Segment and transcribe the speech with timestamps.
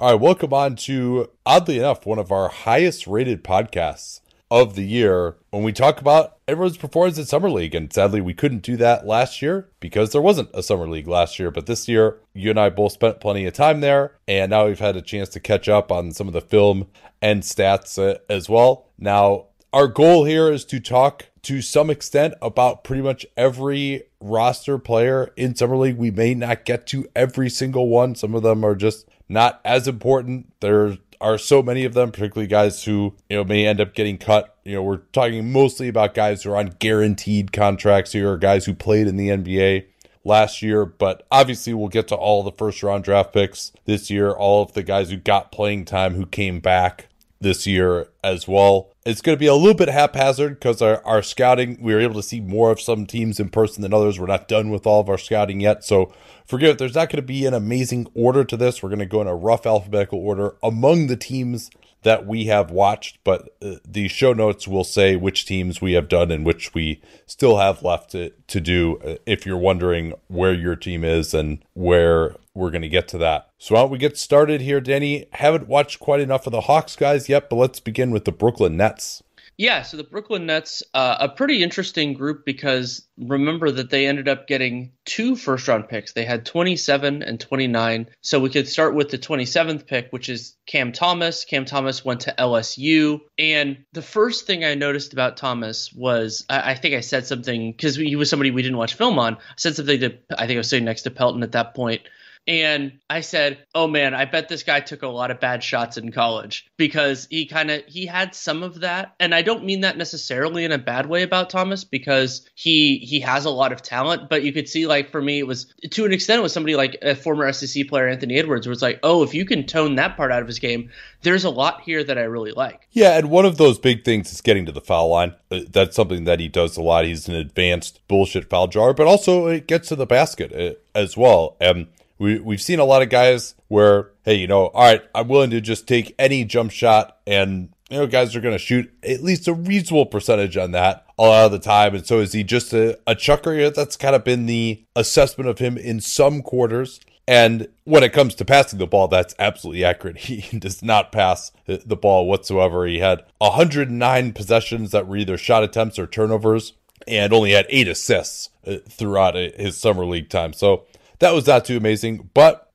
[0.00, 4.84] All right, welcome on to, oddly enough, one of our highest rated podcasts of the
[4.84, 7.74] year when we talk about everyone's performance at Summer League.
[7.74, 11.40] And sadly, we couldn't do that last year because there wasn't a Summer League last
[11.40, 11.50] year.
[11.50, 14.12] But this year, you and I both spent plenty of time there.
[14.28, 16.86] And now we've had a chance to catch up on some of the film
[17.20, 18.86] and stats uh, as well.
[19.00, 24.78] Now, our goal here is to talk to some extent about pretty much every roster
[24.78, 25.96] player in Summer League.
[25.96, 28.14] We may not get to every single one.
[28.14, 30.52] Some of them are just not as important.
[30.60, 34.18] There are so many of them, particularly guys who, you know, may end up getting
[34.18, 34.56] cut.
[34.64, 38.66] You know, we're talking mostly about guys who are on guaranteed contracts here, or guys
[38.66, 39.86] who played in the NBA
[40.24, 44.30] last year, but obviously we'll get to all the first round draft picks this year,
[44.30, 47.08] all of the guys who got playing time who came back
[47.40, 48.90] this year as well.
[49.08, 52.16] It's going to be a little bit haphazard because our, our scouting, we were able
[52.16, 54.20] to see more of some teams in person than others.
[54.20, 55.82] We're not done with all of our scouting yet.
[55.82, 56.12] So
[56.44, 56.78] forgive it.
[56.78, 58.82] There's not going to be an amazing order to this.
[58.82, 61.70] We're going to go in a rough alphabetical order among the teams
[62.02, 66.08] that we have watched, but uh, the show notes will say which teams we have
[66.08, 70.54] done and which we still have left to, to do uh, if you're wondering where
[70.54, 73.50] your team is and where we're going to get to that.
[73.58, 75.26] So why don't we get started here, Danny?
[75.32, 78.76] Haven't watched quite enough of the Hawks guys yet, but let's begin with the Brooklyn
[78.76, 79.22] Nets.
[79.58, 84.28] Yeah, so the Brooklyn Nets, uh, a pretty interesting group because remember that they ended
[84.28, 86.12] up getting two first round picks.
[86.12, 88.08] They had 27 and 29.
[88.20, 91.44] So we could start with the 27th pick, which is Cam Thomas.
[91.44, 93.20] Cam Thomas went to LSU.
[93.36, 97.72] And the first thing I noticed about Thomas was I, I think I said something
[97.72, 99.34] because he was somebody we didn't watch film on.
[99.34, 102.02] I said something to, I think I was sitting next to Pelton at that point
[102.48, 105.98] and I said, "Oh man, I bet this guy took a lot of bad shots
[105.98, 109.82] in college because he kind of he had some of that." And I don't mean
[109.82, 113.82] that necessarily in a bad way about Thomas because he he has a lot of
[113.82, 116.54] talent, but you could see like for me it was to an extent it was
[116.54, 119.66] somebody like a former SEC player Anthony Edwards where it's like, "Oh, if you can
[119.66, 120.88] tone that part out of his game,
[121.20, 124.32] there's a lot here that I really like." Yeah, and one of those big things
[124.32, 125.34] is getting to the foul line.
[125.50, 127.04] Uh, that's something that he does a lot.
[127.04, 131.14] He's an advanced bullshit foul jar, but also it gets to the basket uh, as
[131.14, 131.54] well.
[131.60, 131.88] And
[132.18, 135.50] we we've seen a lot of guys where hey, you know, all right, I'm willing
[135.50, 139.22] to just take any jump shot and you know, guys are going to shoot at
[139.22, 141.94] least a reasonable percentage on that a lot of the time.
[141.94, 143.70] And so is he just a, a chucker?
[143.70, 147.00] That's kind of been the assessment of him in some quarters.
[147.26, 150.18] And when it comes to passing the ball, that's absolutely accurate.
[150.28, 152.86] He does not pass the ball whatsoever.
[152.86, 156.74] He had 109 possessions that were either shot attempts or turnovers
[157.06, 160.52] and only had eight assists uh, throughout his summer league time.
[160.52, 160.84] So
[161.18, 162.30] that was not too amazing.
[162.34, 162.70] But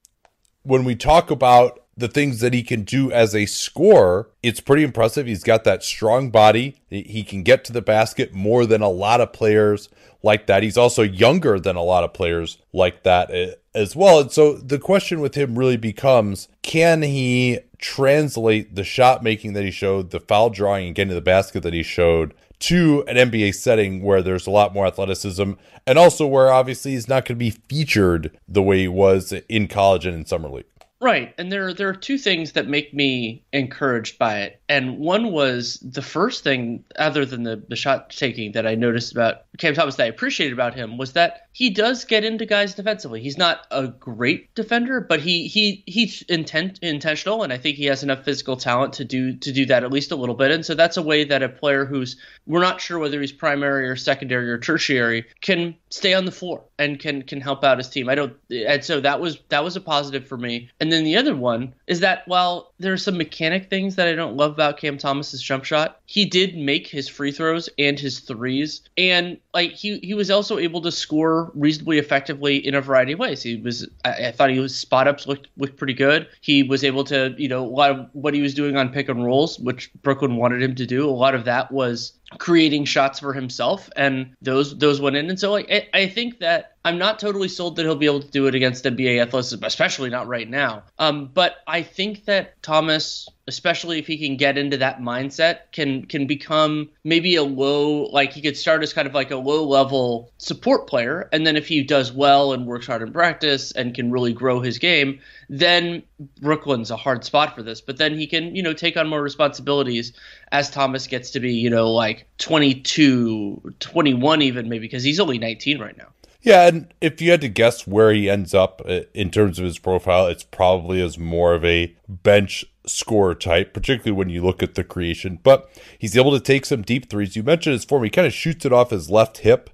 [0.63, 4.83] when we talk about the things that he can do as a scorer, it's pretty
[4.83, 5.27] impressive.
[5.27, 6.77] He's got that strong body.
[6.89, 9.89] He can get to the basket more than a lot of players
[10.23, 10.63] like that.
[10.63, 14.21] He's also younger than a lot of players like that eh, as well.
[14.21, 19.63] And so the question with him really becomes can he translate the shot making that
[19.63, 23.17] he showed, the foul drawing and getting to the basket that he showed to an
[23.17, 25.53] NBA setting where there's a lot more athleticism
[25.85, 29.67] and also where obviously he's not going to be featured the way he was in
[29.67, 30.65] college and in summer league.
[31.03, 31.33] Right.
[31.37, 34.61] And there there are two things that make me encouraged by it.
[34.69, 39.11] And one was the first thing other than the, the shot taking that I noticed
[39.11, 42.73] about Cam Thomas that I appreciated about him was that he does get into guys
[42.73, 43.21] defensively.
[43.21, 47.85] He's not a great defender, but he he he's intent intentional and I think he
[47.87, 50.51] has enough physical talent to do to do that at least a little bit.
[50.51, 52.15] And so that's a way that a player who's
[52.47, 56.63] we're not sure whether he's primary or secondary or tertiary can stay on the floor
[56.79, 58.07] and can can help out his team.
[58.07, 60.69] I don't and so that was that was a positive for me.
[60.79, 64.13] And then the other one is that while there are some mechanic things that I
[64.13, 68.19] don't love about Cam Thomas's jump shot, he did make his free throws and his
[68.19, 73.13] threes, and like he he was also able to score reasonably effectively in a variety
[73.13, 73.41] of ways.
[73.41, 76.27] He was I, I thought he was spot ups looked looked pretty good.
[76.41, 79.09] He was able to you know a lot of what he was doing on pick
[79.09, 81.09] and rolls, which Brooklyn wanted him to do.
[81.09, 85.29] A lot of that was creating shots for himself, and those those went in.
[85.29, 88.21] And so like, I, I think that I'm not totally sold that he'll be able
[88.21, 90.83] to do it against NBA athleticism, especially not right now.
[90.99, 96.05] Um, but I think that Thomas, especially if he can get into that mindset, can
[96.05, 99.63] can become maybe a low like he could start as kind of like a low
[99.63, 103.95] level support player, and then if he does well and works hard in practice and
[103.95, 106.03] can really grow his game, then
[106.41, 107.79] Brooklyn's a hard spot for this.
[107.79, 110.11] But then he can, you know, take on more responsibilities
[110.51, 115.37] as Thomas gets to be, you know, like 22, 21 even maybe because he's only
[115.37, 116.07] 19 right now.
[116.43, 119.65] Yeah, and if you had to guess where he ends up uh, in terms of
[119.65, 124.61] his profile, it's probably as more of a bench scorer type, particularly when you look
[124.61, 125.39] at the creation.
[125.41, 127.37] But he's able to take some deep threes.
[127.37, 129.69] You mentioned his form; he kind of shoots it off his left hip,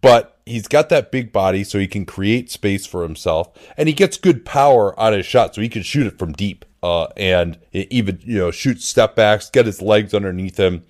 [0.00, 3.94] but he's got that big body, so he can create space for himself, and he
[3.94, 7.58] gets good power on his shot, so he can shoot it from deep, uh, and
[7.74, 10.84] even you know shoot step backs, get his legs underneath him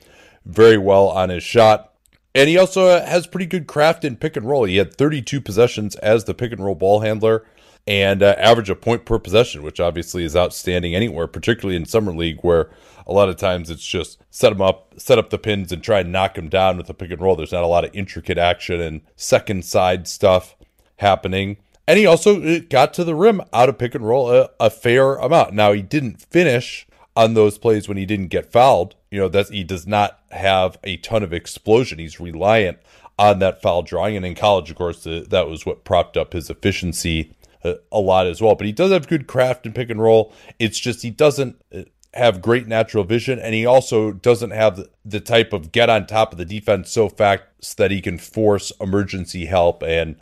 [0.47, 1.94] very well on his shot.
[2.35, 4.65] And he also has pretty good craft in pick and roll.
[4.65, 7.47] He had 32 possessions as the pick and roll ball handler
[7.87, 12.13] and uh, average a point per possession, which obviously is outstanding anywhere, particularly in summer
[12.13, 12.71] league where
[13.07, 16.01] a lot of times it's just set them up, set up the pins, and try
[16.01, 17.37] and knock them down with a pick and roll.
[17.37, 20.57] There's not a lot of intricate action and second side stuff
[20.97, 21.59] happening.
[21.87, 24.71] And he also uh, got to the rim out of pick and roll a, a
[24.71, 25.53] fair amount.
[25.53, 28.95] Now he didn't finish on those plays when he didn't get fouled.
[29.15, 32.01] You know, that he does not have a ton of explosion.
[32.01, 32.79] He's reliant
[33.17, 34.17] on that foul drawing.
[34.17, 38.01] And in college, of course, uh, that was what propped up his efficiency uh, a
[38.01, 38.57] lot as well.
[38.57, 40.33] But he does have good craft and pick and roll.
[40.59, 41.83] It's just he doesn't uh,
[42.13, 46.33] have great natural vision, and he also doesn't have the type of get on top
[46.33, 50.17] of the defense so fast that he can force emergency help and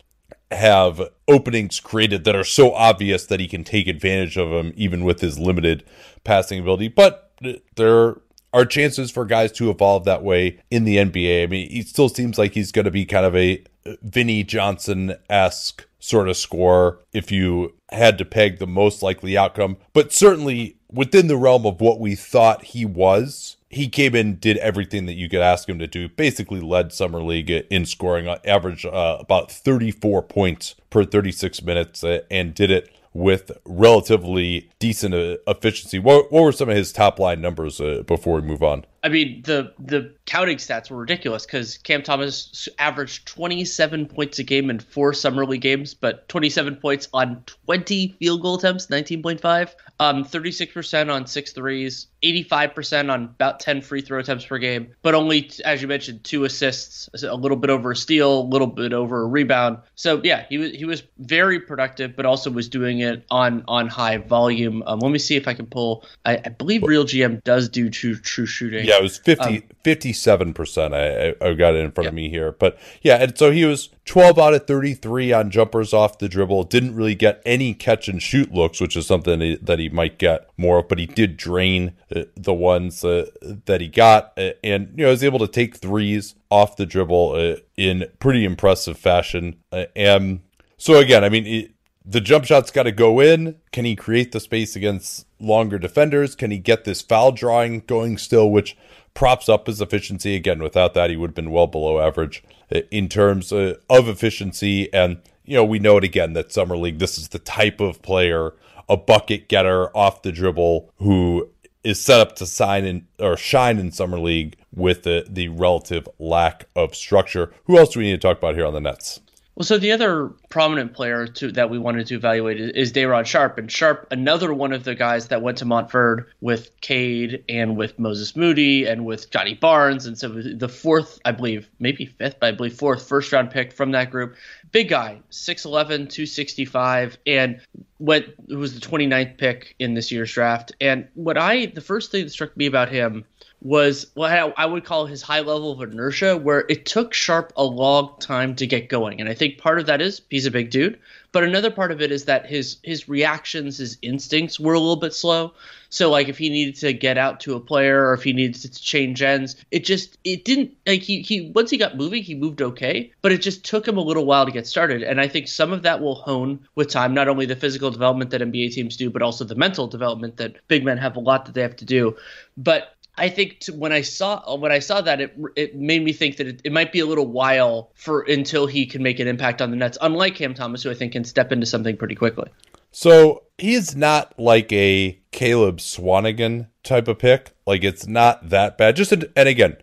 [0.51, 5.03] have openings created that are so obvious that he can take advantage of them, even
[5.03, 5.83] with his limited
[6.25, 6.89] passing ability.
[6.89, 7.33] But
[7.77, 8.17] there
[8.53, 11.43] are chances for guys to evolve that way in the NBA.
[11.43, 13.65] I mean, he still seems like he's going to be kind of a
[14.03, 19.77] Vinny Johnson esque sort of score if you had to peg the most likely outcome,
[19.93, 23.57] but certainly within the realm of what we thought he was.
[23.71, 26.11] He came in, did everything that you could ask him to do.
[26.11, 32.05] Basically, led summer league in scoring, uh, average uh, about 34 points per 36 minutes,
[32.05, 35.99] uh, and did it with relatively decent uh, efficiency.
[35.99, 38.85] What, what were some of his top line numbers uh, before we move on?
[39.05, 44.45] I mean, the the counting stats were ridiculous because Cam Thomas averaged 27 points a
[44.45, 49.71] game in four summer league games, but 27 points on 20 field goal attempts, 19.5,
[49.99, 55.15] um, 36% on six threes, 85% on about 10 free throw attempts per game, but
[55.15, 58.93] only, as you mentioned, two assists, a little bit over a steal, a little bit
[58.93, 59.79] over a rebound.
[59.97, 63.89] So yeah, he was he was very productive, but also was doing it on on
[63.89, 64.83] high volume.
[64.87, 66.05] Um, let me see if I can pull.
[66.25, 68.85] I, I believe Real GM does do true true shooting.
[68.85, 70.95] Yeah, it was 50, um, 57%.
[70.95, 72.09] I, I got it in front yeah.
[72.09, 72.53] of me here.
[72.53, 76.65] But yeah, and so he was 12 out of 33 on jumpers off the dribble.
[76.65, 80.49] Didn't really get any catch and shoot looks, which is something that he might get
[80.57, 83.27] more of, but he did drain uh, the ones uh,
[83.67, 87.33] that he got uh, and, you know, was able to take threes off the dribble
[87.33, 89.57] uh, in pretty impressive fashion.
[89.71, 90.41] Uh, and
[90.77, 91.73] so, again, I mean, it,
[92.05, 93.57] the jump shot's got to go in.
[93.71, 96.35] Can he create the space against longer defenders?
[96.35, 98.77] Can he get this foul drawing going still, which
[99.15, 100.35] props up his efficiency?
[100.37, 102.43] Again, without that, he would have been well below average
[102.75, 104.93] uh, in terms uh, of efficiency.
[104.95, 108.03] And, you know, we know it again that Summer League, this is the type of
[108.03, 108.55] player,
[108.89, 111.49] a bucket getter off the dribble who
[111.83, 116.09] is set up to sign in or shine in Summer League with the, the relative
[116.19, 117.53] lack of structure.
[117.65, 119.21] Who else do we need to talk about here on the Nets?
[119.55, 123.27] Well, so the other prominent player to, that we wanted to evaluate is, is Day'Ron
[123.27, 127.77] Sharpe, and Sharpe, another one of the guys that went to Montverde with Cade and
[127.77, 132.37] with Moses Moody and with Johnny Barnes, and so the fourth, I believe, maybe fifth,
[132.41, 134.37] but I believe fourth first round pick from that group.
[134.71, 137.61] Big guy, 6'11", 265, and
[137.99, 140.73] what was the 29th pick in this year's draft.
[140.81, 143.27] And what I, the first thing that struck me about him
[143.63, 147.63] was what I would call his high level of inertia, where it took Sharpe a
[147.63, 149.21] long time to get going.
[149.21, 150.99] And I think part of that is he's a big dude,
[151.31, 154.97] but another part of it is that his his reactions, his instincts were a little
[154.97, 155.55] bit slow.
[155.91, 158.61] So like if he needed to get out to a player or if he needed
[158.63, 162.35] to change ends, it just it didn't like he he once he got moving, he
[162.35, 165.05] moved okay, but it just took him a little while to get started.
[165.05, 168.31] And I think some of that will hone with time, not only the physical development
[168.31, 171.47] that NBA teams do, but also the mental development that big men have a lot
[171.47, 172.17] that they have to do.
[172.57, 176.03] But I think to, when I saw uh, when I saw that it it made
[176.03, 179.21] me think that it, it, might be a little while for until he can make
[179.21, 179.99] an impact on the Nets.
[180.01, 182.51] Unlike Cam Thomas, who I think can step into something pretty quickly.
[182.91, 187.53] So he's not like a Caleb Swanigan type of pick.
[187.67, 188.97] Like it's not that bad.
[188.97, 189.77] Just and again,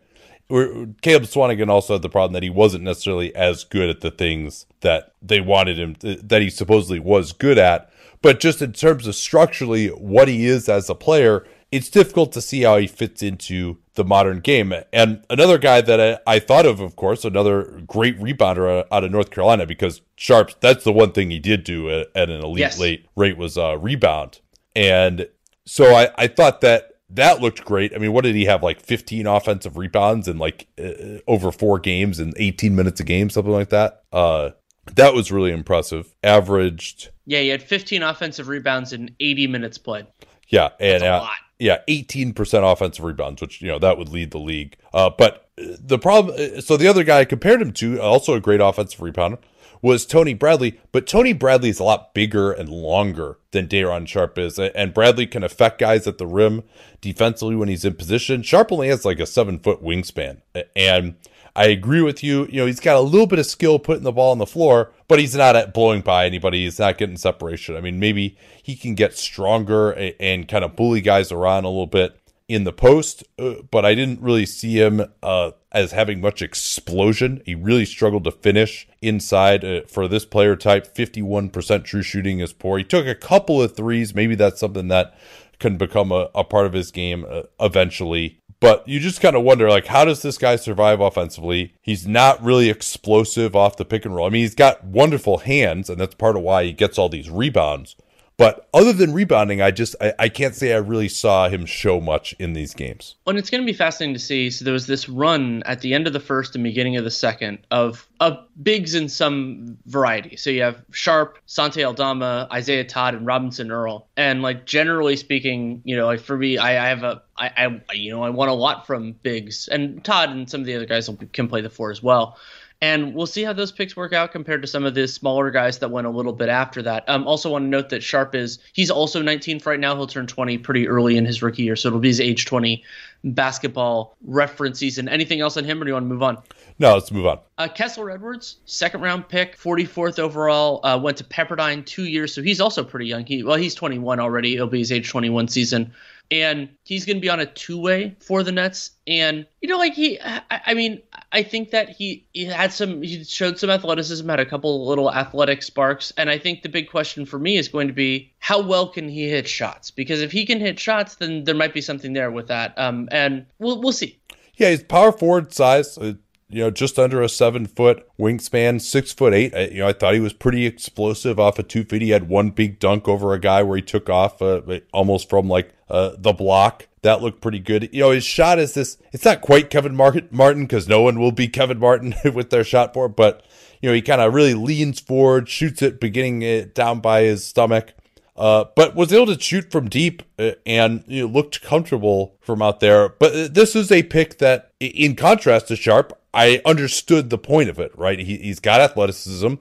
[0.50, 4.66] Caleb Swanigan also had the problem that he wasn't necessarily as good at the things
[4.82, 7.92] that they wanted him uh, that he supposedly was good at.
[8.22, 12.42] But just in terms of structurally what he is as a player, it's difficult to
[12.42, 14.74] see how he fits into the modern game.
[14.92, 19.12] And another guy that I, I, thought of, of course, another great rebounder out of
[19.12, 22.60] North Carolina, because Sharpe's, that's the one thing he did do at, at an elite
[22.60, 22.80] yes.
[22.80, 24.40] late rate was uh, rebound.
[24.76, 25.28] And
[25.66, 27.94] so I, I thought that that looked great.
[27.94, 28.64] I mean, what did he have?
[28.64, 33.30] Like 15 offensive rebounds in like uh, over four games and 18 minutes a game,
[33.30, 34.04] something like that.
[34.12, 34.52] Uh,
[34.96, 36.16] that was really impressive.
[36.24, 37.10] Averaged.
[37.26, 40.08] Yeah, he had 15 offensive rebounds in 80 minutes played.
[40.48, 41.28] Yeah, and a uh,
[41.60, 44.78] yeah, 18% offensive rebounds, which, you know, that would lead the league.
[44.94, 48.40] Uh, but the problem, uh, so the other guy I compared him to, also a
[48.40, 49.40] great offensive rebounder,
[49.82, 50.80] was Tony Bradley.
[50.92, 54.58] But Tony Bradley is a lot bigger and longer than Day'Ron Sharpe is.
[54.58, 56.64] And Bradley can affect guys at the rim
[57.02, 58.42] defensively when he's in position.
[58.42, 60.42] Sharpe only has like a seven foot wingspan.
[60.76, 61.16] And
[61.56, 62.46] I agree with you.
[62.48, 64.92] You know, he's got a little bit of skill putting the ball on the floor,
[65.08, 66.64] but he's not at blowing by anybody.
[66.64, 67.76] He's not getting separation.
[67.76, 71.70] I mean, maybe he can get stronger and, and kind of bully guys around a
[71.70, 76.20] little bit in the post, uh, but I didn't really see him uh, as having
[76.20, 77.44] much explosion.
[77.46, 80.96] He really struggled to finish inside uh, for this player type.
[80.96, 82.80] 51% true shooting is poor.
[82.80, 84.16] He took a couple of threes.
[84.16, 85.16] Maybe that's something that
[85.60, 88.40] can become a, a part of his game uh, eventually.
[88.62, 91.76] But you just kind of wonder, like, how does this guy survive offensively?
[91.82, 94.28] He's not really explosive off the pick and roll.
[94.28, 97.30] I mean, he's got wonderful hands, and that's part of why he gets all these
[97.30, 97.96] rebounds.
[98.40, 102.00] But other than rebounding, I just I, I, can't say I really saw him show
[102.00, 103.16] much in these games.
[103.26, 104.50] Well, it's going to be fascinating to see.
[104.50, 107.12] So there was this run at the end of the first and beginning of the
[107.12, 110.38] second of of bigs in some variety.
[110.38, 114.08] So you have Sharpe, Santi Aldama, Isaiah Todd, and Robinson Earl.
[114.16, 117.94] And like generally speaking, you know, like for me, I, I have a I, I
[117.94, 120.86] you know I want a lot from bigs, and Todd and some of the other
[120.86, 122.38] guys can play the four as well
[122.82, 125.80] and we'll see how those picks work out compared to some of the smaller guys
[125.80, 127.08] that went a little bit after that.
[127.10, 129.96] Um, also want to note that Sharpe is he's also 19 for right now.
[129.96, 132.84] He'll turn 20 pretty early in his rookie year, so it'll be his age 20
[133.26, 135.10] basketball reference season.
[135.10, 136.38] Anything else on him, or do you want to move on?
[136.80, 137.40] No, let's move on.
[137.58, 142.42] Uh, Kessler Edwards, second round pick, 44th overall, uh, went to Pepperdine two years, so
[142.42, 143.26] he's also pretty young.
[143.26, 144.56] He well, he's 21 already.
[144.56, 145.94] It'll be his age 21 season
[146.32, 148.92] and he's going to be on a two-way for the Nets.
[149.08, 153.02] And you know, like he, I, I, mean, I think that he he had some,
[153.02, 156.90] he showed some athleticism, had a couple little athletic sparks, and I think the big
[156.90, 159.92] question for me is going to be how well can he hit shots?
[159.92, 162.78] Because if he can hit shots, then there might be something there with that.
[162.78, 164.20] Um, and we'll we'll see.
[164.56, 165.98] Yeah, he's power forward size.
[165.98, 166.14] Uh,
[166.50, 169.54] you know, just under a seven foot wingspan, six foot eight.
[169.56, 172.02] I, you know, I thought he was pretty explosive off of two feet.
[172.02, 175.48] He had one big dunk over a guy where he took off uh, almost from
[175.48, 176.88] like uh, the block.
[177.02, 177.90] That looked pretty good.
[177.94, 178.98] You know, his shot is this.
[179.14, 182.94] It's not quite Kevin Martin because no one will be Kevin Martin with their shot
[182.94, 183.46] for but
[183.82, 187.46] you know, he kind of really leans forward, shoots it, beginning it down by his
[187.46, 187.94] stomach.
[188.36, 192.62] Uh, but was able to shoot from deep uh, and you know, looked comfortable from
[192.62, 193.10] out there.
[193.10, 197.70] But uh, this is a pick that, in contrast to Sharpe, I understood the point
[197.70, 198.20] of it, right?
[198.20, 199.56] He, he's got athleticism,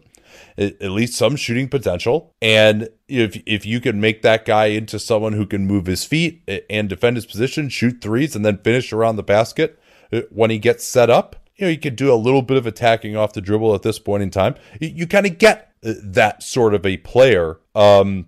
[0.58, 2.34] at least some shooting potential.
[2.42, 6.42] And if if you can make that guy into someone who can move his feet
[6.68, 9.80] and defend his position, shoot threes, and then finish around the basket
[10.12, 12.66] uh, when he gets set up, you know, you could do a little bit of
[12.66, 14.54] attacking off the dribble at this point in time.
[14.80, 17.58] You, you kind of get uh, that sort of a player.
[17.74, 18.26] Um,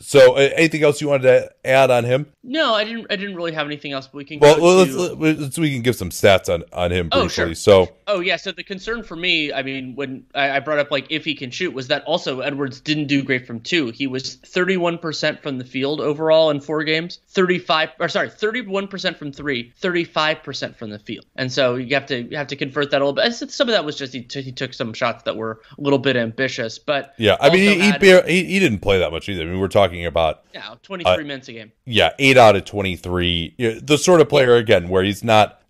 [0.00, 2.26] so, anything else you wanted to add on him?
[2.42, 3.06] No, I didn't.
[3.10, 4.06] I didn't really have anything else.
[4.06, 4.38] But we can.
[4.38, 5.14] Well, let's, to...
[5.14, 7.44] let's, we can give some stats on on him oh, briefly.
[7.44, 7.54] Oh, sure.
[7.54, 7.92] So.
[8.06, 8.36] Oh yeah.
[8.36, 11.50] So the concern for me, I mean, when I, brought up like if he can
[11.50, 13.90] shoot, was that also Edwards didn't do great from two.
[13.90, 17.20] He was thirty one percent from the field overall in four games.
[17.28, 19.72] Thirty five, or sorry, thirty one percent from three.
[19.78, 21.26] Thirty five percent from the field.
[21.36, 23.32] And so you have to you have to convert that a little bit.
[23.32, 25.98] Some of that was just he, t- he took some shots that were a little
[25.98, 29.42] bit ambitious, but yeah, I mean he, had, he, he didn't play that much either.
[29.42, 31.72] I mean we're talking about yeah, twenty three uh, minutes a game.
[31.84, 33.54] Yeah, eight out of twenty three three.
[33.56, 35.60] You know, the sort of player again where he's not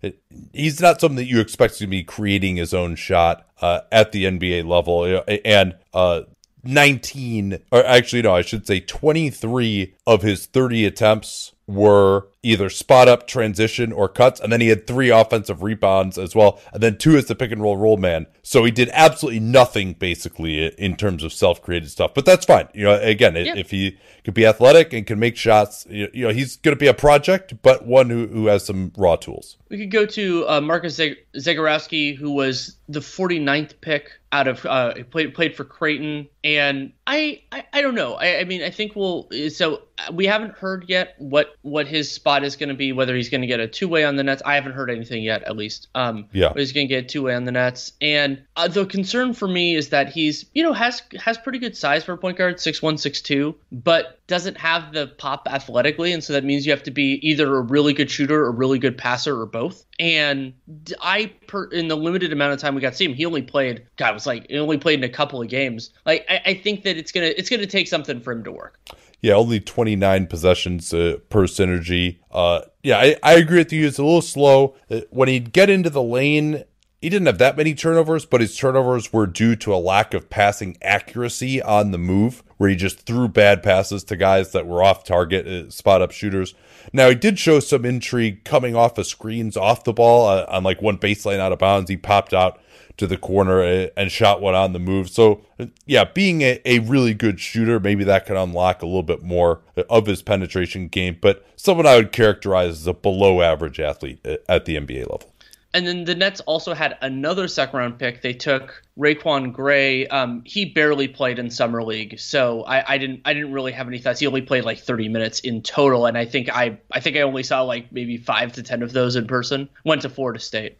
[0.53, 4.25] he's not something that you expect to be creating his own shot uh, at the
[4.25, 5.23] NBA level.
[5.45, 6.21] And uh,
[6.63, 13.07] 19 or actually no, I should say 23 of his 30 attempts were either spot
[13.07, 14.39] up, transition, or cuts.
[14.39, 16.61] And then he had three offensive rebounds as well.
[16.73, 18.27] And then two as the pick and roll roll man.
[18.43, 22.13] So he did absolutely nothing basically in terms of self created stuff.
[22.13, 22.67] But that's fine.
[22.73, 23.55] You know, again, yeah.
[23.55, 26.87] if he could be athletic and can make shots, you know, he's going to be
[26.87, 29.57] a project, but one who, who has some raw tools.
[29.69, 34.65] We could go to uh, Marcus Zeg- Zegarowski, who was the 49th pick out of
[34.65, 38.13] uh, played played for Creighton, and I I, I don't know.
[38.13, 42.43] I, I mean, I think we'll so we haven't heard yet what what his spot
[42.43, 42.91] is going to be.
[42.91, 45.23] Whether he's going to get a two way on the Nets, I haven't heard anything
[45.23, 45.43] yet.
[45.43, 47.93] At least, um, yeah, he's going to get two way on the Nets.
[48.01, 51.77] And uh, the concern for me is that he's you know has has pretty good
[51.77, 56.11] size for a point guard, six one six two, but doesn't have the pop athletically,
[56.11, 58.77] and so that means you have to be either a really good shooter, a really
[58.77, 59.85] good passer, or both.
[59.99, 60.53] And
[61.01, 63.41] I, per, in the limited amount of time we got to see him, he only
[63.41, 63.85] played.
[63.95, 65.91] God, was like he only played in a couple of games.
[66.05, 68.79] Like I, I think that it's gonna it's gonna take something for him to work.
[69.21, 72.19] Yeah, only 29 possessions uh, per synergy.
[72.31, 73.87] Uh, yeah, I, I agree with you.
[73.87, 74.75] It's a little slow.
[74.89, 76.63] Uh, when he'd get into the lane,
[77.01, 80.29] he didn't have that many turnovers, but his turnovers were due to a lack of
[80.29, 84.83] passing accuracy on the move, where he just threw bad passes to guys that were
[84.83, 86.55] off target, uh, spot up shooters.
[86.91, 90.63] Now, he did show some intrigue coming off of screens off the ball uh, on
[90.63, 91.89] like one baseline out of bounds.
[91.89, 92.59] He popped out
[92.97, 95.09] to the corner uh, and shot one on the move.
[95.09, 95.41] So,
[95.85, 99.61] yeah, being a, a really good shooter, maybe that could unlock a little bit more
[99.87, 104.65] of his penetration game, but someone I would characterize as a below average athlete at
[104.65, 105.31] the NBA level.
[105.73, 108.21] And then the Nets also had another second round pick.
[108.21, 110.07] They took RaiQuan Gray.
[110.07, 113.87] Um, he barely played in summer league, so I, I, didn't I didn't really have
[113.87, 114.19] any thoughts.
[114.19, 117.21] He only played like 30 minutes in total, and I think I I think I
[117.21, 119.69] only saw like maybe five to ten of those in person.
[119.83, 120.77] Went to Florida State.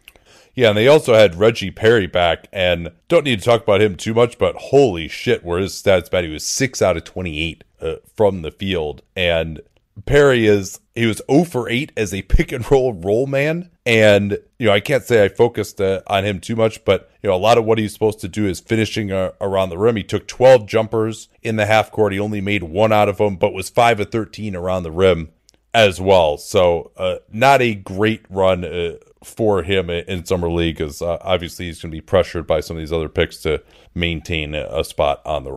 [0.56, 3.96] Yeah, and they also had Reggie Perry back, and don't need to talk about him
[3.96, 6.24] too much, but holy shit, were his stats bad?
[6.24, 9.62] He was six out of 28 uh, from the field, and
[10.06, 14.40] Perry is he was 0 for 8 as a pick and roll roll man, and
[14.60, 17.36] you know I can't say I focused uh, on him too much, but you know
[17.36, 19.96] a lot of what he's supposed to do is finishing uh, around the rim.
[19.96, 22.14] He took 12 jumpers in the half court.
[22.14, 25.30] He only made one out of them, but was five of 13 around the rim
[25.74, 26.38] as well.
[26.38, 31.66] So uh, not a great run uh, for him in summer league, because uh, obviously
[31.66, 33.62] he's going to be pressured by some of these other picks to
[33.94, 35.57] maintain a spot on the.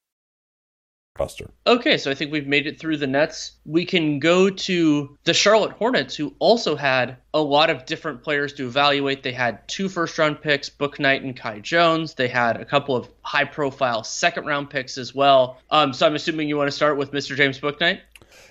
[1.17, 1.51] Buster.
[1.67, 3.53] Okay, so I think we've made it through the Nets.
[3.65, 8.53] We can go to the Charlotte Hornets, who also had a lot of different players
[8.53, 9.21] to evaluate.
[9.21, 12.13] They had two first round picks, Bouknight and Kai Jones.
[12.13, 15.59] They had a couple of high profile second round picks as well.
[15.69, 17.35] Um, so I'm assuming you want to start with Mr.
[17.35, 17.99] James Bouknight?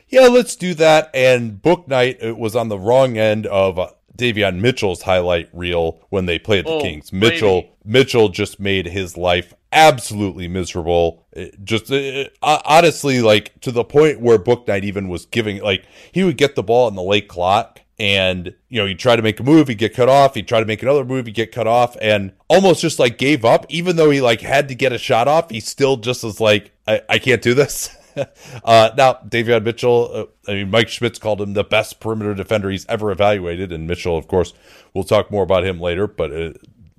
[0.09, 1.11] Yeah, let's do that.
[1.15, 6.39] And Bouknight was on the wrong end of uh, Davion Mitchell's highlight reel when they
[6.39, 7.13] played the oh, Kings.
[7.13, 7.75] Mitchell baby.
[7.85, 11.27] Mitchell just made his life absolutely miserable.
[11.33, 16.25] It just it, honestly, like to the point where Bouknight even was giving like he
[16.25, 17.81] would get the ball in the late clock.
[17.99, 20.35] And you know, he tried to make a move, he'd get cut off.
[20.35, 23.45] He'd try to make another move, he'd get cut off, and almost just like gave
[23.45, 23.67] up.
[23.69, 26.73] Even though he like had to get a shot off, he still just was like,
[26.87, 27.95] "I, I can't do this."
[28.65, 32.71] uh, now, Davion Mitchell, uh, I mean, Mike Schmitz called him the best perimeter defender
[32.71, 34.53] he's ever evaluated, and Mitchell, of course,
[34.95, 36.53] we'll talk more about him later, but uh,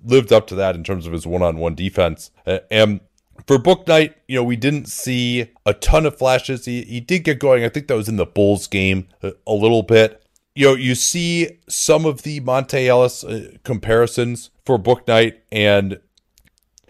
[0.04, 2.32] lived up to that in terms of his one-on-one defense.
[2.46, 3.02] Uh, and
[3.48, 6.66] for Bouknight, you know, we didn't see a ton of flashes.
[6.66, 7.64] He, he did get going.
[7.64, 10.24] I think that was in the Bulls game a, uh, a little bit.
[10.54, 16.00] You know, you see some of the Monta Ellis uh, comparisons for Bouknight, and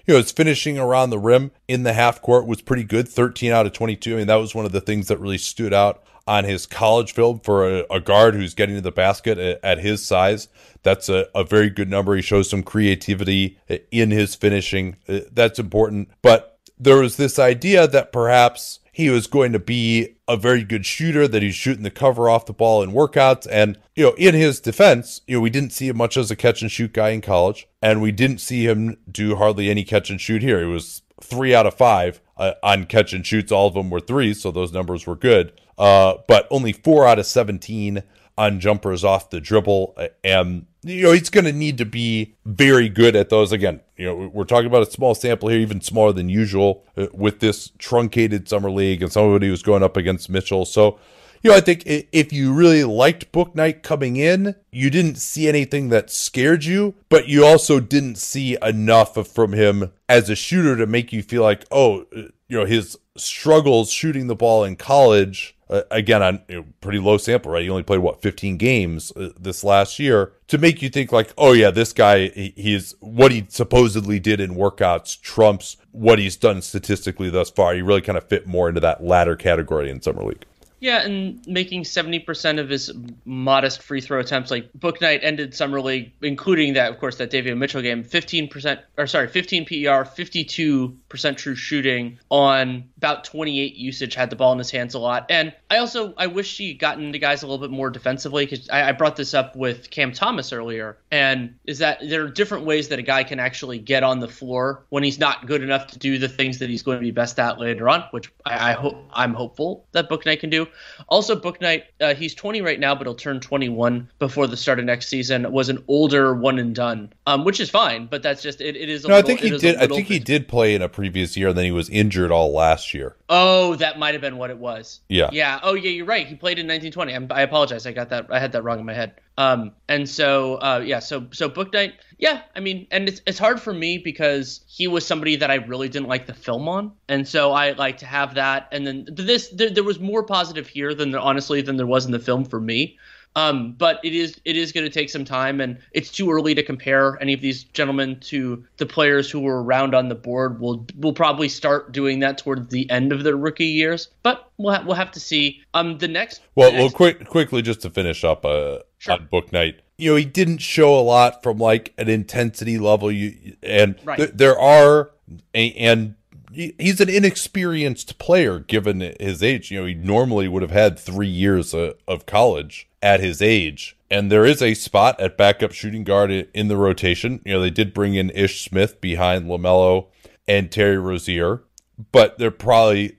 [0.05, 3.51] you know, his finishing around the rim in the half court was pretty good 13
[3.51, 4.13] out of 22.
[4.13, 7.13] I mean, that was one of the things that really stood out on his college
[7.13, 10.47] film for a, a guard who's getting to the basket at, at his size.
[10.83, 12.15] That's a, a, very good number.
[12.15, 13.59] He shows some creativity
[13.91, 14.97] in his finishing.
[15.07, 16.09] Uh, that's important.
[16.21, 20.85] But there was this idea that perhaps he was going to be a very good
[20.85, 23.47] shooter, that he's shooting the cover off the ball in workouts.
[23.49, 26.35] And, you know, in his defense, you know, we didn't see him much as a
[26.35, 30.09] catch and shoot guy in college, and we didn't see him do hardly any catch
[30.09, 30.59] and shoot here.
[30.59, 33.51] He was three out of five uh, on catch and shoots.
[33.51, 35.53] All of them were threes, so those numbers were good.
[35.77, 38.03] Uh, but only four out of 17
[38.37, 39.97] on jumpers off the dribble.
[40.23, 43.51] And, you know, he's going to need to be very good at those.
[43.51, 47.07] Again, you know, we're talking about a small sample here, even smaller than usual uh,
[47.13, 50.65] with this truncated summer league and somebody who's going up against Mitchell.
[50.65, 50.99] So,
[51.41, 55.89] you know, I think if you really liked Bouknight coming in, you didn't see anything
[55.89, 60.85] that scared you, but you also didn't see enough from him as a shooter to
[60.85, 65.83] make you feel like, oh, you know, his struggles shooting the ball in college uh,
[65.89, 67.63] again on you know, pretty low sample, right?
[67.63, 71.33] He only played what 15 games uh, this last year to make you think like,
[71.37, 76.35] oh yeah, this guy he, he's what he supposedly did in workouts trumps what he's
[76.35, 77.73] done statistically thus far.
[77.73, 80.45] He really kind of fit more into that latter category in summer league.
[80.81, 82.91] Yeah, and making 70% of his
[83.23, 87.57] modest free throw attempts, like Bouknight ended summer league, including that, of course, that Davion
[87.57, 94.29] Mitchell game, 15%, or sorry, 15 PER, 52% true shooting on about 28 usage, had
[94.29, 95.25] the ball in his hands a lot.
[95.29, 98.69] And I also, I wish he gotten into guys a little bit more defensively, because
[98.69, 102.65] I, I brought this up with Cam Thomas earlier, and is that there are different
[102.65, 105.87] ways that a guy can actually get on the floor when he's not good enough
[105.87, 108.71] to do the things that he's going to be best at later on, which I,
[108.71, 110.67] I hope, I'm hopeful that Bouknight can do.
[111.07, 114.85] Also, Bouknight, uh, he's 20 right now, but he'll turn 21 before the start of
[114.85, 115.51] next season.
[115.51, 118.75] Was an older one and done, um, which is fine, but that's just it.
[118.75, 119.03] it is.
[119.03, 119.75] no, little, I think he did.
[119.77, 122.53] I think he did play in a previous year, and then he was injured all
[122.53, 123.15] last year.
[123.27, 124.99] Oh, that might have been what it was.
[125.09, 125.29] Yeah.
[125.31, 125.59] Yeah.
[125.63, 125.89] Oh, yeah.
[125.89, 126.27] You're right.
[126.27, 127.13] He played in 1920.
[127.13, 127.87] I'm, i apologize.
[127.87, 128.27] I got that.
[128.29, 129.15] I had that wrong in my head.
[129.37, 130.99] Um, and so, uh, yeah.
[130.99, 131.93] So, so Bouknight.
[132.19, 132.41] Yeah.
[132.55, 135.89] I mean, and it's it's hard for me because he was somebody that I really
[135.89, 138.67] didn't like the film on, and so I like to have that.
[138.71, 142.05] And then this, there, there was more positive here than there, honestly than there was
[142.05, 142.99] in the film for me.
[143.35, 146.53] Um, but it is it is going to take some time, and it's too early
[146.55, 150.59] to compare any of these gentlemen to the players who were around on the board.
[150.59, 154.75] We'll we'll probably start doing that towards the end of their rookie years, but we'll
[154.75, 155.61] ha- we'll have to see.
[155.73, 156.83] Um, the next well, the next...
[156.83, 159.13] well, quick quickly just to finish up uh, sure.
[159.13, 159.75] on Bouknight.
[159.97, 163.11] You know, he didn't show a lot from like an intensity level.
[163.11, 164.17] You and right.
[164.17, 165.11] th- there are
[165.53, 166.15] and
[166.53, 169.71] he's an inexperienced player given his age.
[169.71, 173.97] You know, he normally would have had three years of, of college at his age.
[174.09, 177.41] And there is a spot at backup shooting guard in the rotation.
[177.45, 180.07] You know, they did bring in Ish Smith behind LaMelo
[180.47, 181.63] and Terry Rozier,
[182.11, 183.17] but they're probably,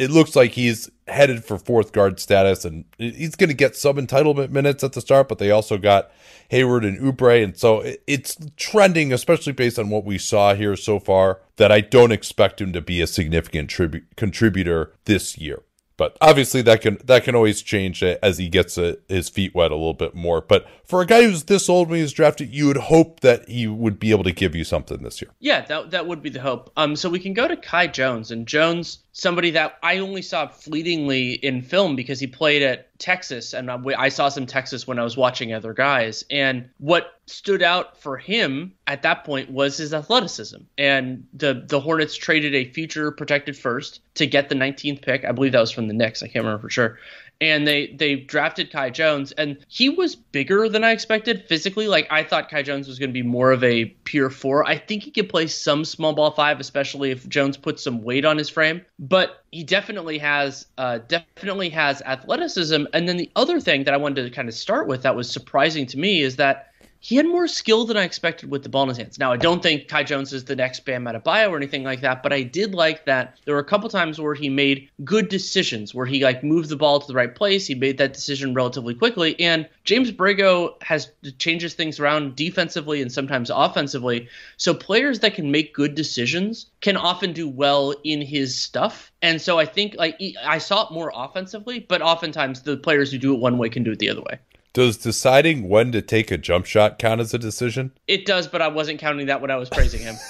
[0.00, 3.96] it looks like he's headed for fourth guard status and he's going to get some
[3.96, 6.10] entitlement minutes at the start, but they also got
[6.48, 7.44] Hayward and Oubre.
[7.44, 11.82] And so it's trending, especially based on what we saw here so far, that I
[11.82, 15.60] don't expect him to be a significant tribu- contributor this year.
[16.00, 19.70] But obviously that can that can always change as he gets a, his feet wet
[19.70, 20.40] a little bit more.
[20.40, 23.46] But for a guy who's this old when he was drafted, you would hope that
[23.46, 25.30] he would be able to give you something this year.
[25.40, 26.72] Yeah, that that would be the hope.
[26.78, 30.46] Um, so we can go to Kai Jones, and Jones somebody that I only saw
[30.48, 35.04] fleetingly in film because he played at Texas, and I saw some Texas when I
[35.04, 36.24] was watching other guys.
[36.30, 40.58] And what stood out for him at that point was his athleticism.
[40.76, 45.24] And the the Hornets traded a future protected first to get the 19th pick.
[45.24, 46.22] I believe that was from the Knicks.
[46.22, 46.98] I can't remember for sure
[47.40, 51.88] and they they drafted Kai Jones, and he was bigger than I expected physically.
[51.88, 54.68] Like I thought Kai Jones was going to be more of a pure four.
[54.68, 58.24] I think he could play some small ball five, especially if Jones puts some weight
[58.24, 58.82] on his frame.
[58.98, 62.84] But he definitely has uh, definitely has athleticism.
[62.92, 65.30] And then the other thing that I wanted to kind of start with that was
[65.30, 66.69] surprising to me is that
[67.02, 69.18] he had more skill than I expected with the ball in his hands.
[69.18, 72.22] Now, I don't think Kai Jones is the next Bam Adebayo or anything like that,
[72.22, 75.94] but I did like that there were a couple times where he made good decisions,
[75.94, 77.66] where he like moved the ball to the right place.
[77.66, 83.10] He made that decision relatively quickly, and James Borrego has changes things around defensively and
[83.10, 84.28] sometimes offensively.
[84.58, 89.10] So players that can make good decisions can often do well in his stuff.
[89.22, 93.16] And so I think like I saw it more offensively, but oftentimes the players who
[93.16, 94.38] do it one way can do it the other way.
[94.72, 97.92] Does deciding when to take a jump shot count as a decision?
[98.06, 100.16] It does, but I wasn't counting that when I was praising him.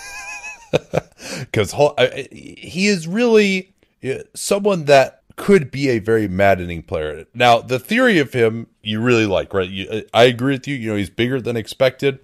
[1.40, 1.74] Because
[2.32, 3.74] he is really
[4.04, 7.24] uh, someone that could be a very maddening player.
[7.34, 9.68] Now, the theory of him you really like, right?
[9.68, 10.76] You, uh, I agree with you.
[10.76, 12.20] You know, he's bigger than expected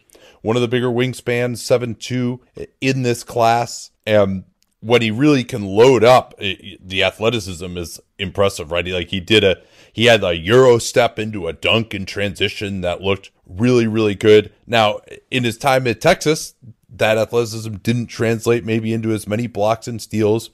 [0.46, 3.90] one of the bigger wingspans, seven two uh, in this class.
[4.06, 4.44] And
[4.86, 8.86] when he really can load up, it, the athleticism is impressive, right?
[8.86, 9.56] He, Like he did a
[9.92, 14.52] he had a euro step into a dunk in transition that looked really really good.
[14.66, 16.54] Now, in his time at Texas,
[16.88, 20.50] that athleticism didn't translate maybe into as many blocks and steals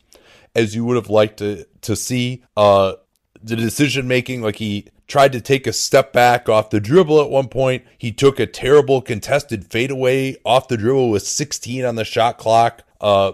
[0.55, 2.42] as you would have liked to to see.
[2.57, 2.95] Uh,
[3.42, 7.29] the decision making, like he tried to take a step back off the dribble at
[7.29, 7.85] one point.
[7.98, 12.83] He took a terrible contested fadeaway off the dribble with 16 on the shot clock.
[12.98, 13.33] Uh,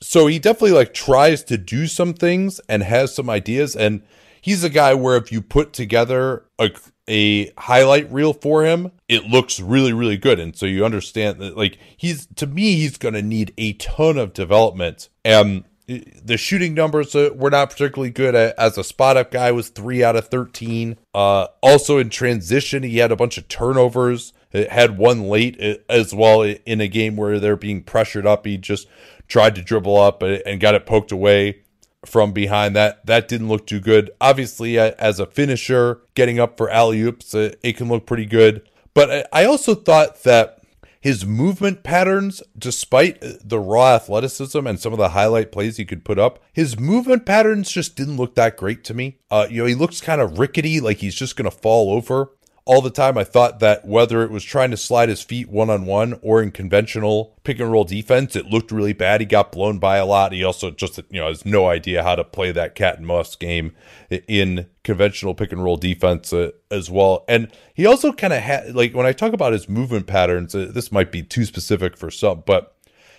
[0.00, 3.76] so he definitely like tries to do some things and has some ideas.
[3.76, 4.00] And
[4.40, 6.70] he's a guy where if you put together a,
[7.06, 10.40] a highlight reel for him, it looks really, really good.
[10.40, 14.16] And so you understand that, like, he's to me, he's going to need a ton
[14.16, 15.10] of development.
[15.26, 19.70] And the shooting numbers uh, were not particularly good as a spot up guy was
[19.70, 24.32] 3 out of 13 uh, also in transition he had a bunch of turnovers.
[24.52, 28.46] It had one late uh, as well in a game where they're being pressured up.
[28.46, 28.86] He just
[29.28, 31.62] tried to dribble up uh, and got it poked away
[32.04, 32.76] from behind.
[32.76, 34.10] That that didn't look too good.
[34.20, 38.68] Obviously as a finisher getting up for alley oops it can look pretty good.
[38.92, 40.57] But i also thought that
[41.00, 46.04] his movement patterns, despite the raw athleticism and some of the highlight plays he could
[46.04, 49.18] put up, his movement patterns just didn't look that great to me.
[49.30, 52.32] Uh, you know, he looks kind of rickety, like he's just going to fall over
[52.68, 53.16] all the time.
[53.16, 56.42] I thought that whether it was trying to slide his feet one on one or
[56.42, 59.22] in conventional pick and roll defense, it looked really bad.
[59.22, 60.32] He got blown by a lot.
[60.32, 63.34] He also just, you know, has no idea how to play that cat and mouse
[63.36, 63.74] game
[64.10, 67.24] in conventional pick and roll defense uh, as well.
[67.26, 70.70] And he also kind of had, like, when I talk about his movement patterns, uh,
[70.70, 72.76] this might be too specific for some, but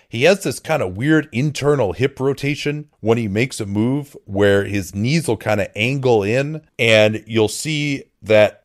[0.08, 4.64] he has this kind of weird internal hip rotation when he makes a move where
[4.64, 8.59] his knees will kind of angle in and you'll see that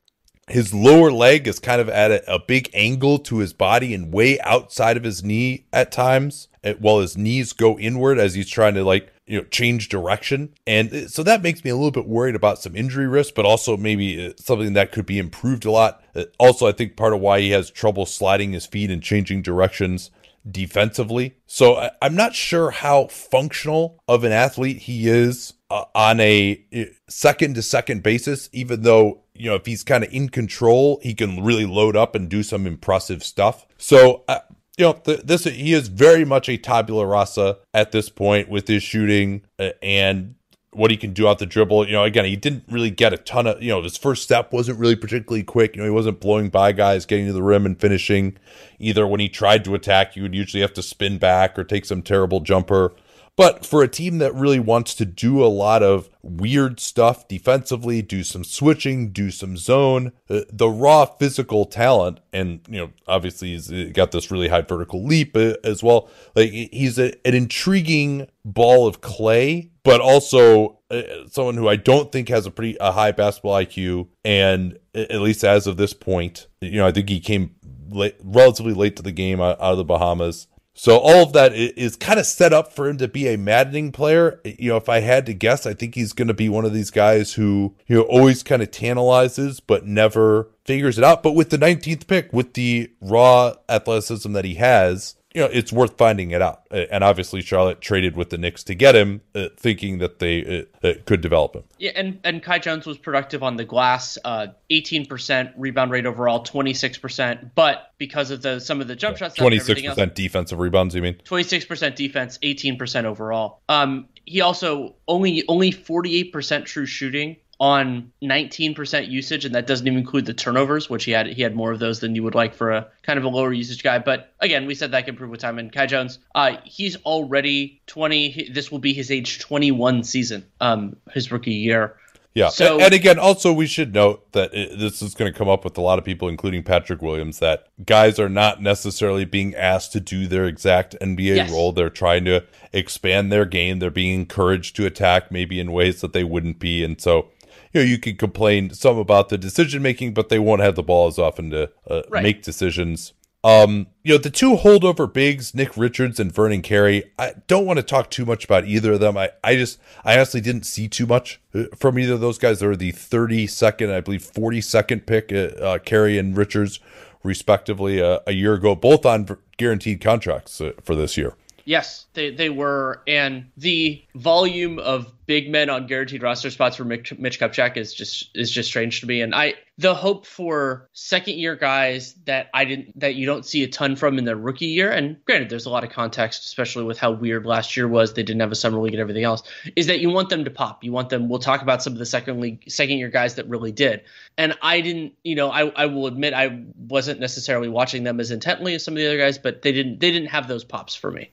[0.48, 4.14] his lower leg is kind of at a, a, big angle to his body and
[4.14, 6.48] way outside of his knee at times
[6.80, 10.54] while his knees go inward as he's trying to like you know change direction.
[10.68, 13.46] And uh, so that makes me a little bit worried about some injury risk but
[13.46, 16.04] also maybe uh, something that could be improved a lot.
[16.38, 20.12] Also i think part of why he has trouble sliding his feet and changing directions
[20.50, 21.36] defensively.
[21.48, 26.64] So i'm not sure how functional of an athlete he is uh, on a
[27.10, 31.14] second to second basis even though you know, if he's kind of in control, he
[31.14, 33.66] can really load up and do some impressive stuff.
[33.78, 34.40] So, uh,
[34.78, 38.68] you know, th- this he is very much a tabula rasa at this point with
[38.68, 40.36] his shooting uh, and
[40.72, 41.88] what he can do out the dribble.
[41.88, 44.52] You know, again, he didn't really get a ton of, you know, his first step
[44.52, 45.76] wasn't really particularly quick.
[45.76, 48.38] You know, he wasn't blowing by guys, getting to the rim and finishing.
[48.80, 51.86] Either when he tried to attack, you would usually have to spin back or take
[51.86, 52.94] some terrible jumper.
[53.38, 58.02] But for a team that really wants to do a lot of weird stuff defensively,
[58.02, 63.50] do some switching, do some zone, uh, the raw physical talent, and you know, obviously
[63.50, 66.10] he's got this really high vertical leap uh, as well.
[66.34, 72.14] Like he's a, an intriguing ball of clay, but also uh, someone who I don't
[72.14, 76.48] think has a pretty a high basketball IQ, and at least as of this point,
[76.62, 77.56] you know, I think he came
[77.90, 80.48] late, relatively late to the game out of the Bahamas.
[80.78, 83.94] So all of that is kind of set up for him to be a maddening
[83.94, 84.42] player.
[84.44, 86.74] You know, if I had to guess, I think he's going to be one of
[86.74, 91.24] these guys who, you know, always kind of tantalizes but never figures it out.
[91.24, 95.74] But with the 19th pick, with the raw athleticism that he has, you know, it's
[95.74, 96.66] worth finding it out.
[96.72, 100.88] And obviously, Charlotte traded with the Knicks to get him, uh, thinking that they uh,
[100.88, 101.64] uh, could develop him.
[101.78, 106.06] Yeah, and and Kai Jones was productive on the glass, uh, eighteen percent rebound rate
[106.06, 107.54] overall, twenty six percent.
[107.54, 110.96] But because of the some of the jump shots, twenty six percent defensive rebounds.
[110.96, 113.60] You mean twenty six percent defense, eighteen percent overall.
[113.68, 119.68] Um, he also only only forty eight percent true shooting on 19% usage, and that
[119.68, 122.24] doesn't even include the turnovers, which he had he had more of those than you
[122.24, 124.00] would like for a kind of a lower usage guy.
[124.00, 125.60] But again, we said that can improve with time.
[125.60, 128.50] And Kai Jones, uh, he's already 20.
[128.52, 131.96] This will be his age 21 season, um, his rookie year.
[132.36, 132.50] Yeah.
[132.50, 135.64] So, and again, also we should note that it, this is going to come up
[135.64, 139.94] with a lot of people, including Patrick Williams, that guys are not necessarily being asked
[139.94, 141.50] to do their exact NBA yes.
[141.50, 141.72] role.
[141.72, 143.80] They're trying to expand their game.
[143.80, 146.84] They're being encouraged to attack maybe in ways that they wouldn't be.
[146.84, 147.30] And so
[147.76, 150.84] you know you can complain some about the decision making, but they won't have the
[150.84, 152.24] ball as often to uh, right.
[152.24, 153.12] make decisions.
[153.44, 157.78] Um, you know, the two holdover bigs, Nick Richards and Vernon Carey, I don't want
[157.78, 159.18] to talk too much about either of them.
[159.18, 162.60] I, I just, I honestly didn't see too much uh, from either of those guys.
[162.60, 166.80] They were the 32nd, I believe, 42nd pick, uh, uh, Carey and Richards,
[167.24, 171.36] respectively, uh, a year ago, both on guaranteed contracts uh, for this year.
[171.66, 173.04] Yes, they, they were.
[173.06, 177.94] And the volume of big men on guaranteed roster spots for Mitch, Mitch Kupchak is
[177.94, 179.22] just is just strange to me.
[179.22, 183.64] And I the hope for second year guys that I didn't that you don't see
[183.64, 186.86] a ton from in their rookie year, and granted, there's a lot of context, especially
[186.86, 188.14] with how weird last year was.
[188.14, 189.44] They didn't have a summer league and everything else.
[189.76, 190.84] Is that you want them to pop?
[190.84, 191.28] You want them.
[191.28, 194.02] We'll talk about some of the second league second year guys that really did.
[194.38, 198.32] And I didn't, you know, I, I will admit I wasn't necessarily watching them as
[198.32, 200.96] intently as some of the other guys, but they didn't they didn't have those pops
[200.96, 201.32] for me.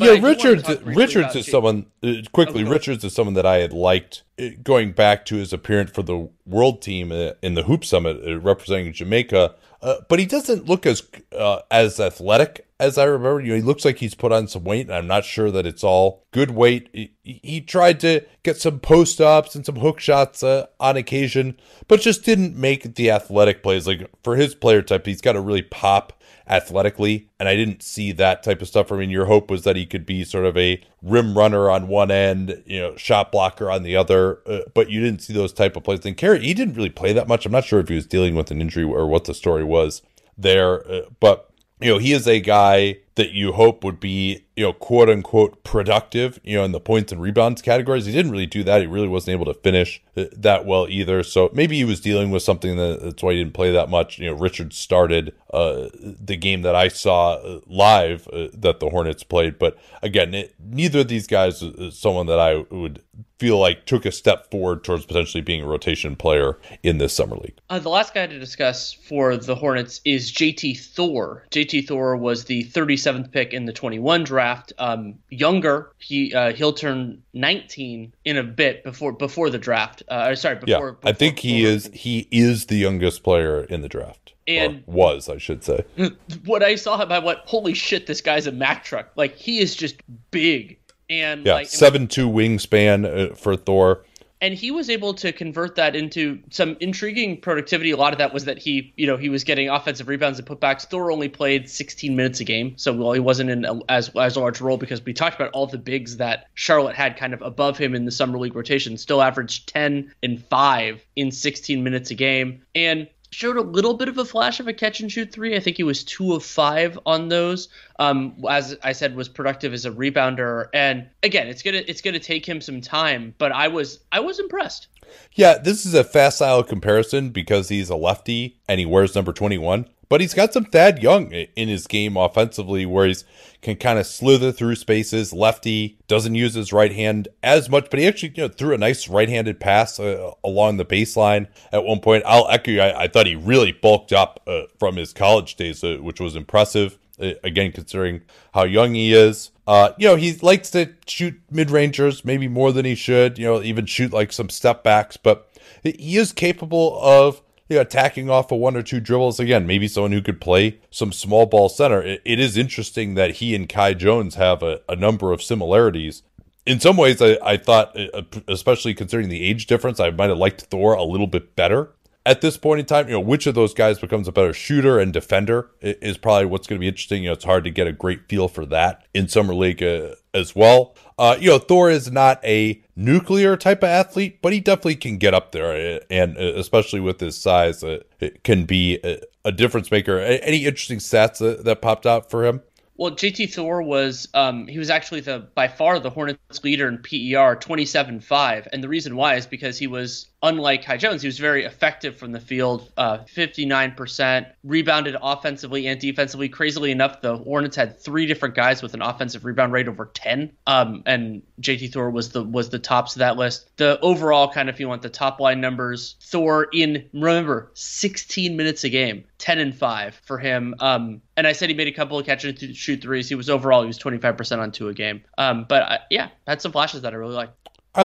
[0.00, 0.82] But yeah, Richards.
[0.82, 2.64] Richards is someone uh, quickly.
[2.64, 6.02] Oh, Richards is someone that I had liked uh, going back to his appearance for
[6.02, 9.54] the World Team uh, in the Hoop Summit, representing Jamaica.
[9.82, 11.02] Uh, but he doesn't look as
[11.38, 13.40] uh, as athletic as I remember.
[13.42, 15.66] You know, he looks like he's put on some weight, and I'm not sure that
[15.66, 16.88] it's all good weight.
[16.94, 21.58] He, he tried to get some post ups and some hook shots uh, on occasion,
[21.88, 23.86] but just didn't make the athletic plays.
[23.86, 26.14] Like for his player type, he's got to really pop
[26.48, 28.90] athletically, and I didn't see that type of stuff.
[28.90, 31.88] I mean, your hope was that he could be sort of a rim runner on
[31.88, 35.52] one end, you know, shot blocker on the other, uh, but you didn't see those
[35.52, 36.04] type of plays.
[36.04, 37.46] And Carey, he didn't really play that much.
[37.46, 40.02] I'm not sure if he was dealing with an injury or what the story was
[40.36, 41.50] there, uh, but
[41.80, 45.62] you know, he is a guy that you hope would be, you know, quote unquote
[45.62, 48.06] productive, you know, in the points and rebounds categories.
[48.06, 48.80] He didn't really do that.
[48.80, 51.22] He really wasn't able to finish uh, that well either.
[51.22, 54.18] So maybe he was dealing with something that, that's why he didn't play that much.
[54.18, 58.88] You know, Richard started uh, the game that I saw uh, live uh, that the
[58.88, 59.58] Hornets played.
[59.58, 63.02] But again, it, neither of these guys is someone that I would
[63.40, 67.36] feel like took a step forward towards potentially being a rotation player in this summer
[67.36, 67.58] league.
[67.70, 71.46] Uh, the last guy to discuss for the Hornets is JT Thor.
[71.50, 72.64] JT Thor was the
[73.10, 74.72] 37th pick in the 21 draft.
[74.78, 80.02] Um, younger, he uh, he'll turn 19 in a bit before before the draft.
[80.08, 83.82] Uh, sorry, before, yeah, before, I think he is he is the youngest player in
[83.82, 84.34] the draft.
[84.46, 85.84] And or was I should say.
[86.44, 88.06] What I saw him, I went, "Holy shit!
[88.06, 89.10] This guy's a Mack truck.
[89.16, 89.96] Like he is just
[90.30, 90.78] big."
[91.10, 94.04] and yeah, like, seven two wingspan uh, for Thor.
[94.40, 97.90] And he was able to convert that into some intriguing productivity.
[97.90, 100.48] A lot of that was that he, you know, he was getting offensive rebounds and
[100.48, 100.86] putbacks.
[100.86, 104.36] Thor only played 16 minutes a game, so well, he wasn't in a, as as
[104.36, 107.76] large role because we talked about all the bigs that Charlotte had kind of above
[107.76, 108.96] him in the summer league rotation.
[108.96, 114.08] Still averaged 10 and five in 16 minutes a game, and showed a little bit
[114.08, 115.56] of a flash of a catch and shoot three.
[115.56, 117.68] I think he was two of five on those.
[117.98, 120.68] Um, as I said, was productive as a rebounder.
[120.74, 124.38] And again, it's gonna it's gonna take him some time, but I was I was
[124.38, 124.88] impressed.
[125.34, 129.58] Yeah, this is a facile comparison because he's a lefty and he wears number twenty
[129.58, 129.88] one.
[130.10, 133.24] But he's got some Thad Young in his game offensively, where he's
[133.62, 135.32] can kind of slither through spaces.
[135.32, 138.78] Lefty doesn't use his right hand as much, but he actually you know, threw a
[138.78, 142.24] nice right-handed pass uh, along the baseline at one point.
[142.26, 142.80] I'll echo you.
[142.80, 146.34] I, I thought he really bulked up uh, from his college days, uh, which was
[146.36, 146.98] impressive.
[147.20, 148.22] Uh, again, considering
[148.54, 149.50] how young he is.
[149.66, 153.38] Uh, you know, he likes to shoot mid rangers, maybe more than he should.
[153.38, 155.48] You know, even shoot like some step backs, but
[155.84, 159.40] he is capable of you know, attacking off of one or two dribbles.
[159.40, 162.02] Again, maybe someone who could play some small ball center.
[162.02, 166.22] it, it is interesting that he and Kai Jones have a, a number of similarities.
[166.66, 170.38] In some ways, I, I thought, uh, especially considering the age difference, I might have
[170.38, 171.92] liked Thor a little bit better
[172.26, 174.98] at this point in time, you know, which of those guys becomes a better shooter
[174.98, 177.22] and defender is probably what's going to be interesting.
[177.22, 180.16] You know, it's hard to get a great feel for that in summer league uh,
[180.34, 180.94] as well.
[181.18, 185.18] Uh, you know, Thor is not a nuclear type of athlete, but he definitely can
[185.18, 189.20] get up there, uh, and uh, especially with his size, uh, it can be a,
[189.44, 190.18] a, difference maker.
[190.18, 192.62] Any interesting stats that, that popped out for him?
[192.96, 196.98] Well, JT Thor was um, he was actually the by far the Hornets leader in
[196.98, 201.38] PER, 27-5, and the reason why is because he was unlike Kai Jones, he was
[201.38, 206.48] very effective from the field, uh, 59%, rebounded offensively and defensively.
[206.48, 210.52] Crazily enough, the Hornets had three different guys with an offensive rebound rate over 10,
[210.66, 213.76] um, and JT Thor was the was the tops of that list.
[213.76, 218.56] The overall kind of, if you want the top line numbers, Thor in remember 16
[218.56, 220.74] minutes a game, 10 and 5 for him.
[220.80, 223.28] Um, and I said he made a couple of catch and shoot threes.
[223.28, 225.22] He was overall he was 25% on two a game.
[225.38, 227.50] Um, but I, yeah, had some flashes that I really like.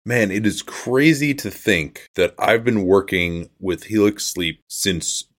[0.05, 5.29] Man, it is crazy to think that I've been working with Helix Sleep since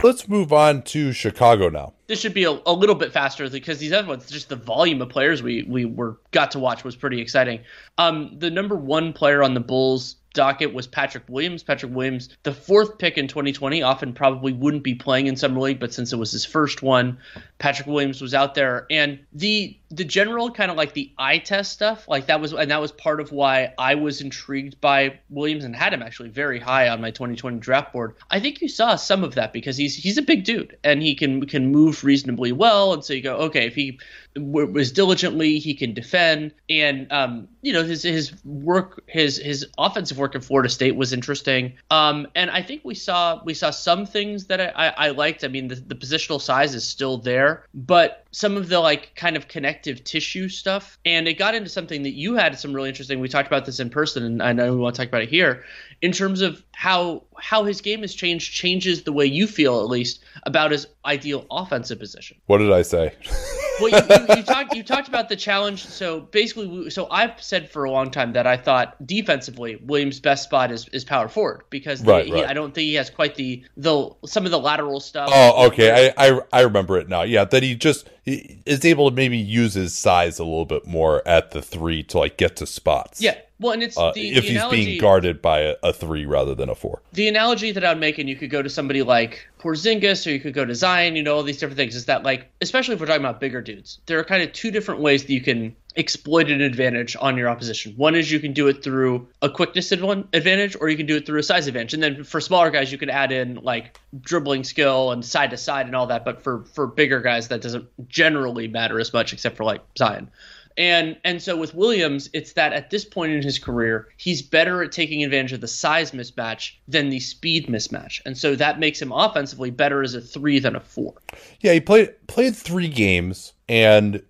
[0.00, 1.92] Let's move on to Chicago now.
[2.06, 5.02] This should be a, a little bit faster because these other ones, just the volume
[5.02, 7.60] of players we we were got to watch was pretty exciting.
[7.98, 11.64] Um, the number one player on the Bulls docket was Patrick Williams.
[11.64, 15.80] Patrick Williams, the fourth pick in 2020, often probably wouldn't be playing in summer league,
[15.80, 17.18] but since it was his first one,
[17.58, 18.86] Patrick Williams was out there.
[18.90, 22.70] And the the general kind of like the eye test stuff, like that was and
[22.70, 26.60] that was part of why I was intrigued by Williams and had him actually very
[26.60, 28.16] high on my 2020 draft board.
[28.30, 31.14] I think you saw some of that because he's he's a big dude and he
[31.14, 33.98] can can move reasonably well, and so you go, okay, if he
[34.36, 40.18] was diligently, he can defend, and um, you know his his work, his his offensive
[40.18, 41.72] work in Florida State was interesting.
[41.90, 45.44] Um, and I think we saw we saw some things that I, I, I liked.
[45.44, 49.36] I mean, the, the positional size is still there, but some of the like kind
[49.36, 50.98] of connective tissue stuff.
[51.04, 53.20] And it got into something that you had some really interesting.
[53.20, 55.28] We talked about this in person, and I know we want to talk about it
[55.28, 55.64] here
[56.00, 59.86] in terms of how how his game has changed changes the way you feel at
[59.86, 62.36] least about his ideal offensive position.
[62.46, 63.14] What did I say?
[63.80, 65.84] well, you, you, you, talked you talked about the challenge.
[65.84, 70.44] So basically, so I've said for a long time that I thought defensively Williams' best
[70.44, 72.46] spot is, is power forward because right, he, right.
[72.46, 75.30] I don't think he has quite the the some of the lateral stuff.
[75.32, 77.22] Oh, okay, I, I I remember it now.
[77.22, 80.86] Yeah, that he just he is able to maybe use his size a little bit
[80.86, 83.20] more at the three to like get to spots.
[83.20, 85.92] Yeah, well, and it's uh, the, if the he's analogy, being guarded by a, a,
[85.92, 87.02] three rather than a four.
[87.12, 90.30] The analogy that I would make, and you could go to somebody like Porzingis, or
[90.30, 92.94] you could go to Zion, you know, all these different things, is that like, especially
[92.94, 95.40] if we're talking about bigger dudes, there are kind of two different ways that you
[95.40, 97.92] can exploit an advantage on your opposition.
[97.96, 101.26] One is you can do it through a quickness advantage, or you can do it
[101.26, 101.94] through a size advantage.
[101.94, 105.56] And then for smaller guys, you can add in like dribbling skill and side to
[105.56, 106.24] side and all that.
[106.24, 110.30] But for for bigger guys, that doesn't generally matter as much, except for like Zion.
[110.78, 114.82] And and so with Williams, it's that at this point in his career, he's better
[114.82, 118.20] at taking advantage of the size mismatch than the speed mismatch.
[118.24, 121.12] And so that makes him offensively better as a 3 than a 4.
[121.60, 124.22] Yeah, he played played 3 games and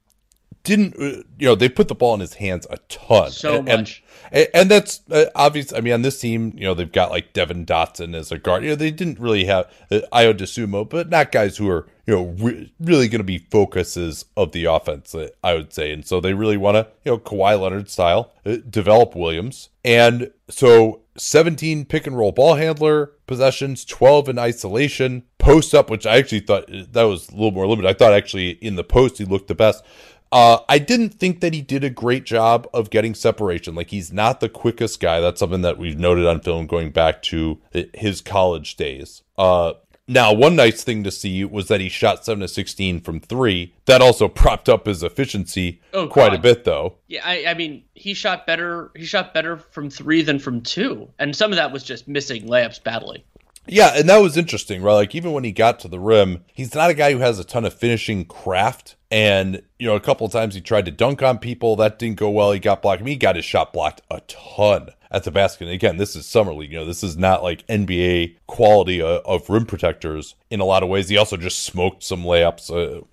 [0.65, 3.31] didn't uh, you know they put the ball in his hands a ton.
[3.31, 4.03] So and, much.
[4.31, 7.33] and, and that's uh, obvious i mean on this team you know they've got like
[7.33, 8.65] Devon Dotson as a guard.
[8.65, 12.15] You know they didn't really have uh, Ayo Dosunmu, but not guys who are you
[12.15, 15.93] know re- really going to be focuses of the offense uh, i would say.
[15.93, 19.69] And so they really want to you know Kawhi Leonard style uh, develop williams.
[19.85, 26.07] And so 17 pick and roll ball handler possessions 12 in isolation post up which
[26.07, 27.89] i actually thought uh, that was a little more limited.
[27.89, 29.85] I thought actually in the post he looked the best
[30.31, 33.75] uh, I didn't think that he did a great job of getting separation.
[33.75, 35.21] Like he's not the quickest guy.
[35.21, 37.61] That's something that we've noted on film going back to
[37.95, 39.23] his college days.
[39.37, 39.75] Uh,
[40.11, 43.75] now, one nice thing to see was that he shot seven to sixteen from three.
[43.85, 46.39] That also propped up his efficiency oh, quite God.
[46.39, 46.95] a bit, though.
[47.09, 48.91] Yeah, I, I, mean, he shot better.
[48.97, 52.45] He shot better from three than from two, and some of that was just missing
[52.45, 53.23] layups badly.
[53.69, 54.95] Yeah, and that was interesting, right?
[54.95, 57.45] Like even when he got to the rim, he's not a guy who has a
[57.45, 58.97] ton of finishing craft.
[59.11, 62.17] And you know, a couple of times he tried to dunk on people, that didn't
[62.19, 62.53] go well.
[62.53, 63.03] He got blocked.
[63.03, 65.65] I mean, he got his shot blocked a ton at the basket.
[65.65, 66.73] And again, this is summer league.
[66.73, 70.83] You know, this is not like NBA quality of, of rim protectors in a lot
[70.83, 71.09] of ways.
[71.09, 72.71] He also just smoked some layups.
[72.71, 73.05] Uh,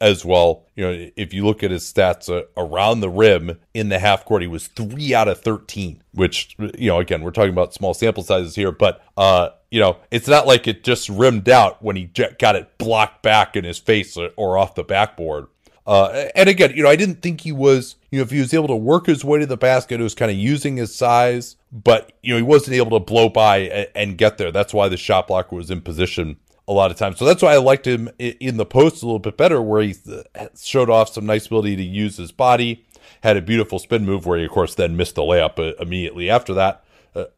[0.00, 0.64] as well.
[0.76, 4.24] You know, if you look at his stats uh, around the rim in the half
[4.24, 7.94] court, he was three out of 13, which, you know, again, we're talking about small
[7.94, 11.96] sample sizes here, but, uh, you know, it's not like it just rimmed out when
[11.96, 15.46] he got it blocked back in his face or off the backboard.
[15.86, 18.54] Uh, and again, you know, I didn't think he was, you know, if he was
[18.54, 21.56] able to work his way to the basket, it was kind of using his size,
[21.70, 24.50] but, you know, he wasn't able to blow by and, and get there.
[24.50, 26.36] That's why the shot blocker was in position
[26.66, 27.18] a lot of times.
[27.18, 29.94] So that's why I liked him in the post a little bit better, where he
[30.10, 32.86] uh, showed off some nice ability to use his body,
[33.22, 36.30] had a beautiful spin move where he, of course, then missed the layup uh, immediately
[36.30, 36.84] after that.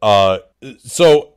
[0.01, 0.39] Uh,
[0.79, 1.33] so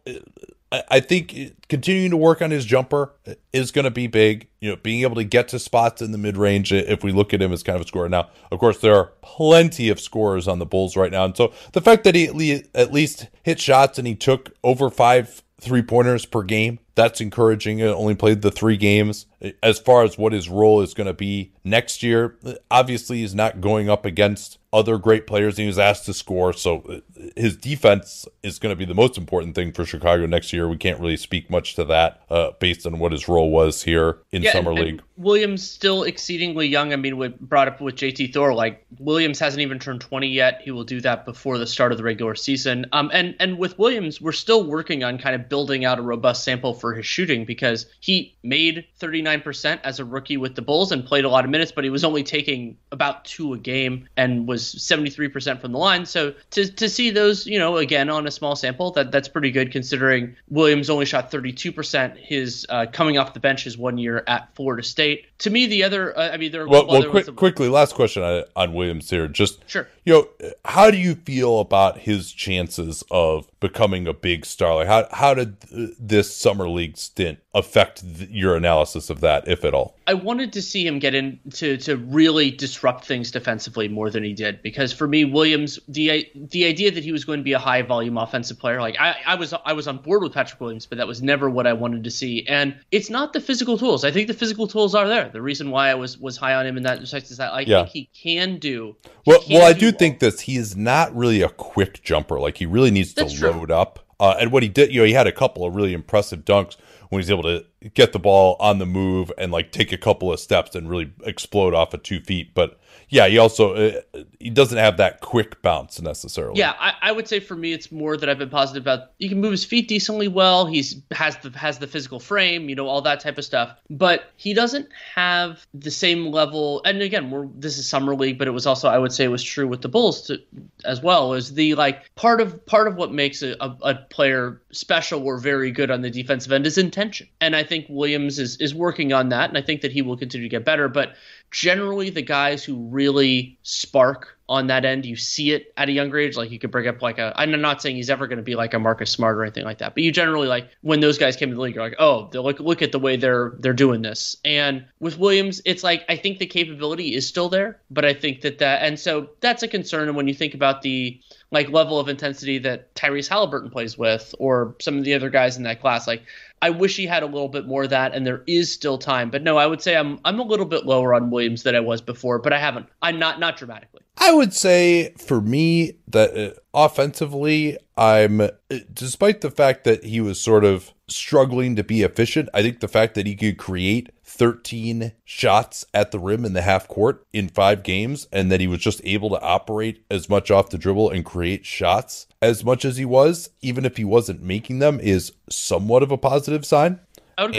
[0.72, 3.12] I think continuing to work on his jumper
[3.52, 4.46] is going to be big.
[4.60, 7.34] You know, being able to get to spots in the mid range, if we look
[7.34, 8.08] at him as kind of a scorer.
[8.08, 11.24] Now, of course, there are plenty of scorers on the Bulls right now.
[11.24, 15.42] And so the fact that he at least hit shots and he took over five
[15.60, 17.78] three pointers per game, that's encouraging.
[17.78, 19.26] It only played the three games.
[19.62, 22.36] As far as what his role is going to be next year,
[22.70, 26.52] obviously, he's not going up against other great players he was asked to score.
[26.52, 30.52] So uh, his defense is going to be the most important thing for Chicago next
[30.52, 30.68] year.
[30.68, 34.18] We can't really speak much to that uh, based on what his role was here
[34.30, 34.88] in yeah, summer and, league.
[34.88, 36.92] And Williams still exceedingly young.
[36.92, 40.60] I mean, we brought up with JT Thor, like Williams hasn't even turned 20 yet.
[40.62, 42.86] He will do that before the start of the regular season.
[42.92, 46.44] Um, and and with Williams, we're still working on kind of building out a robust
[46.44, 51.04] sample for his shooting because he made 39% as a rookie with the Bulls and
[51.04, 54.46] played a lot of minutes, but he was only taking about two a game and
[54.46, 56.06] was 73% from the line.
[56.06, 59.50] So to, to see those, you know, again on a small sample, that that's pretty
[59.50, 62.16] good considering Williams only shot 32%.
[62.16, 65.26] His uh, coming off the bench his one year at Florida State.
[65.38, 68.22] To me, the other, uh, I mean, there are well, well quick, quickly, last question
[68.22, 69.28] on, on Williams here.
[69.28, 70.28] Just sure, you know,
[70.64, 74.76] how do you feel about his chances of becoming a big star?
[74.76, 75.56] Like, how how did
[75.98, 79.96] this summer league stint affect your analysis of that, if at all?
[80.06, 84.24] I wanted to see him get in to to really disrupt things defensively more than
[84.24, 87.52] he did because for me, Williams, the the idea that he was going to be
[87.52, 90.60] a high volume offensive player, like I, I was I was on board with Patrick
[90.60, 92.46] Williams, but that was never what I wanted to see.
[92.46, 94.04] And it's not the physical tools.
[94.04, 95.28] I think the physical tools are there.
[95.28, 97.60] The reason why I was was high on him in that respect is that I
[97.60, 97.84] yeah.
[97.84, 98.96] think he can do.
[99.26, 100.40] Well, well, I do think this.
[100.40, 102.38] He is not really a quick jumper.
[102.40, 103.50] Like he really needs That's to true.
[103.50, 103.98] load up.
[104.18, 106.76] Uh, and what he did, you know, he had a couple of really impressive dunks
[107.08, 107.64] when he's able to
[107.94, 111.12] get the ball on the move and like take a couple of steps and really
[111.24, 112.54] explode off of two feet.
[112.54, 112.78] But
[113.10, 114.00] yeah, he also uh,
[114.38, 116.58] he doesn't have that quick bounce necessarily.
[116.58, 119.10] Yeah, I, I, would say for me, it's more that I've been positive about.
[119.18, 120.66] He can move his feet decently well.
[120.66, 123.76] He's has the has the physical frame, you know, all that type of stuff.
[123.90, 126.82] But he doesn't have the same level.
[126.84, 129.28] And again, we're this is summer league, but it was also I would say it
[129.28, 130.38] was true with the Bulls to,
[130.84, 131.34] as well.
[131.34, 135.38] Is the like part of part of what makes a, a, a player special or
[135.38, 139.14] very good on the defensive end is intention, and I think Williams is is working
[139.14, 140.88] on that, and I think that he will continue to get better.
[140.88, 141.14] But
[141.50, 146.18] generally the guys who really spark on that end, you see it at a younger
[146.18, 146.36] age.
[146.36, 148.56] Like you could bring up like a, I'm not saying he's ever going to be
[148.56, 151.36] like a Marcus Smart or anything like that, but you generally like when those guys
[151.36, 154.02] came to the league, you're like, oh, look look at the way they're they're doing
[154.02, 154.36] this.
[154.44, 158.42] And with Williams, it's like I think the capability is still there, but I think
[158.42, 160.08] that that and so that's a concern.
[160.08, 161.20] And when you think about the
[161.52, 165.56] like level of intensity that Tyrese Halliburton plays with, or some of the other guys
[165.56, 166.22] in that class, like
[166.62, 169.30] I wish he had a little bit more of that, and there is still time.
[169.30, 171.80] But no, I would say I'm I'm a little bit lower on Williams than I
[171.80, 172.86] was before, but I haven't.
[173.02, 174.02] I'm not not dramatically.
[174.18, 178.50] I would say for me that uh, offensively, I'm uh,
[178.92, 182.48] despite the fact that he was sort of struggling to be efficient.
[182.52, 186.62] I think the fact that he could create 13 shots at the rim in the
[186.62, 190.50] half court in five games, and that he was just able to operate as much
[190.50, 194.40] off the dribble and create shots as much as he was, even if he wasn't
[194.42, 197.00] making them, is somewhat of a positive sign.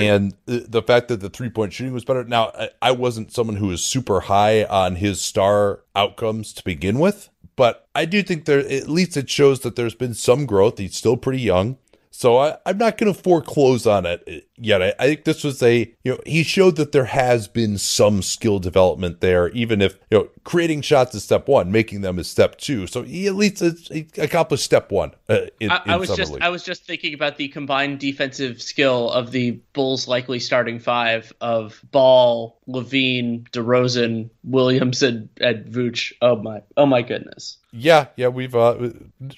[0.01, 2.24] And the fact that the three point shooting was better.
[2.24, 2.51] Now,
[2.82, 7.88] I wasn't someone who was super high on his star outcomes to begin with, but
[7.93, 10.78] I do think there, at least it shows that there's been some growth.
[10.78, 11.78] He's still pretty young.
[12.14, 14.84] So I, am not going to foreclose on it yet.
[14.84, 18.22] I, I, think this was a, you know, he showed that there has been some
[18.22, 22.28] skill development there, even if, you know, creating shots is step one, making them is
[22.28, 22.86] step two.
[22.86, 25.12] So he at least he accomplished step one.
[25.30, 26.41] Uh, in, I, I was just, league.
[26.41, 31.32] I was just thinking about the combined defensive skill of the Bulls' likely starting five
[31.39, 36.12] of Ball, LaVine, DeRozan, Williams, and, and Vooch.
[36.22, 37.57] Oh my, oh my goodness.
[37.74, 38.89] Yeah, yeah, we've uh,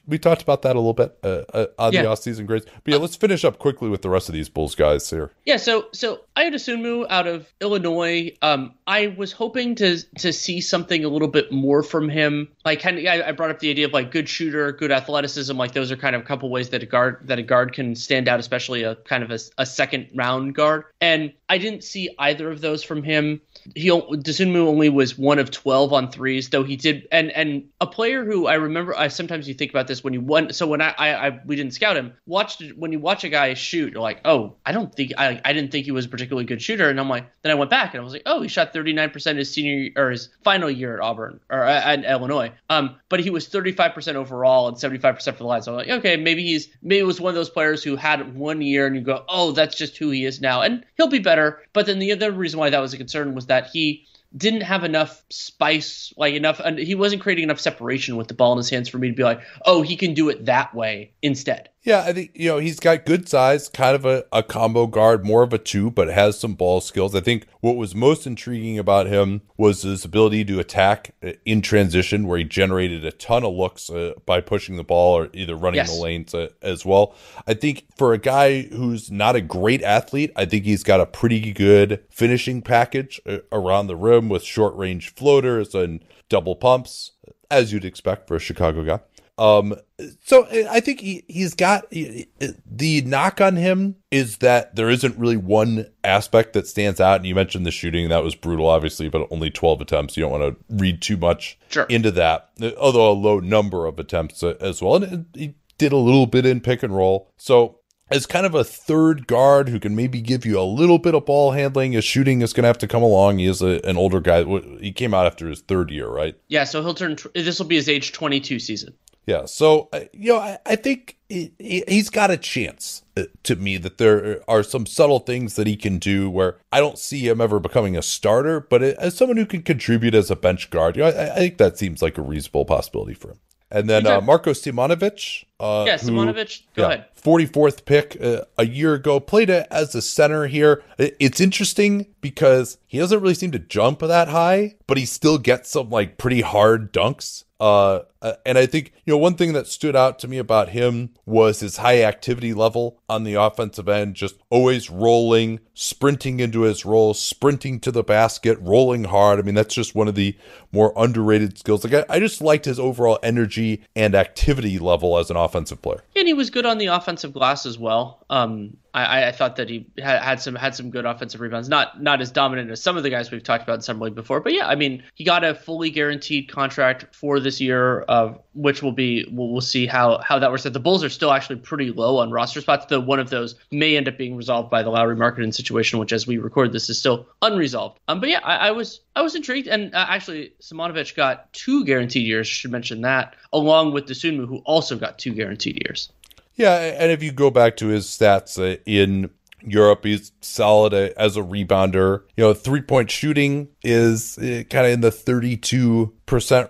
[0.08, 2.02] we talked about that a little bit uh, uh, on Yeah.
[2.02, 2.66] the off-season grades.
[2.84, 5.32] But yeah, let's finish up quickly with the rest of these Bulls guys here.
[5.46, 8.36] Yeah, so so Ayo Dosunmu out of Illinois.
[8.42, 12.48] Um, I was hoping to to see something a little bit more from him.
[12.66, 15.56] Like, kind of, I, I brought up the idea of like good shooter, good athleticism.
[15.56, 17.96] Like, those are kind of a couple ways that a guard that a guard can
[17.96, 20.86] stand out, especially a kind of a, a second round guard.
[21.00, 23.42] And I didn't see either of those from him.
[23.76, 27.08] He Dosunmu only was one of twelve on threes, though he did.
[27.12, 30.22] And and a player who I remember, I sometimes you think about this when you
[30.22, 30.54] won.
[30.54, 33.54] So when I, I, I we didn't scout him, watched when you watch a guy
[33.54, 36.46] shoot, you're like, oh, I don't think I, I didn't think he was a particularly
[36.46, 36.90] good shooter.
[36.90, 39.38] And I'm like, then I went back and I was like, oh, he shot 39%
[39.38, 42.52] his senior or his final year at Auburn or at Illinois.
[42.70, 45.62] Um, but he was 35% overall and 75% for the line.
[45.62, 48.36] So I'm like, okay, maybe he's maybe it was one of those players who had
[48.36, 51.20] one year and you go, oh, that's just who he is now, and he'll be
[51.20, 51.62] better.
[51.74, 54.84] But then the other reason why that was a concern was that he didn't have
[54.84, 58.70] enough spice, like enough, and he wasn't creating enough separation with the ball in his
[58.70, 61.70] hands for me to be like, oh, he can do it that way instead.
[61.86, 65.26] Yeah, I think you know he's got good size, kind of a, a combo guard,
[65.26, 67.14] more of a two, but has some ball skills.
[67.14, 71.62] I think what was most intriguing about him was his ability to attack uh, in
[71.62, 75.58] transition, where he generated a ton of looks uh, by pushing the ball or either
[75.58, 75.94] running Yes.
[75.94, 77.16] the lanes uh, as well.
[77.48, 81.06] I think for a guy who's not a great athlete, I think he's got a
[81.06, 87.12] pretty good finishing package uh, around the rim with short range floaters and double pumps,
[87.52, 89.00] as you'd expect for a Chicago guy.
[89.38, 89.76] Um,
[90.24, 95.38] so I think he, he's got the knock on him is that there isn't really
[95.38, 97.18] one aspect that stands out.
[97.18, 100.16] And you mentioned the shooting that was brutal, obviously, but only 12 attempts.
[100.18, 101.86] You don't want to read too much Sure.
[101.90, 105.04] into that, although a low number of attempts uh, as well.
[105.04, 107.32] And he did a little bit in pick and roll.
[107.38, 107.80] So
[108.12, 111.26] as kind of a third guard who can maybe give you a little bit of
[111.26, 113.40] ball handling, his shooting is going to have to come along.
[113.40, 114.44] He is a, an older guy.
[114.80, 116.36] He came out after his third year, right?
[116.50, 117.18] Yeah, so he'll turn.
[117.34, 118.94] This will be his age 22 season.
[119.26, 123.56] Yeah, so uh, you know, I, I think he, he's got a chance uh, to
[123.56, 127.28] me that there are some subtle things that he can do where I don't see
[127.28, 130.98] him ever becoming a starter, but as someone who can contribute as a bench guard,
[130.98, 133.40] you know, I, I think that seems like a reasonable possibility for him.
[133.72, 134.22] And then uh.
[134.22, 137.06] Marko Simonovic, uh, Yeah, who- Simonovic, go ahead.
[137.20, 140.84] 44th pick uh, a year ago, played it as a center here.
[141.00, 145.70] It's interesting because he doesn't really seem to jump that high, but he still gets
[145.70, 147.46] some like pretty hard dunks.
[147.64, 150.68] Uh, uh, and I think, you know, one thing that stood out to me about
[150.70, 156.64] him was his high activity level on the offensive end, just always rolling, sprinting into
[156.64, 159.39] his role, sprinting to the basket, rolling hard.
[159.39, 160.38] I mean, that's just one of the
[160.74, 161.86] more underrated skills.
[161.86, 166.03] Like, I, I just liked his overall energy and activity level as an offensive player.
[166.18, 168.26] And he was good on the offensive glass as well.
[168.30, 171.68] Um, I, I- thought that he had, had some had some good offensive rebounds.
[171.68, 174.16] Not not as dominant as some of the guys we've talked about in Summer League
[174.16, 178.34] before, but yeah, I mean, he got a fully guaranteed contract for this year, uh,
[178.54, 180.66] which will be we'll, we'll see how how that works.
[180.66, 180.74] out.
[180.74, 182.86] The Bulls are still actually pretty low on roster spots.
[182.86, 186.14] Though one of those may end up being resolved by the Lauri Markkanen situation, which
[186.14, 188.00] as we record this is still unresolved.
[188.08, 191.86] Um, but yeah, I, I was I was intrigued, and uh, actually, Simonovic got two
[191.86, 192.48] guaranteed years.
[192.48, 196.10] Should mention that, along with Dosunmu, who also got two guaranteed years.
[196.56, 199.32] Yeah, and if you go back to his stats uh, in
[199.66, 202.24] Europe, he's solid uh, as a rebounder.
[202.38, 206.12] You know, three point shooting is uh, kind of in the 32%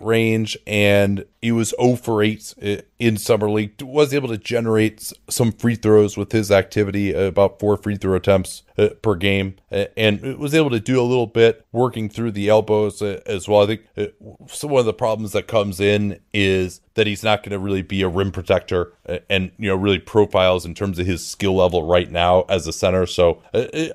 [0.01, 3.81] range, and he was 0 for 8 uh, in Summer League.
[3.81, 8.15] Was able to generate some free throws with his activity, uh, about four free throw
[8.15, 12.49] attempts uh, per game, and was able to do a little bit working through the
[12.49, 13.63] elbows uh, as well.
[13.63, 13.81] I think
[14.61, 18.01] one of the problems that comes in is that he's not going to really be
[18.03, 18.93] a rim protector
[19.29, 22.73] and you know really profiles in terms of his skill level right now as a
[22.73, 23.05] center.
[23.05, 23.41] So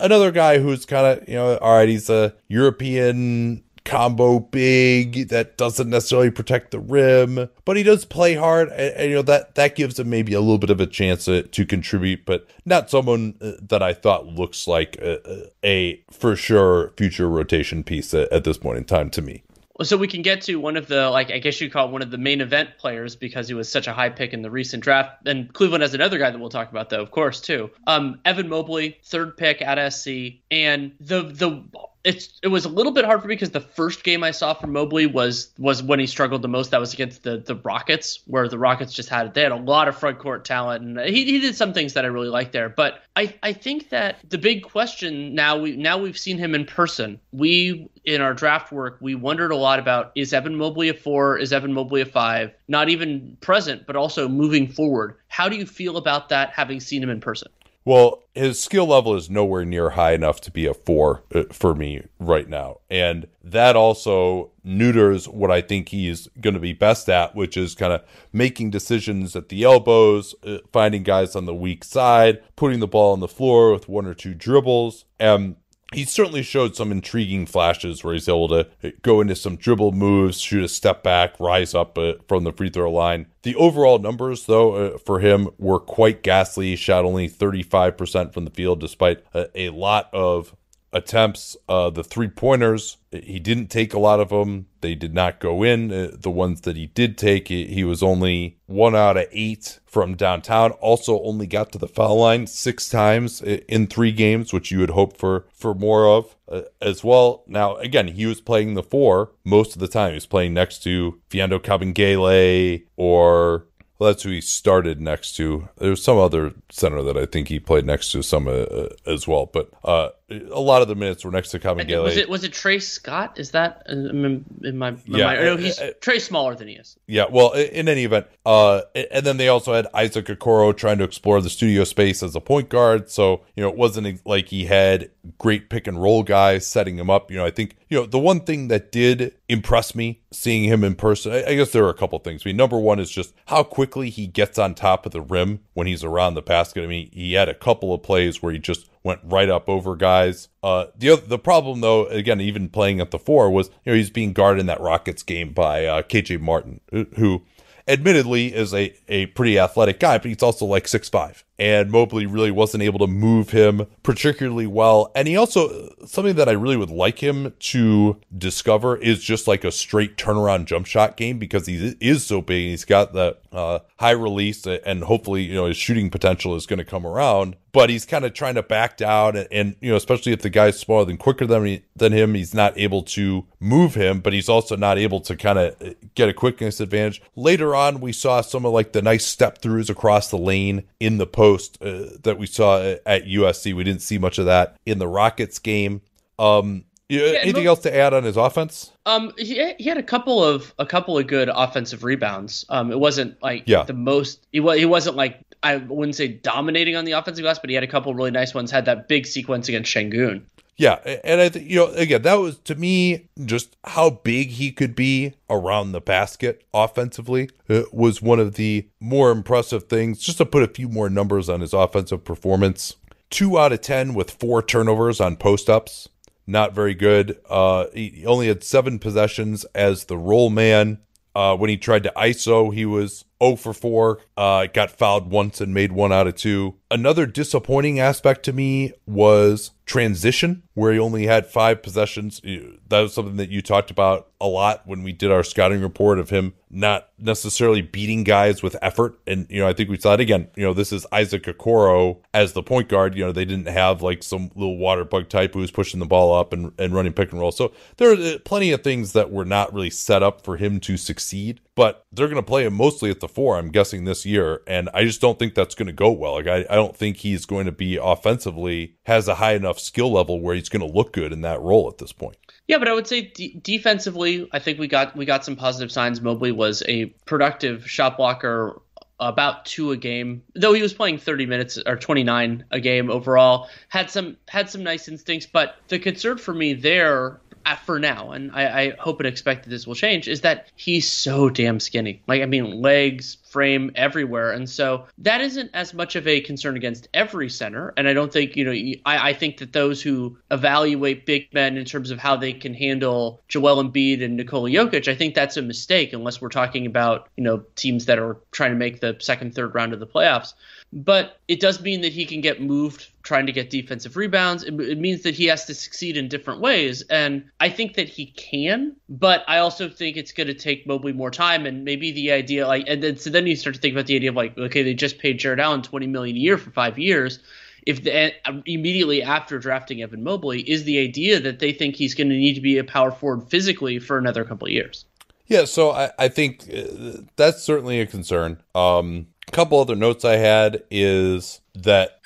[0.00, 5.56] another guy who's kind of you know all right, he's a European combo big that
[5.56, 9.54] doesn't necessarily protect the rim, but he does play hard, and, and, you know that
[9.54, 12.90] that gives him maybe a little bit of a chance to, to contribute, but not
[12.90, 18.30] someone uh, that I thought looks like a, a for sure future rotation piece at,
[18.30, 19.42] at this point in time to me.
[19.80, 22.02] So we can get to one of the like I guess you call it one
[22.02, 24.82] of the main event players because he was such a high pick in the recent
[24.82, 25.26] draft.
[25.26, 27.70] And Cleveland has another guy that we'll talk about though, of course, too.
[27.86, 31.64] Um, Evan Mobley, third pick at SC, and the the
[32.04, 34.54] it's it was a little bit hard for me because the first game I saw
[34.54, 36.70] from Mobley was was when he struggled the most.
[36.70, 39.88] That was against the the Rockets, where the Rockets just had they had a lot
[39.88, 42.68] of front court talent, and he, he did some things that I really liked there.
[42.68, 46.64] But I I think that the big question now we now we've seen him in
[46.64, 47.20] person.
[47.32, 51.36] We in our draft work we wondered a lot about is Evan Mobley a four,
[51.36, 52.52] is Evan Mobley a five?
[52.68, 55.16] Not even present, but also moving forward.
[55.28, 57.50] How do you feel about that having seen him in person?
[57.88, 61.74] Well, his skill level is nowhere near high enough to be a four uh, for
[61.74, 62.80] me right now.
[62.90, 67.74] And that also neuters what I think he's going to be best at, which is
[67.74, 72.80] kind of making decisions at the elbows, uh, finding guys on the weak side, putting
[72.80, 75.06] the ball on the floor with one or two dribbles.
[75.18, 75.56] And
[75.94, 78.66] he certainly showed some intriguing flashes where he's able to
[79.02, 82.68] go into some dribble moves, shoot a step back, rise up uh, from the free
[82.68, 83.26] throw line.
[83.42, 86.70] The overall numbers, though, uh, for him were quite ghastly.
[86.70, 90.54] He shot only 35% from the field, despite a, a lot of
[90.98, 91.56] attempts.
[91.68, 94.66] Uh, the three pointers, he didn't take a lot of them.
[94.80, 95.90] They did not go in.
[95.90, 100.14] Uh, the ones that he did take, he, was only one out of eight from
[100.14, 100.72] downtown.
[100.72, 104.90] Also, only got to the foul line six times in three games, which you would
[104.90, 107.44] hope for for more of uh, as well.
[107.46, 110.10] Now, again, he was playing the four most of the time.
[110.10, 113.68] He was playing next to Mfiondu Kabengele or
[113.98, 115.68] well, that's who he started next to.
[115.76, 119.26] There's some other center that I think he played next to some uh, uh as
[119.26, 122.02] well, but uh, a lot of the minutes were next to Kabengele.
[122.02, 123.38] Was it was it Trey Scott?
[123.38, 125.26] Is that in, in my, in yeah?
[125.26, 126.96] My, no, he's uh, Trey smaller than he is.
[127.06, 127.24] Yeah.
[127.30, 131.40] Well, in any event, uh, and then they also had Isaac Okoro trying to explore
[131.40, 133.10] the studio space as a point guard.
[133.10, 137.08] So you know, it wasn't like he had great pick and roll guys setting him
[137.08, 137.30] up.
[137.30, 140.84] You know, I think you know the one thing that did impress me seeing him
[140.84, 141.32] in person.
[141.32, 142.42] I, I guess there are a couple things.
[142.44, 145.60] I mean, number one is just how quickly he gets on top of the rim
[145.72, 146.84] when he's around the basket.
[146.84, 149.96] I mean, he had a couple of plays where he just went right up over
[149.96, 150.48] guys.
[150.62, 154.10] Uh, the the problem though, again, even playing at the four was you know he's
[154.10, 156.80] being guarded in that Rockets game by uh, KJ Martin,
[157.16, 157.42] who
[157.88, 162.26] admittedly is a, a pretty athletic guy, but he's also like six five and Mobley
[162.26, 165.10] really wasn't able to move him particularly well.
[165.14, 169.64] And he also, something that I really would like him to discover is just like
[169.64, 172.68] a straight turnaround jump shot game because he is so big.
[172.68, 176.78] He's got that uh, high release and hopefully, you know, his shooting potential is going
[176.78, 177.56] to come around.
[177.70, 180.50] But he's kind of trying to back down and, and, you know, especially if the
[180.50, 184.32] guy's smaller than quicker than, he, than him, he's not able to move him, but
[184.32, 187.20] he's also not able to kind of uh, get a quickness advantage.
[187.36, 191.18] Later on, we saw some of like the nice step throughs across the lane in
[191.18, 193.74] the post post uh, that we saw at USC.
[193.74, 196.02] We didn't see much of that in the Rockets game.
[196.38, 198.92] Um, yeah, anything else to add on his offense?
[199.06, 202.66] Um, he, he had a couple of a couple of good offensive rebounds.
[202.68, 203.84] Um, it wasn't like yeah.
[203.84, 204.46] the most.
[204.52, 207.74] He was he wasn't like I wouldn't say dominating on the offensive glass, but he
[207.74, 208.70] had a couple really nice ones.
[208.70, 210.42] Had that big sequence against Sengun.
[210.78, 214.70] Yeah, and I think you know again that was to me just how big he
[214.70, 220.20] could be around the basket offensively it was one of the more impressive things.
[220.20, 222.94] Just to put a few more numbers on his offensive performance,
[223.28, 226.08] two out of ten with four turnovers on post ups,
[226.46, 227.40] not very good.
[227.50, 231.00] Uh, he only had seven possessions as the roll man.
[231.34, 234.18] Uh, when he tried to ISO, he was 0 for 4.
[234.36, 236.76] Uh, got fouled once and made one out of two.
[236.90, 242.40] Another disappointing aspect to me was transition, where he only had five possessions.
[242.88, 246.18] That was something that you talked about a lot when we did our scouting report
[246.18, 249.18] of him not necessarily beating guys with effort.
[249.26, 250.48] And, you know, I think we saw it again.
[250.54, 253.14] You know, this is Isaac Okoro as the point guard.
[253.16, 256.06] You know, they didn't have like some little water bug type who was pushing the
[256.06, 257.52] ball up and, and running pick and roll.
[257.52, 260.80] So there are uh, plenty of things that were not really set up for him
[260.80, 264.26] to succeed, but they're going to play him mostly at the four, I'm guessing, this
[264.26, 264.62] year.
[264.66, 266.32] And I just don't think that's going to go well.
[266.32, 270.10] Like, I, I don't think he's going to be offensively has a high enough skill
[270.10, 272.36] level where he's going to look good in that role at this point.
[272.66, 275.92] Yeah, but I would say de- defensively, I think we got we got some positive
[275.92, 276.20] signs.
[276.20, 278.82] Mobley was a productive shot blocker,
[279.20, 280.42] about two a game.
[280.56, 284.82] Though he was playing 30 minutes or 29 a game overall, had some had some
[284.82, 285.46] nice instincts.
[285.46, 289.64] But the concern for me there Uh, for now, and I, I, hope and expect
[289.64, 292.22] that this will change, is that he's so damn skinny.
[292.26, 294.52] Like, I mean, legs, frame, everywhere.
[294.52, 297.92] And so that isn't as much of a concern against every center.
[297.98, 298.72] And I don't think, you know,
[299.04, 302.72] I, I think that those who evaluate big men in terms of how they can
[302.72, 307.28] handle Joel Embiid and Nikola Jokic, I think that's a mistake unless we're talking about,
[307.36, 310.54] you know, teams that are trying to make the second, third round of the playoffs
[310.92, 314.64] but it does mean that he can get moved trying to get defensive rebounds.
[314.64, 317.02] It, it, means that he has to succeed in different ways.
[317.10, 321.12] And I think that he can, but I also think it's going to take Mobley
[321.12, 321.66] more time.
[321.66, 324.16] And maybe the idea, like, and then, so then you start to think about the
[324.16, 326.98] idea of like, okay, they just paid Jarrett Allen 20 million a year for five
[326.98, 327.38] years.
[327.86, 328.32] If the,
[328.64, 332.54] immediately after drafting Evan Mobley is the idea that they think he's going to need
[332.54, 335.04] to be a power forward physically for another couple of years.
[335.48, 338.62] Yeah, so I, I think uh, that's certainly a concern.
[338.74, 342.17] Um, a couple other notes I had is that.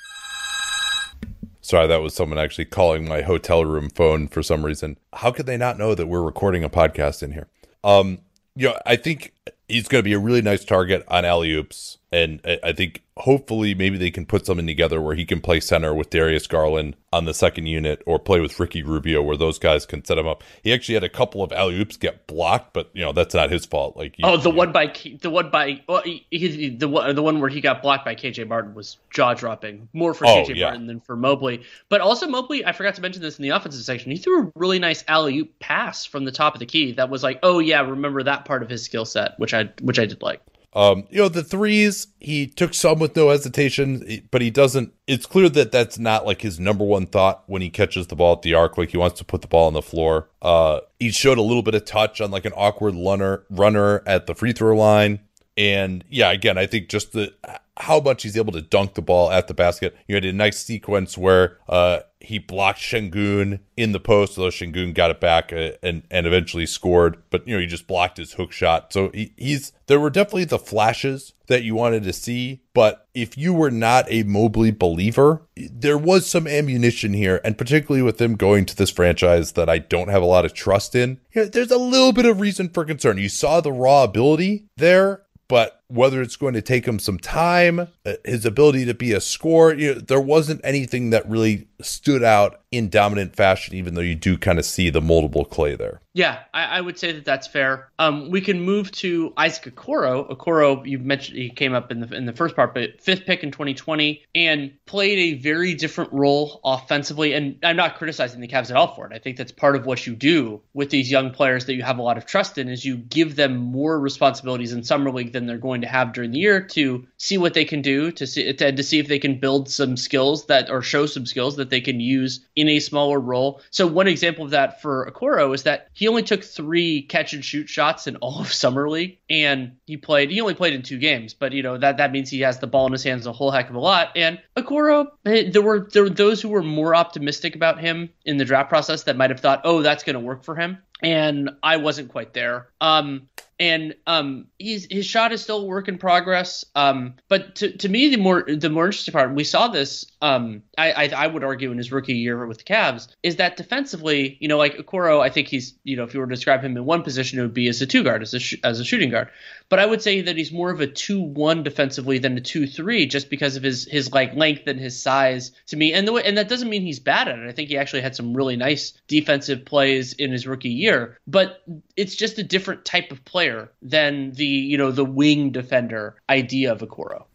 [1.63, 4.97] Sorry, that was someone actually calling my hotel room phone for some reason.
[5.13, 7.47] How could they not know that we're recording a podcast in here?
[7.85, 8.19] Um,
[8.53, 9.33] you know, I think
[9.69, 13.73] he's going to be a really nice target on alley oops and I think hopefully
[13.73, 17.25] maybe they can put something together where he can play center with Darius Garland on
[17.25, 20.43] the second unit or play with Ricky Rubio where those guys can set him up.
[20.61, 23.49] He actually had a couple of alley oops get blocked, but you know that's not
[23.49, 23.97] his fault.
[23.97, 27.39] Like oh, the one by the one by well, he, he, the one the one
[27.39, 30.67] where he got blocked by KJ Martin was jaw dropping more for oh, KJ yeah.
[30.67, 31.63] Martin than for Mobley.
[31.89, 34.11] But also Mobley, I forgot to mention this in the offensive section.
[34.11, 37.09] He threw a really nice alley oop pass from the top of the key that
[37.09, 40.05] was like, oh yeah, remember that part of his skill set, which I which I
[40.05, 40.41] did like.
[40.75, 44.93] Um, you know, the threes, he took some with no hesitation, but he doesn't.
[45.07, 48.33] It's clear that that's not like his number one thought when he catches the ball
[48.33, 48.77] at the arc.
[48.77, 50.29] Like he wants to put the ball on the floor.
[50.41, 54.25] Uh, he showed a little bit of touch on like an awkward runner runner at
[54.25, 55.19] the free throw line.
[55.55, 57.33] And yeah, again, I think just the
[57.77, 59.95] how much he's able to dunk the ball at the basket.
[60.07, 64.93] You had a nice sequence where uh, he blocked Sengun in the post, although Sengun
[64.93, 67.21] got it back uh, and and eventually scored.
[67.29, 68.93] But you know, he just blocked his hook shot.
[68.93, 72.61] So he, he's there were definitely the flashes that you wanted to see.
[72.73, 78.01] But if you were not a Mobley believer, there was some ammunition here, and particularly
[78.01, 81.19] with him going to this franchise that I don't have a lot of trust in.
[81.33, 83.17] You know, there's a little bit of reason for concern.
[83.17, 87.79] You saw the raw ability there, but whether it's going to take him some time,
[87.79, 92.23] uh, his ability to be a scorer, you know, there wasn't anything that really stood
[92.23, 96.01] out in dominant fashion, even though you do kind of see the moldable clay there.
[96.15, 97.89] Yeah, I, I would say that that's fair.
[97.97, 100.29] Um, we can move to Isaac Okoro.
[100.29, 103.43] Okoro, you mentioned he came up in the in the first part, but fifth pick
[103.43, 107.33] in 2020 and played a very different role offensively.
[107.33, 109.13] And I'm not criticizing the Cavs at all for it.
[109.13, 111.97] I think that's part of what you do with these young players that you have
[111.97, 115.47] a lot of trust in is you give them more responsibilities in summer league than
[115.47, 118.53] they're going to have during the year to see what they can do to see
[118.53, 121.71] to, to see if they can build some skills that or show some skills that
[121.71, 123.61] they can use in a smaller role.
[123.71, 127.43] So one example of that for Okoro is that he only took three catch and
[127.43, 130.31] shoot shots in all of summer league, and he played.
[130.31, 132.67] He only played in two games, but you know that that means he has the
[132.67, 134.09] ball in his hands a whole heck of a lot.
[134.15, 138.37] And Okoro, eh, there were there were those who were more optimistic about him in
[138.37, 141.51] the draft process that might have thought, oh, that's going to work for him and
[141.61, 142.69] I wasn't quite there.
[142.79, 143.27] Um,
[143.63, 146.65] and um, he's, his shot is still a work in progress.
[146.75, 150.03] Um, but to, to me, the more the more interesting part, we saw this.
[150.21, 153.55] Um, I, I, I would argue in his rookie year with the Cavs is that
[153.55, 156.61] defensively, you know, like Okoro, I think he's you know if you were to describe
[156.61, 158.81] him in one position, it would be as a two guard, as a sh- as
[158.81, 159.29] a shooting guard.
[159.69, 162.67] But I would say that he's more of a two one defensively than a two
[162.67, 165.93] three, just because of his his like length and his size to me.
[165.93, 167.47] And the way, and that doesn't mean he's bad at it.
[167.47, 171.17] I think he actually had some really nice defensive plays in his rookie year.
[171.27, 171.63] But
[171.95, 176.71] it's just a different type of player than the you know the wing defender idea
[176.71, 177.25] of Okoro.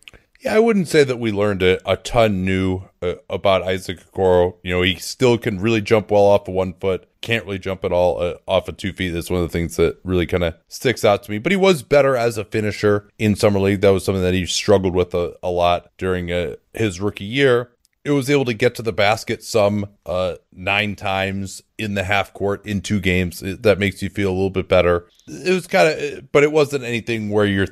[0.41, 4.55] Yeah, I wouldn't say that we learned a, a ton new uh, about Isaac Okoro.
[4.63, 7.85] You know, he still can really jump well off of one foot, can't really jump
[7.85, 9.11] at all uh, off of two feet.
[9.11, 11.39] That's one of the things that really kind of sticks out to me.
[11.39, 13.81] But he was better as a finisher in Summer League.
[13.81, 17.73] That was something that he struggled with a, a lot during uh, his rookie year.
[18.05, 22.35] It was able to get to the basket some uh, nine times in the half
[22.35, 23.41] court in two games.
[23.41, 25.09] That makes you feel a little bit better.
[25.27, 27.69] It was kind of, but it wasn't anything where you're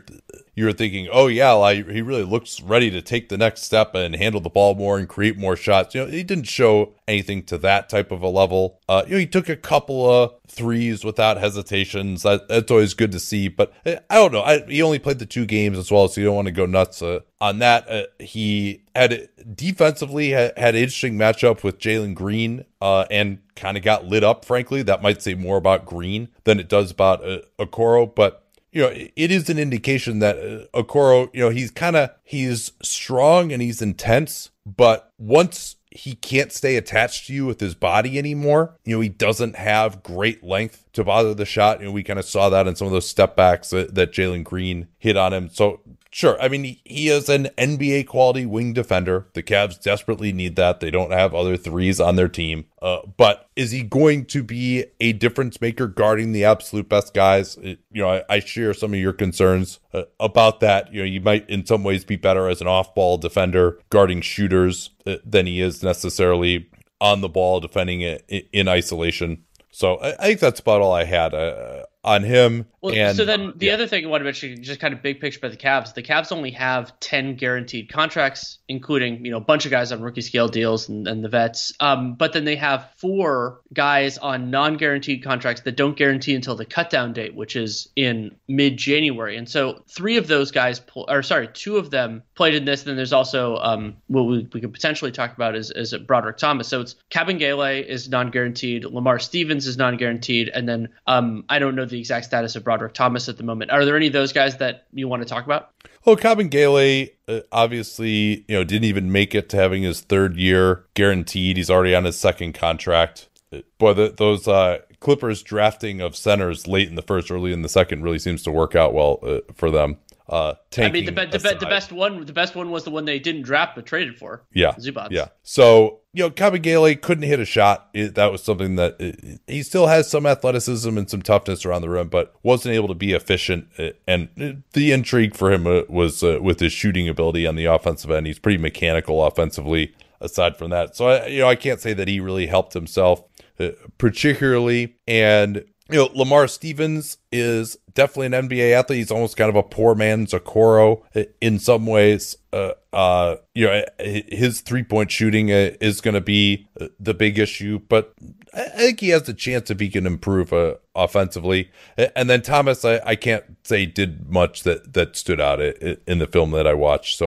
[0.56, 4.16] you're thinking, oh yeah, like, he really looks ready to take the next step and
[4.16, 5.94] handle the ball more and create more shots.
[5.94, 8.80] You know, he didn't show anything to that type of a level.
[8.88, 12.22] Uh, you know, he took a couple of threes without hesitations.
[12.22, 13.48] That, that's always good to see.
[13.48, 14.42] But uh, I don't know.
[14.42, 16.64] I, he only played the two games as well, so you don't want to go
[16.64, 17.86] nuts uh, on that.
[17.86, 23.76] Uh, he had defensively had, had an interesting matchup with Jalen Green uh, and kind
[23.76, 24.44] of got lit up.
[24.44, 28.82] Frankly, that might say more about Green than it does about uh, Okoro, but you
[28.82, 33.50] know, it is an indication that uh, Okoro, you know, he's kind of he's strong
[33.50, 38.76] and he's intense, but once he can't stay attached to you with his body anymore,
[38.84, 41.80] you know, he doesn't have great length to bother the shot.
[41.80, 44.12] You know, we kind of saw that in some of those step backs that, that
[44.12, 45.48] Jalen Green hit on him.
[45.48, 46.40] So Sure.
[46.40, 49.26] I mean, he is an NBA quality wing defender.
[49.34, 50.80] The Cavs desperately need that.
[50.80, 52.66] They don't have other threes on their team.
[52.80, 57.56] Uh, but is he going to be a difference maker guarding the absolute best guys?
[57.58, 60.92] It, you know, I, I, share some of your concerns uh, about that.
[60.92, 64.20] You know, you might in some ways be better as an off ball defender guarding
[64.20, 69.44] shooters uh, than he is necessarily on the ball defending it in isolation.
[69.70, 71.34] So I, I think that's about all I had.
[71.34, 72.66] Uh, on him.
[72.86, 73.74] Well, and, so then the yeah.
[73.74, 76.04] other thing I want to mention, just kind of big picture by the Cavs, the
[76.04, 80.20] Cavs only have 10 guaranteed contracts, including, you know, a bunch of guys on rookie
[80.20, 81.72] scale deals and, and the vets.
[81.80, 86.54] Um, but then they have four guys on non guaranteed contracts that don't guarantee until
[86.54, 89.36] the cutdown date, which is in mid January.
[89.36, 92.82] And so three of those guys, or sorry, two of them played in this.
[92.82, 96.36] And then there's also um, what we, we could potentially talk about is, is Brodric
[96.36, 96.68] Thomas.
[96.68, 101.58] So it's Kabengele is non guaranteed, Lamar Stevens is non guaranteed, and then um, I
[101.58, 103.70] don't know the exact status of Brodric Thomas at the moment.
[103.70, 105.70] Are there any of those guys that you want to talk about?
[106.04, 110.84] Well, Kabengele uh, obviously, you know, didn't even make it to having his third year
[110.94, 111.56] guaranteed.
[111.56, 113.28] He's already on his second contract.
[113.52, 117.62] Uh, boy, the, those uh, Clippers drafting of centers late in the first, early in
[117.62, 119.98] the second really seems to work out well uh, for them.
[120.28, 122.90] Uh, I mean, the, be- the, be- the, best one, the best one was the
[122.90, 124.42] one they didn't draft but traded for.
[124.52, 125.08] Yeah, Zubac.
[125.10, 125.28] Yeah.
[125.42, 127.88] So you know, Kabengele couldn't hit a shot.
[127.94, 131.82] It, that was something that it, he still has some athleticism and some toughness around
[131.82, 133.68] the rim, but wasn't able to be efficient.
[133.78, 137.66] Uh, and the intrigue for him uh, was uh, with his shooting ability on the
[137.66, 138.26] offensive end.
[138.26, 139.94] He's pretty mechanical offensively.
[140.18, 143.22] Aside from that, so I, you know, I can't say that he really helped himself
[143.58, 144.96] uh, particularly.
[145.06, 148.98] And you know, Lamar Stevens is definitely an NBA athlete.
[148.98, 151.02] He's almost kind of a poor man's Okoro
[151.40, 152.36] in some ways.
[152.52, 156.66] Uh, uh, you know, his three point shooting uh, is going to be
[156.98, 158.14] the big issue, but
[158.52, 161.70] I think he has the chance if he can improve uh, offensively.
[161.96, 166.26] And then Thomas, I, I can't say did much that that stood out in the
[166.26, 167.18] film that I watched.
[167.18, 167.26] So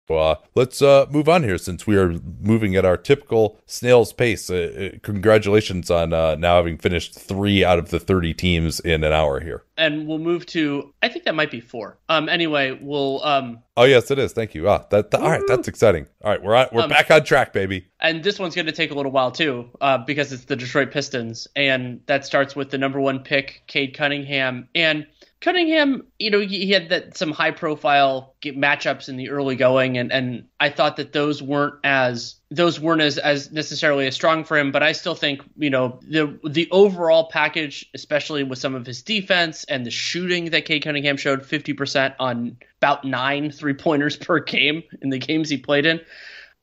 [0.17, 4.49] Uh, let's uh, move on here since we are moving at our typical snail's pace.
[4.49, 9.03] Uh, uh congratulations on uh, now having finished three out of the 30 teams in
[9.03, 9.63] an hour here.
[9.77, 11.97] And we'll move to, I think that might be four.
[12.09, 12.29] Um.
[12.29, 13.23] Anyway, we'll.
[13.23, 14.31] Um, oh, yes, it is.
[14.31, 14.69] Thank you.
[14.69, 15.41] Ah, that, that all right.
[15.47, 16.07] That's exciting.
[16.23, 16.41] All right.
[16.41, 17.87] We're, on, we're um, back on track, baby.
[17.99, 20.91] And this one's going to take a little while, too, uh, because it's the Detroit
[20.91, 21.47] Pistons.
[21.55, 24.67] And that starts with the number one pick, Cade Cunningham.
[24.75, 25.07] And
[25.41, 30.11] Cunningham, you know, he, had that some high profile matchups in the early going, and
[30.11, 34.55] and I thought that those weren't as those weren't as, as necessarily as strong for
[34.55, 34.71] him.
[34.71, 39.01] But I still think, you know, the the overall package, especially with some of his
[39.01, 44.15] defense and the shooting that Cade Cunningham showed, fifty percent on about nine three pointers
[44.21, 46.01] per game in the games he played in.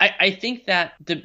[0.00, 1.16] I, I think that the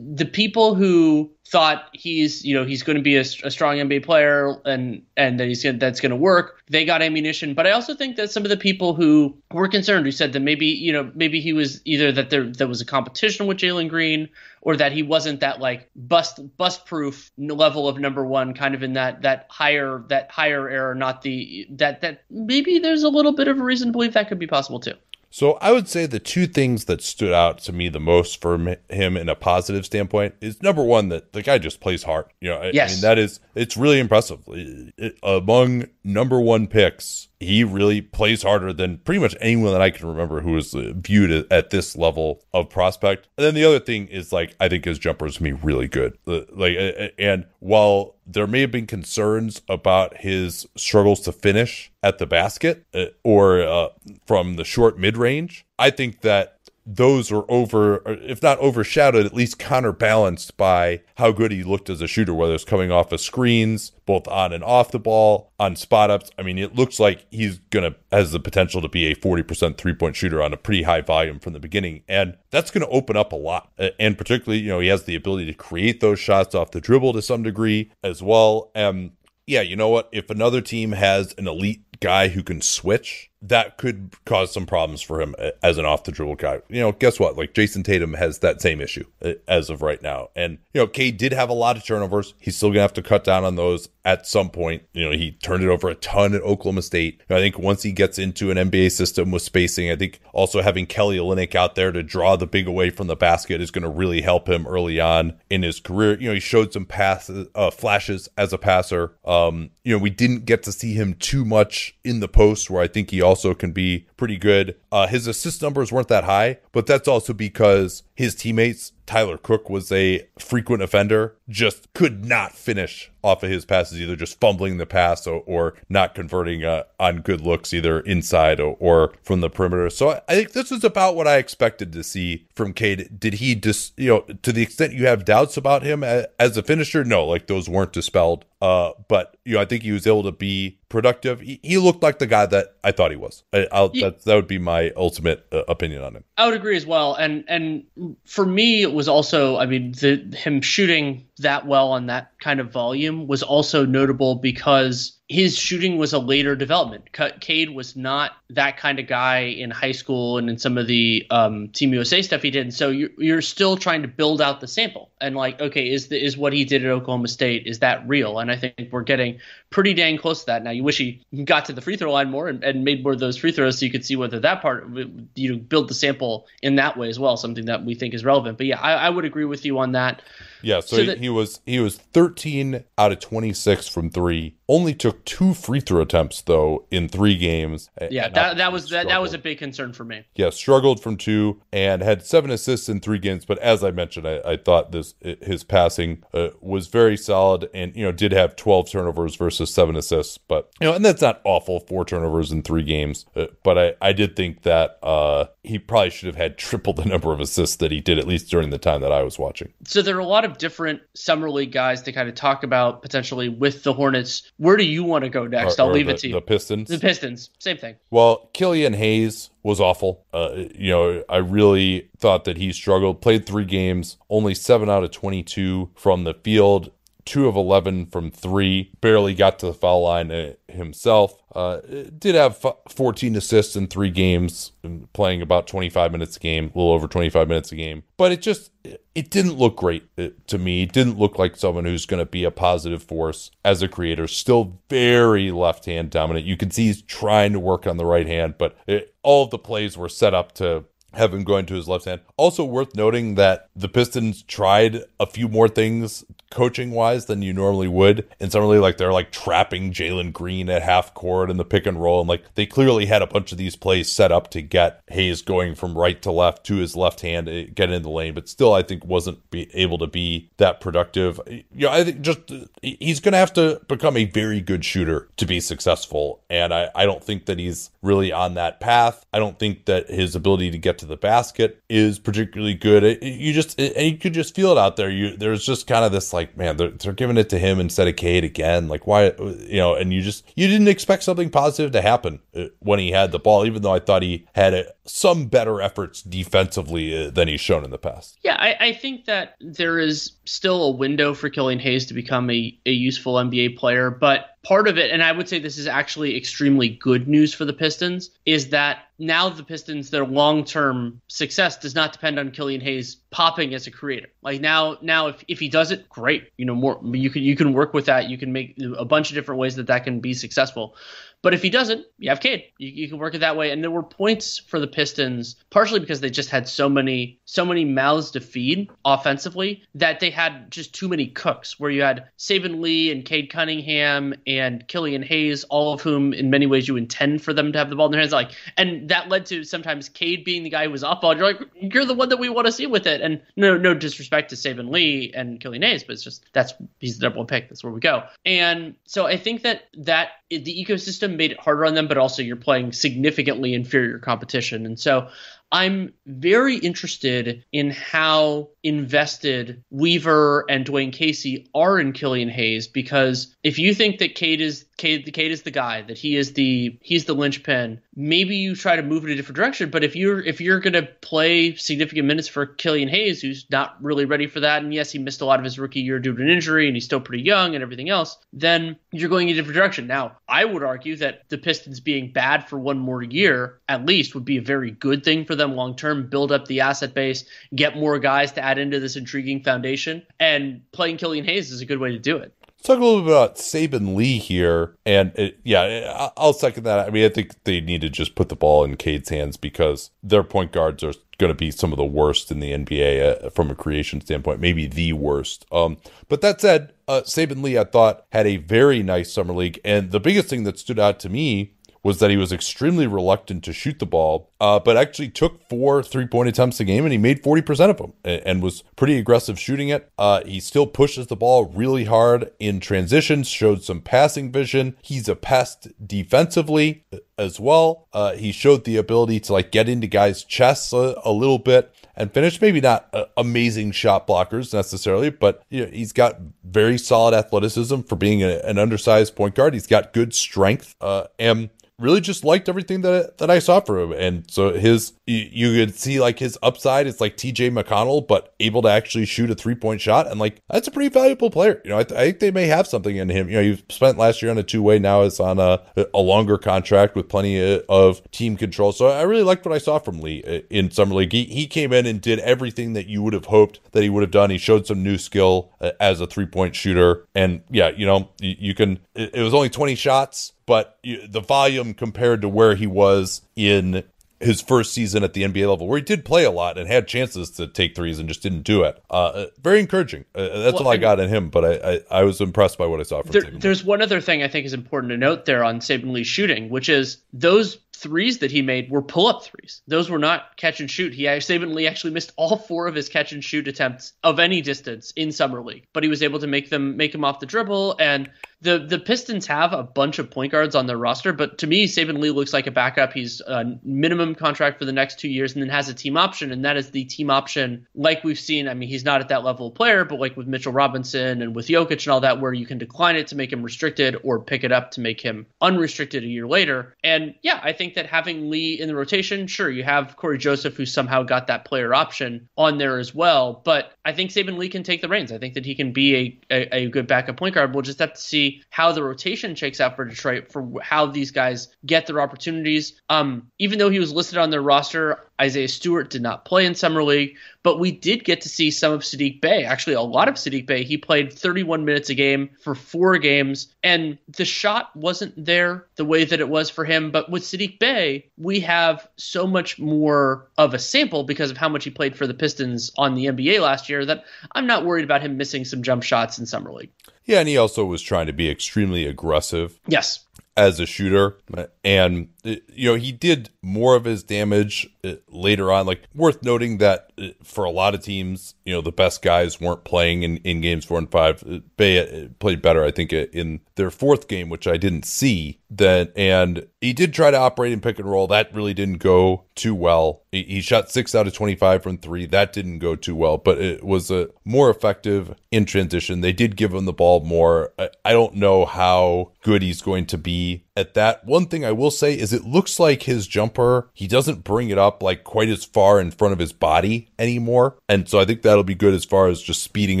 [0.14, 4.04] the people who thought he's you know he's going to be a, a, strong NBA
[4.04, 6.60] player and and that he's gonna, that's going to work.
[6.68, 10.06] They got ammunition, but I also think that some of the people who were concerned,
[10.06, 12.84] who said that maybe you know maybe he was either that there there was a
[12.84, 14.28] competition with Jalen Green
[14.60, 18.82] or that he wasn't that like bust bust proof level of number one, kind of
[18.82, 23.32] in that that higher that higher error, not the that that maybe there's a little
[23.32, 24.94] bit of a reason to believe that could be possible too.
[25.32, 28.76] So I would say the two things that stood out to me the most for
[28.90, 32.26] him in a positive standpoint is number one that the guy just plays hard.
[32.42, 32.90] You know, yes.
[32.90, 34.40] I mean that is it's really impressive.
[34.46, 39.90] It, among number one picks, he really plays harder than pretty much anyone that I
[39.90, 43.28] can remember who was viewed at this level of prospect.
[43.36, 46.16] And then the other thing is like I think his jumper is me really good.
[46.26, 46.76] Like
[47.18, 52.84] and while there may have been concerns about his struggles to finish at the basket
[52.94, 53.88] uh, or uh,
[54.26, 55.66] from the short mid range.
[55.78, 61.52] I think that those are over, if not overshadowed, at least counterbalanced by how good
[61.52, 64.90] he looked as a shooter, whether it's coming off of screens, both on and off
[64.90, 66.30] the ball, on spot ups.
[66.38, 69.78] I mean, it looks like he's going to, has the potential to be a 40%
[69.78, 72.02] three point shooter on a pretty high volume from the beginning.
[72.08, 73.70] And that's going to open up a lot.
[73.98, 77.12] And particularly, you know, he has the ability to create those shots off the dribble
[77.12, 78.70] to some degree as well.
[78.74, 79.12] And
[79.46, 80.08] yeah, you know what?
[80.12, 85.02] If another team has an elite guy who can switch, that could cause some problems
[85.02, 86.60] for him as an off the dribble guy.
[86.68, 87.36] You know, guess what?
[87.36, 90.28] Like Jayson Tatum has that same issue uh, as of right now.
[90.36, 92.34] And, you know, Cade did have a lot of turnovers.
[92.38, 94.82] He's still going to have to cut down on those at some point.
[94.92, 97.20] You know, he turned it over a ton at Oklahoma State.
[97.28, 100.86] I think once he gets into an NBA system with spacing, I think also having
[100.86, 103.88] Kelly Olynyk out there to draw the big away from the basket is going to
[103.88, 106.18] really help him early on in his career.
[106.20, 109.14] You know, he showed some passes, uh, flashes as a passer.
[109.24, 112.82] Um, you know, we didn't get to see him too much in the post, where
[112.82, 114.76] I think he also can be pretty good.
[114.90, 119.68] Uh, his assist numbers weren't that high, but that's also because his teammates Tyler Cook
[119.68, 124.78] was a frequent offender, just could not finish off of his passes, either just fumbling
[124.78, 129.40] the pass or, or not converting uh, on good looks, either inside or, or, from
[129.40, 129.90] the perimeter.
[129.90, 133.18] So I, I think this is about what I expected to see from Cade.
[133.18, 136.56] Did he just, you know, to the extent you have doubts about him as, as
[136.56, 137.04] a finisher?
[137.04, 138.44] No, like those weren't dispelled.
[138.60, 141.40] Uh, but you know, I think he was able to be productive.
[141.40, 143.42] He, he looked like the guy that I thought he was.
[143.52, 144.10] I, yeah.
[144.10, 146.24] that, that would be my ultimate uh, opinion on him.
[146.38, 147.14] I would agree as well.
[147.14, 147.84] And and
[148.24, 152.60] for me, it was also, I mean, the him shooting that well on that kind
[152.60, 157.10] of volume was also notable because his shooting was a later development.
[157.40, 161.26] Cade was not that kind of guy in high school and in some of the
[161.30, 162.62] um, Team USA stuff he did.
[162.62, 166.08] And so you're, you're still trying to build out the sample and like, okay, is
[166.08, 168.38] the, is what he did at Oklahoma State is that real?
[168.40, 169.38] And I think we're getting
[169.70, 170.62] pretty dang close to that.
[170.64, 173.12] Now you wish he got to the free throw line more and, and made more
[173.12, 174.86] of those free throws so you could see whether that part
[175.34, 177.38] you know build the sample in that way as well.
[177.38, 178.58] Something that we think is relevant.
[178.58, 180.20] But yeah, I, I would agree with you on that.
[180.60, 184.56] Yeah, so, so he, that, he was he was 13 out of 26 from three.
[184.68, 187.90] Only took two free throw attempts though in three games.
[188.10, 190.24] Yeah, that, that was that, that was a big concern for me.
[190.34, 193.44] Yeah, struggled from two and had seven assists in three games.
[193.44, 197.94] But as I mentioned, I, I thought this his passing uh, was very solid, and
[197.96, 200.38] you know did have 12 turnovers versus seven assists.
[200.38, 201.80] But you know, and that's not awful.
[201.80, 203.26] Four turnovers in three games.
[203.34, 207.04] Uh, but I I did think that uh, he probably should have had triple the
[207.04, 209.72] number of assists that he did at least during the time that I was watching.
[209.84, 213.02] So there are a lot of different summer league guys to kind of talk about
[213.02, 214.50] potentially with the Hornets.
[214.62, 215.80] Where do you want to go next?
[215.80, 216.34] Or, I'll or leave the, it to you.
[216.34, 216.88] The Pistons.
[216.88, 217.50] The Pistons.
[217.58, 217.96] Same thing.
[218.12, 220.24] Well, Killian Hayes was awful.
[220.32, 223.20] Uh, you know, I really thought that he struggled.
[223.20, 226.92] Played three games, only seven out of 22 from the field
[227.24, 231.36] two of 11 from three, barely got to the foul line uh, himself.
[231.54, 231.78] Uh,
[232.18, 234.72] did have 14 assists in three games,
[235.12, 238.02] playing about 25 minutes a game, a little over 25 minutes a game.
[238.16, 238.70] But it just,
[239.14, 240.82] it didn't look great uh, to me.
[240.82, 244.26] It didn't look like someone who's going to be a positive force as a creator.
[244.26, 246.46] Still very left hand dominant.
[246.46, 249.50] You can see he's trying to work on the right hand, but it, all of
[249.50, 252.20] the plays were set up to have him going to his left hand.
[252.36, 257.52] Also worth noting that the Pistons tried a few more things coaching wise than you
[257.52, 258.28] normally would.
[258.38, 262.00] And suddenly like they're like trapping Jalen Green at half court in the pick and
[262.00, 262.20] roll.
[262.20, 265.42] And like they clearly had a bunch of these plays set up to get Hayes
[265.42, 268.48] going from right to left to his left hand, eh, get in the lane, but
[268.48, 271.40] still I think wasn't be able to be that productive.
[271.46, 274.84] You know, I think just eh, he's going to have to become a very good
[274.84, 276.40] shooter to be successful.
[276.50, 279.24] And I, I don't think that he's really on that path.
[279.32, 283.02] I don't think that his ability to get to the basket is particularly good.
[283.04, 285.10] It, you just eh, and you could just feel it out there.
[285.10, 288.08] You there's just kind of this like, man, they're, they're giving it to him instead
[288.08, 288.88] of Cade again.
[288.88, 289.94] Like why, you know?
[289.94, 293.38] And you just you didn't expect something positive to happen uh, when he had the
[293.38, 297.60] ball, even though I thought he had a, some better efforts defensively uh, than he's
[297.60, 298.38] shown in the past.
[298.42, 302.50] Yeah, I, I think that there is still a window for Killian Hayes to become
[302.50, 305.86] a, a useful NBA player, but part of it, and I would say this is
[305.86, 311.20] actually extremely good news for the Pistons, is that now the Pistons, their long term
[311.28, 314.28] success does not depend on Killian Hayes popping as a creator.
[314.42, 316.48] Like now, now if, if he does it, great.
[316.56, 318.28] You know, more you can you can work with that.
[318.28, 320.96] You can make a bunch of different ways that that can be successful.
[321.42, 322.64] But if he doesn't, you have Cade.
[322.78, 323.70] You, you, can work it that way.
[323.72, 327.64] And there were points for the Pistons, partially because they just had so many so
[327.64, 331.80] many mouths to feed offensively that they had just too many cooks.
[331.80, 336.48] Where you had Saben Lee and Cade Cunningham and Killian Hayes, all of whom in
[336.48, 338.32] many ways you intend for them to have the ball in their hands.
[338.32, 341.36] Like, and that led to sometimes Cade being the guy who was up on.
[341.38, 343.20] You're like, you're the one that we want to see with it.
[343.20, 347.18] And no, no disrespect to Saben Lee and Killian Hayes, but it's just that's he's
[347.18, 347.68] the number one pick.
[347.68, 348.22] That's where we go.
[348.46, 350.28] And so I think that that
[350.58, 354.86] the ecosystem made it harder on them, but also you're playing significantly inferior competition.
[354.86, 355.28] And so
[355.72, 363.54] I'm very interested in how invested Weaver and Dwane Casey are in Killian Hayes because
[363.62, 366.98] if you think that Kate is Cade, Cade is the guy that he is the
[367.00, 369.90] he's the linchpin, maybe you try to move in a different direction.
[369.90, 374.26] But if you're if you're gonna play significant minutes for Killian Hayes, who's not really
[374.26, 376.42] ready for that, and yes, he missed a lot of his rookie year due to
[376.42, 379.56] an injury, and he's still pretty young and everything else, then you're going in a
[379.56, 380.06] different direction.
[380.06, 384.34] Now, I would argue that the Pistons being bad for one more year at least
[384.34, 387.14] would be a very good thing for them them long term, build up the asset
[387.14, 387.44] base,
[387.74, 390.22] get more guys to add into this intriguing foundation.
[390.38, 392.54] And playing Killian Hayes is a good way to do it.
[392.82, 394.96] Let's talk a little bit about Saben Lee here.
[395.06, 397.06] And it, yeah, I'll second that.
[397.06, 400.10] I mean, I think they need to just put the ball in Cade's hands because
[400.20, 403.50] their point guards are going to be some of the worst in the NBA uh,
[403.50, 405.64] from a creation standpoint, maybe the worst.
[405.70, 405.98] Um,
[406.28, 409.78] but that said, uh, Saben Lee, I thought, had a very nice summer league.
[409.84, 413.62] And the biggest thing that stood out to me was that he was extremely reluctant
[413.64, 417.12] to shoot the ball, uh, but actually took four three point attempts a game and
[417.12, 420.10] he made 40% of them and, and was pretty aggressive shooting it.
[420.18, 424.96] Uh, he still pushes the ball really hard in transitions, showed some passing vision.
[425.02, 427.04] He's a pest defensively
[427.38, 428.08] as well.
[428.12, 431.94] Uh, he showed the ability to like get into guys' chests a, a little bit
[432.16, 432.60] and finish.
[432.60, 438.00] Maybe not uh, amazing shot blockers necessarily, but you know, he's got very solid athleticism
[438.02, 439.74] for being a, an undersized point guard.
[439.74, 441.70] He's got good strength, uh, and
[442.02, 444.12] really just liked everything that that I saw from him.
[444.12, 448.54] And so his you, you could see like his upside is like TJ McConnell, but
[448.60, 450.26] able to actually shoot a three point shot.
[450.26, 451.80] And like that's a pretty valuable player.
[451.84, 453.48] You know, I, th- I think they may have something in him.
[453.48, 455.80] You know, he spent last year on a two way, now it's on a
[456.12, 458.92] a longer contract with plenty of team control.
[458.92, 461.32] So I really liked what I saw from Lee uh, in summer league.
[461.32, 464.22] He he came in and did everything that you would have hoped that he would
[464.22, 464.50] have done.
[464.50, 467.26] He showed some new skill uh, as a three point shooter.
[467.34, 468.98] And yeah, you know, you, you can.
[469.14, 474.04] It, it was only twenty shots but the volume compared to where he was in
[474.42, 477.06] his first season at the NBA level, where he did play a lot and had
[477.06, 479.02] chances to take threes and just didn't do it.
[479.10, 480.24] Uh, uh very encouraging.
[480.34, 482.86] Uh, that's well, all I got in him, but I, I, I, was impressed by
[482.86, 485.44] what I saw from there, There's one other thing I think is important to note
[485.44, 489.44] there on Saben Lee's shooting, which is those threes that he made were pull up
[489.44, 489.80] threes.
[489.86, 491.14] Those were not catch and shoot.
[491.14, 494.60] He Saben Lee actually missed all four of his catch and shoot attempts of any
[494.60, 497.46] distance in summer league, but he was able to make them make them off the
[497.46, 498.28] dribble and
[498.62, 501.86] the the Pistons have a bunch of point guards on their roster, but to me,
[501.86, 503.12] Saben Lee looks like a backup.
[503.12, 506.52] He's a minimum contract for the next two years, and then has a team option,
[506.52, 508.68] and that is the team option like we've seen.
[508.68, 511.56] I mean, he's not at that level of player, but like with Mitchell Robinson and
[511.56, 514.40] with Jokic and all that, where you can decline it to make him restricted or
[514.40, 516.94] pick it up to make him unrestricted a year later.
[517.02, 520.76] And yeah, I think that having Lee in the rotation, sure, you have Cory Joseph
[520.76, 524.68] who somehow got that player option on there as well, but I think Saben Lee
[524.68, 525.32] can take the reins.
[525.32, 527.74] I think that he can be a, a, a good backup point guard.
[527.74, 531.30] We'll just have to see how the rotation shakes out for Detroit for how these
[531.30, 533.00] guys get their opportunities.
[533.08, 536.74] Um, even though he was listed on their roster, Isaiah Stewart did not play in
[536.74, 539.64] summer league, but we did get to see some of Saddiq Bey.
[539.64, 540.84] Actually, a lot of Saddiq Bey.
[540.84, 546.04] He played 31 minutes a game for four games, and the shot wasn't there the
[546.04, 547.10] way that it was for him.
[547.10, 551.68] But with Saddiq Bey, we have so much more of a sample because of how
[551.68, 555.04] much he played for the Pistons on the NBA last year that I'm not worried
[555.04, 556.90] about him missing some jump shots in summer league.
[557.24, 559.78] Yeah, and he also was trying to be extremely aggressive.
[559.86, 560.24] Yes.
[560.56, 561.38] As a shooter.
[561.84, 565.86] And, you know, he did more of his damage uh, later on.
[565.86, 569.60] Like, worth noting that uh, for a lot of teams, you know, the best guys
[569.60, 571.42] weren't playing in, in games four and five.
[571.76, 575.60] Bey played better, I think, in their fourth game, which I didn't see.
[575.70, 578.26] Then, and he did try to operate in pick and roll.
[578.26, 580.22] That really didn't go too well.
[580.30, 582.26] He, he shot six out of 25 from three.
[582.26, 586.20] That didn't go too well, but it was a more effective in transition.
[586.20, 587.72] They did give him the ball more.
[587.78, 591.24] I, I don't know how good he's going to be at that.
[591.24, 594.78] One thing I will say is it looks like his jumper, he doesn't bring it
[594.78, 597.76] up like quite as far in front of his body anymore.
[597.88, 600.00] And so I think that'll be good as far as just speeding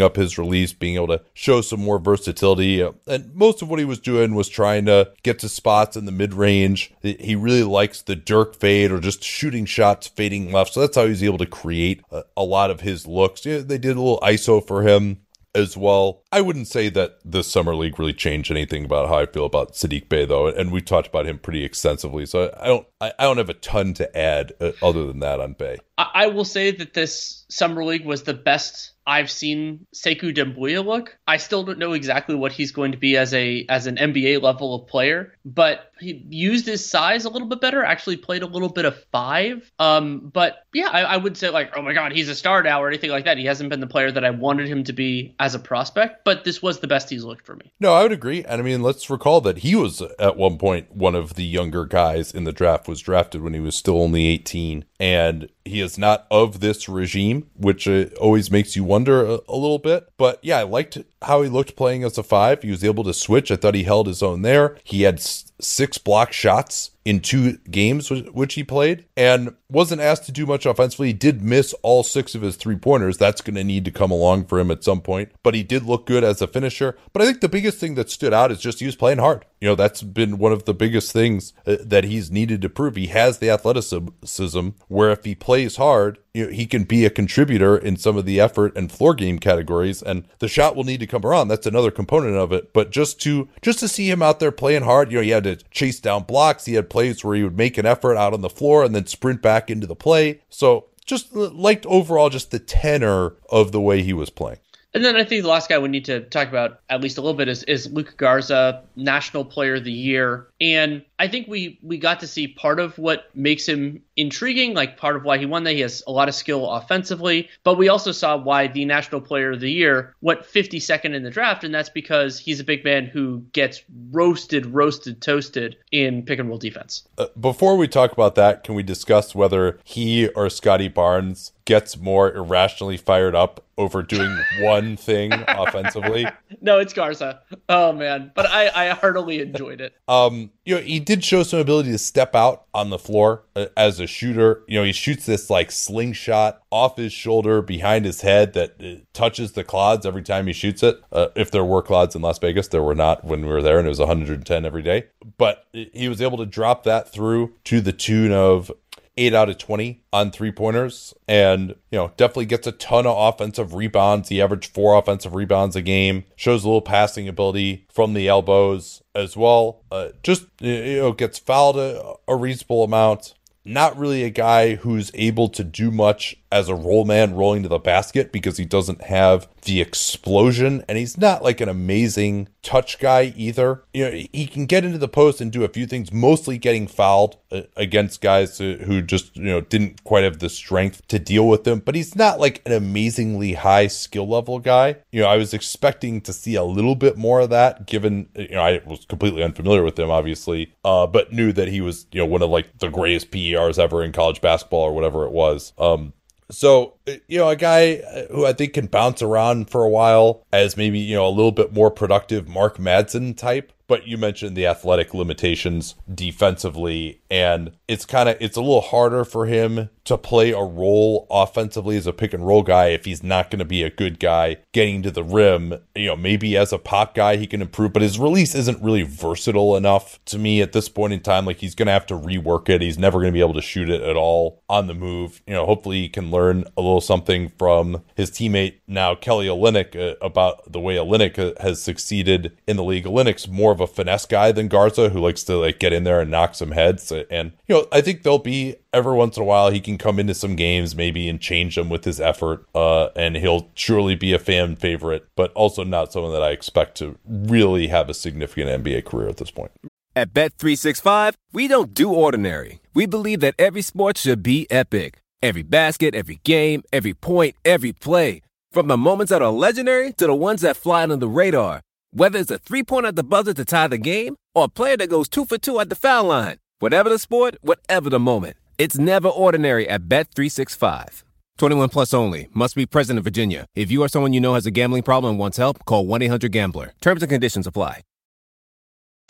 [0.00, 2.80] up his release, being able to show some more versatility.
[3.06, 6.12] And most of what he was doing was trying to get to spots in the
[6.12, 6.92] mid range.
[7.02, 10.72] He really likes the Dirk fade or just shooting shots fading left.
[10.72, 13.42] So that's how he's able to create a, a lot of his looks.
[13.42, 15.18] They did a little ISO for him
[15.54, 16.22] as well.
[16.32, 19.72] I wouldn't say that the summer league really changed anything about how I feel about
[19.72, 22.26] Saddiq Bey though, and we talked about him pretty extensively.
[22.26, 25.54] So I don't I, don't have a ton to add uh, other than that on
[25.54, 25.78] Bey.
[25.98, 31.16] I will say that this summer league was the best I've seen Sekou Doumbouya look.
[31.26, 34.42] I still don't know exactly what he's going to be as a as an NBA
[34.42, 37.84] level of player, but he used his size a little bit better.
[37.84, 39.70] Actually, played a little bit of five.
[39.78, 42.82] Um, but yeah, I, I would say like, oh my god, he's a star now
[42.82, 43.38] or anything like that.
[43.38, 46.44] He hasn't been the player that I wanted him to be as a prospect, but
[46.44, 47.72] this was the best he's looked for me.
[47.80, 48.44] No, I would agree.
[48.44, 51.84] And I mean, let's recall that he was at one point one of the younger
[51.86, 52.86] guys in the draft.
[52.86, 57.48] Was drafted when he was still only eighteen, and he is not of this regime,
[57.56, 60.08] which uh, always makes you wonder a, a, little bit.
[60.16, 62.62] But yeah, I liked how he looked playing as a five.
[62.62, 63.50] He was able to switch.
[63.50, 64.76] I thought he held his own there.
[64.84, 70.32] He had six block shots in two games which he played and wasn't asked to
[70.32, 71.08] do much offensively.
[71.08, 73.18] He did miss all six of his three pointers.
[73.18, 75.84] That's going to need to come along for him at some point, but he did
[75.84, 76.96] look good as a finisher.
[77.12, 79.44] But I think the biggest thing that stood out is just he was playing hard.
[79.60, 82.96] You know, that's been one of the biggest things uh, that he's needed to prove.
[82.96, 87.10] He has the athleticism where if he plays hard, you know, he can be a
[87.10, 91.00] contributor in some of the effort and floor game categories and the shot will need
[91.00, 91.48] to come around.
[91.48, 92.72] That's another component of it.
[92.72, 95.44] But just to just to see him out there playing hard, you know, he had
[95.44, 96.64] to chase down blocks.
[96.64, 99.06] He had plays where he would make an effort out on the floor and then
[99.06, 100.40] sprint back into the play.
[100.48, 104.58] So just liked overall just the tenor of the way he was playing.
[104.94, 107.22] And then I think the last guy we need to talk about at least a
[107.22, 110.48] little bit is, is Luka Garza, National Player of the Year.
[110.62, 114.96] And I think we we got to see part of what makes him intriguing, like
[114.96, 115.72] part of why he won that.
[115.72, 119.50] He has a lot of skill offensively, but we also saw why the National Player
[119.50, 123.06] of the Year went 52nd in the draft, and that's because he's a big man
[123.06, 123.82] who gets
[124.12, 127.08] roasted, roasted, toasted in pick and roll defense.
[127.18, 131.96] Uh, before we talk about that, can we discuss whether he or Scottie Barnes gets
[131.96, 136.26] more irrationally fired up over doing one thing offensively?
[136.60, 137.40] No, it's Garza.
[137.68, 139.94] Oh man, but I I heartily enjoyed it.
[140.06, 143.66] Um, you know, he did show some ability to step out on the floor uh,
[143.76, 144.62] as a shooter.
[144.68, 149.02] You know, he shoots this like slingshot off his shoulder behind his head that uh,
[149.12, 151.02] touches the clods every time he shoots it.
[151.10, 153.78] Uh, if there were clods in Las Vegas, there were not when we were there,
[153.78, 155.06] and it was 110 every day.
[155.36, 158.70] But he was able to drop that through to the tune of
[159.16, 163.16] 8 out of 20 on three pointers and, you know, definitely gets a ton of
[163.16, 164.28] offensive rebounds.
[164.28, 169.02] He averaged four offensive rebounds a game, shows a little passing ability from the elbows
[169.14, 169.82] as well.
[169.90, 173.34] Uh, just, you know, gets fouled a, a reasonable amount.
[173.64, 177.68] Not really a guy who's able to do much as a roll man rolling to
[177.68, 182.98] the basket because he doesn't have the explosion and he's not like an amazing touch
[182.98, 183.82] guy either.
[183.94, 186.86] You know, he can get into the post and do a few things, mostly getting
[186.86, 191.48] fouled uh, against guys who just, you know, didn't quite have the strength to deal
[191.48, 194.96] with them, but he's not like an amazingly high skill level guy.
[195.10, 198.50] You know, I was expecting to see a little bit more of that given, you
[198.50, 202.20] know, I was completely unfamiliar with him obviously, uh, but knew that he was, you
[202.20, 205.72] know, one of like the greatest PERs ever in college basketball or whatever it was.
[205.78, 206.12] Um,
[206.52, 209.88] so, uh, you know, a guy uh, who I think can bounce around for a
[209.88, 214.16] while as maybe, you know, a little bit more productive Mark Madsen type but you
[214.16, 219.90] mentioned the athletic limitations defensively and it's kind of it's a little harder for him
[220.04, 223.58] to play a role offensively as a pick and roll guy if he's not going
[223.58, 225.74] to be a good guy getting to the rim.
[225.94, 229.02] You know maybe as a pop guy he can improve but his release isn't really
[229.02, 231.44] versatile enough to me at this point in time.
[231.44, 232.80] Like he's going to have to rework it.
[232.80, 235.42] He's never going to be able to shoot it at all on the move.
[235.46, 239.96] You know hopefully he can learn a little something from his teammate now Kelly Olynyk
[239.96, 243.04] uh, about the way Olynyk uh, has succeeded in the league.
[243.04, 246.20] Olynyk's more of a finesse guy than Garza, who likes to like get in there
[246.20, 247.12] and knock some heads.
[247.12, 250.18] And you know, I think there'll be every once in a while he can come
[250.18, 252.66] into some games maybe and change them with his effort.
[252.74, 256.96] Uh, and he'll surely be a fan favorite, but also not someone that I expect
[256.98, 259.72] to really have a significant NBA career at this point.
[260.14, 262.80] At Bet Three Six Five, we don't do ordinary.
[262.94, 265.18] We believe that every sport should be epic.
[265.42, 268.42] Every basket, every game, every point, every play.
[268.70, 271.80] From the moments that are legendary to the ones that fly under the radar.
[272.14, 274.98] Whether it's a three pointer at the buzzer to tie the game or a player
[274.98, 276.58] that goes two for two at the foul line.
[276.78, 278.56] Whatever the sport, whatever the moment.
[278.76, 281.22] It's never ordinary at Bet365.
[281.56, 282.48] 21 plus only.
[282.52, 283.64] Must be present in Virginia.
[283.74, 286.92] If you or someone you know has a gambling problem and wants help, call 1-800-GAMBLER.
[287.00, 288.02] Terms and conditions apply.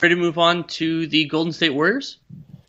[0.01, 2.19] Ready to move on to the Golden State Warriors?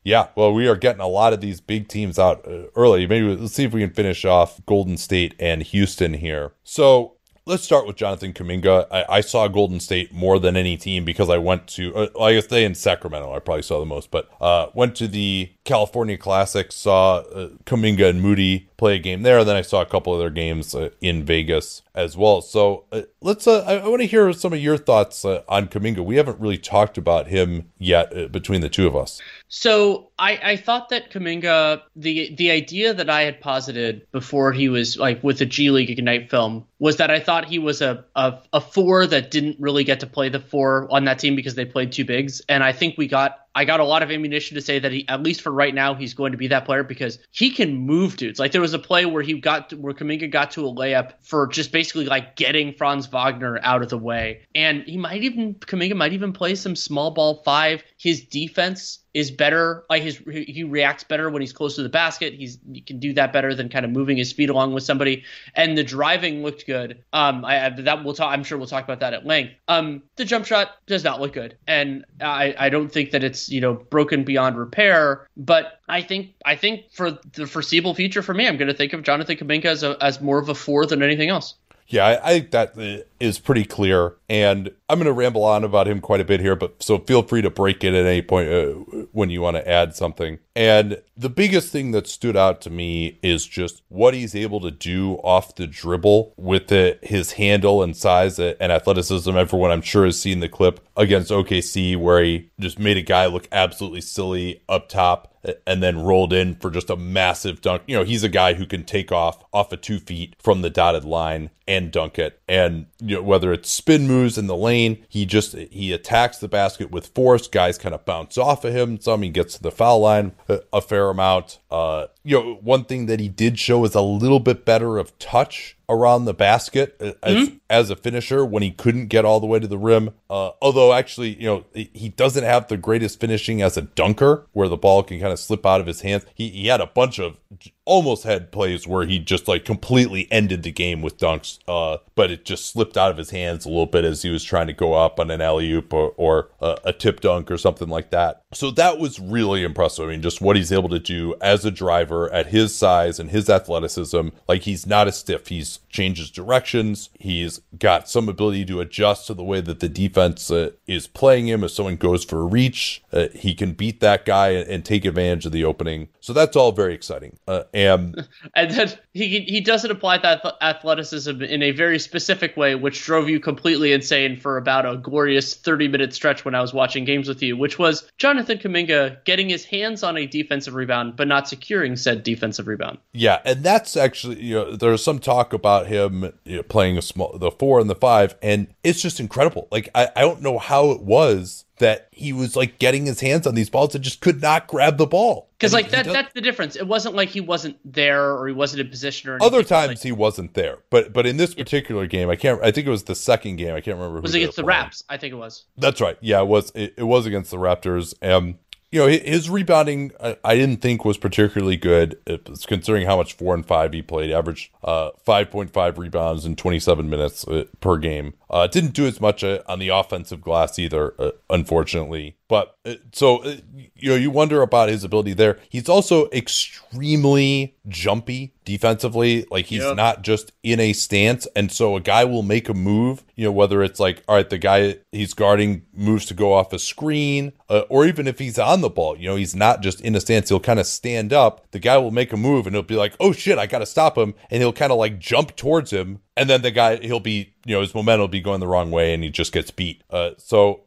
[0.04, 3.08] Yeah, well, we are getting a lot of these big teams out uh, early.
[3.08, 6.52] Maybe let's see if we can finish off Golden State and Houston here.
[6.64, 7.13] So
[7.46, 8.88] Let's start with Jonathan Kuminga.
[8.90, 12.36] I, I, saw Golden State more than any team because I went to, uh, I
[12.36, 16.18] guess they in Sacramento, I probably saw the most, but uh, went to the California
[16.18, 19.40] Classic, saw uh, Kuminga and Moody play a game there.
[19.40, 22.42] And Then I saw a couple other games uh, in Vegas as well.
[22.42, 25.68] So uh, let's, uh, I, I want to hear some of your thoughts uh, on
[25.68, 26.04] Kuminga.
[26.04, 29.22] We haven't really talked about him yet uh, between the two of us.
[29.48, 34.68] So I, I thought that Kuminga, the the idea that I had posited before he
[34.68, 38.04] was like with the G League Ignite film was that I thought he was a,
[38.16, 41.56] a, a four that didn't really get to play the four on that team because
[41.56, 42.42] they played two bigs.
[42.50, 45.08] And I think we got I got a lot of ammunition to say that he,
[45.08, 48.18] at least for right now, he's going to be that player because he can move
[48.18, 48.40] dudes.
[48.40, 51.14] Like there was a play where he got to, where Kuminga got to a layup
[51.22, 55.56] for just basically like getting Franz Wagner out of the way, and he might even
[55.56, 57.84] Kuminga might even play some small ball five.
[57.98, 59.86] His defense is better.
[59.90, 62.34] Like his he reacts better when he's close to the basket.
[62.34, 65.24] He's he can do that better than kind of moving his feet along with somebody.
[65.56, 67.04] And the driving looked good.
[67.14, 68.32] Um, I that we'll talk.
[68.32, 69.54] I'm sure we'll talk about that at length.
[69.68, 73.50] Um, the jump shot does not look good, and I I don't think that it's
[73.50, 75.28] you know broken beyond repair.
[75.38, 78.94] But I think I think for the foreseeable future for me, I'm going to think
[78.94, 81.56] of Jonathan Kuminga as a, as more of a four than anything else.
[81.88, 84.16] Yeah, I, think that is pretty clear.
[84.30, 87.22] And I'm going to ramble on about him quite a bit here, but so feel
[87.24, 88.70] free to break it at any point uh,
[89.12, 90.40] when you want to add something.
[90.56, 94.72] And the biggest thing that stood out to me is just what he's able to
[94.72, 99.36] do off the dribble with the, his handle and size and athleticism.
[99.36, 103.26] Everyone, I'm sure, has seen the clip against OKC where he just made a guy
[103.26, 105.34] look absolutely silly up top
[105.68, 107.84] and then rolled in for just a massive dunk.
[107.86, 110.70] You know, he's a guy who can take off off of two feet from the
[110.70, 112.40] dotted line and dunk it.
[112.48, 116.48] And you know, whether it's spin moves in the lane, he just he attacks the
[116.48, 117.48] basket with force.
[117.48, 119.00] Guys kind of bounce off of him.
[119.00, 121.60] Some he gets to the foul line a, a fair amount.
[121.70, 125.18] Uh, you know, one thing that he did show is a little bit better of
[125.20, 127.56] touch around the basket as, mm-hmm.
[127.70, 130.12] as a finisher when he couldn't get all the way to the rim.
[130.30, 134.68] Uh, although actually, you know, he doesn't have the greatest finishing as a dunker where
[134.68, 136.26] the ball can kind of slip out of his hands.
[136.34, 137.38] He, he had a bunch of
[137.86, 142.32] almost had plays where he just like completely ended the game with dunks, uh, but
[142.32, 144.74] it just slipped out of his hands a little bit as he was trying to
[144.74, 148.10] go up on an alley oop or, or a, a tip dunk or something like
[148.12, 148.42] that.
[148.54, 150.06] So that was really impressive.
[150.06, 153.30] I mean, just what he's able to do as a driver at his size and
[153.30, 154.30] his athleticism.
[154.48, 155.48] Like he's not a stiff.
[155.48, 157.10] He's changes directions.
[157.20, 161.48] He's got some ability to adjust to the way that the defense uh, is playing
[161.48, 161.64] him.
[161.64, 165.06] If someone goes for a reach, uh, he can beat that guy and, and, take
[165.06, 166.10] advantage of the opening.
[166.24, 167.38] So that's all very exciting.
[167.50, 168.26] Uh, and
[168.56, 173.28] and then he he doesn't apply that athleticism in a very specific way, which drove
[173.28, 177.28] you completely insane for about a glorious thirty minute stretch when I was watching games
[177.28, 181.50] with you, which was Jonathan Kuminga getting his hands on a defensive rebound but not
[181.50, 183.00] securing said defensive rebound.
[183.12, 187.02] Yeah, and that's actually you know there's some talk about him you know, playing a
[187.02, 189.68] small the four and the five, and it's just incredible.
[189.74, 193.46] Like I, I don't know how it was that he was like getting his hands
[193.46, 195.50] on these balls and just could not grab the ball.
[195.58, 196.78] Because like that that's the difference.
[196.78, 199.46] It wasn't like he wasn't there or he wasn't in position or anything.
[199.46, 200.78] Other times like, he wasn't there.
[200.90, 203.76] But but in this particular game, I can't I think it was the second game.
[203.76, 205.66] I can't remember was it against the Raps, I think it was.
[205.78, 206.18] That's right.
[206.22, 208.14] Yeah, it was it, it was against the Raptors.
[208.26, 208.60] Um
[208.94, 213.34] you know, his rebounding I, I, didn't think was particularly good, it's considering how much
[213.34, 214.30] four and five he played.
[214.32, 218.36] Averaged uh, 5.5 rebounds in 27 minutes uh, per game.
[218.54, 222.38] Uh, didn't do as much uh, on the offensive glass either, uh, unfortunately.
[222.48, 223.56] But uh, so uh,
[223.96, 225.58] you know, you wonder about his ability there.
[225.70, 229.48] He's also extremely jumpy defensively.
[229.50, 229.96] Like he's yep.
[229.96, 233.24] not just in a stance, and so a guy will make a move.
[233.36, 236.72] You know, whether it's like, all right, the guy he's guarding moves to go off
[236.74, 240.00] a screen, uh, or even if he's on the ball, you know, he's not just
[240.02, 240.50] in a stance.
[240.50, 241.72] He'll kind of stand up.
[241.72, 243.88] The guy will make a move, and he'll be like, oh shit, I got to
[243.88, 247.20] stop him, and he'll kind of like jump towards him, and then the guy he'll
[247.20, 249.72] be, you know, his momentum will be going the wrong way, and he just gets
[249.72, 250.04] beat.
[250.10, 250.82] Uh, so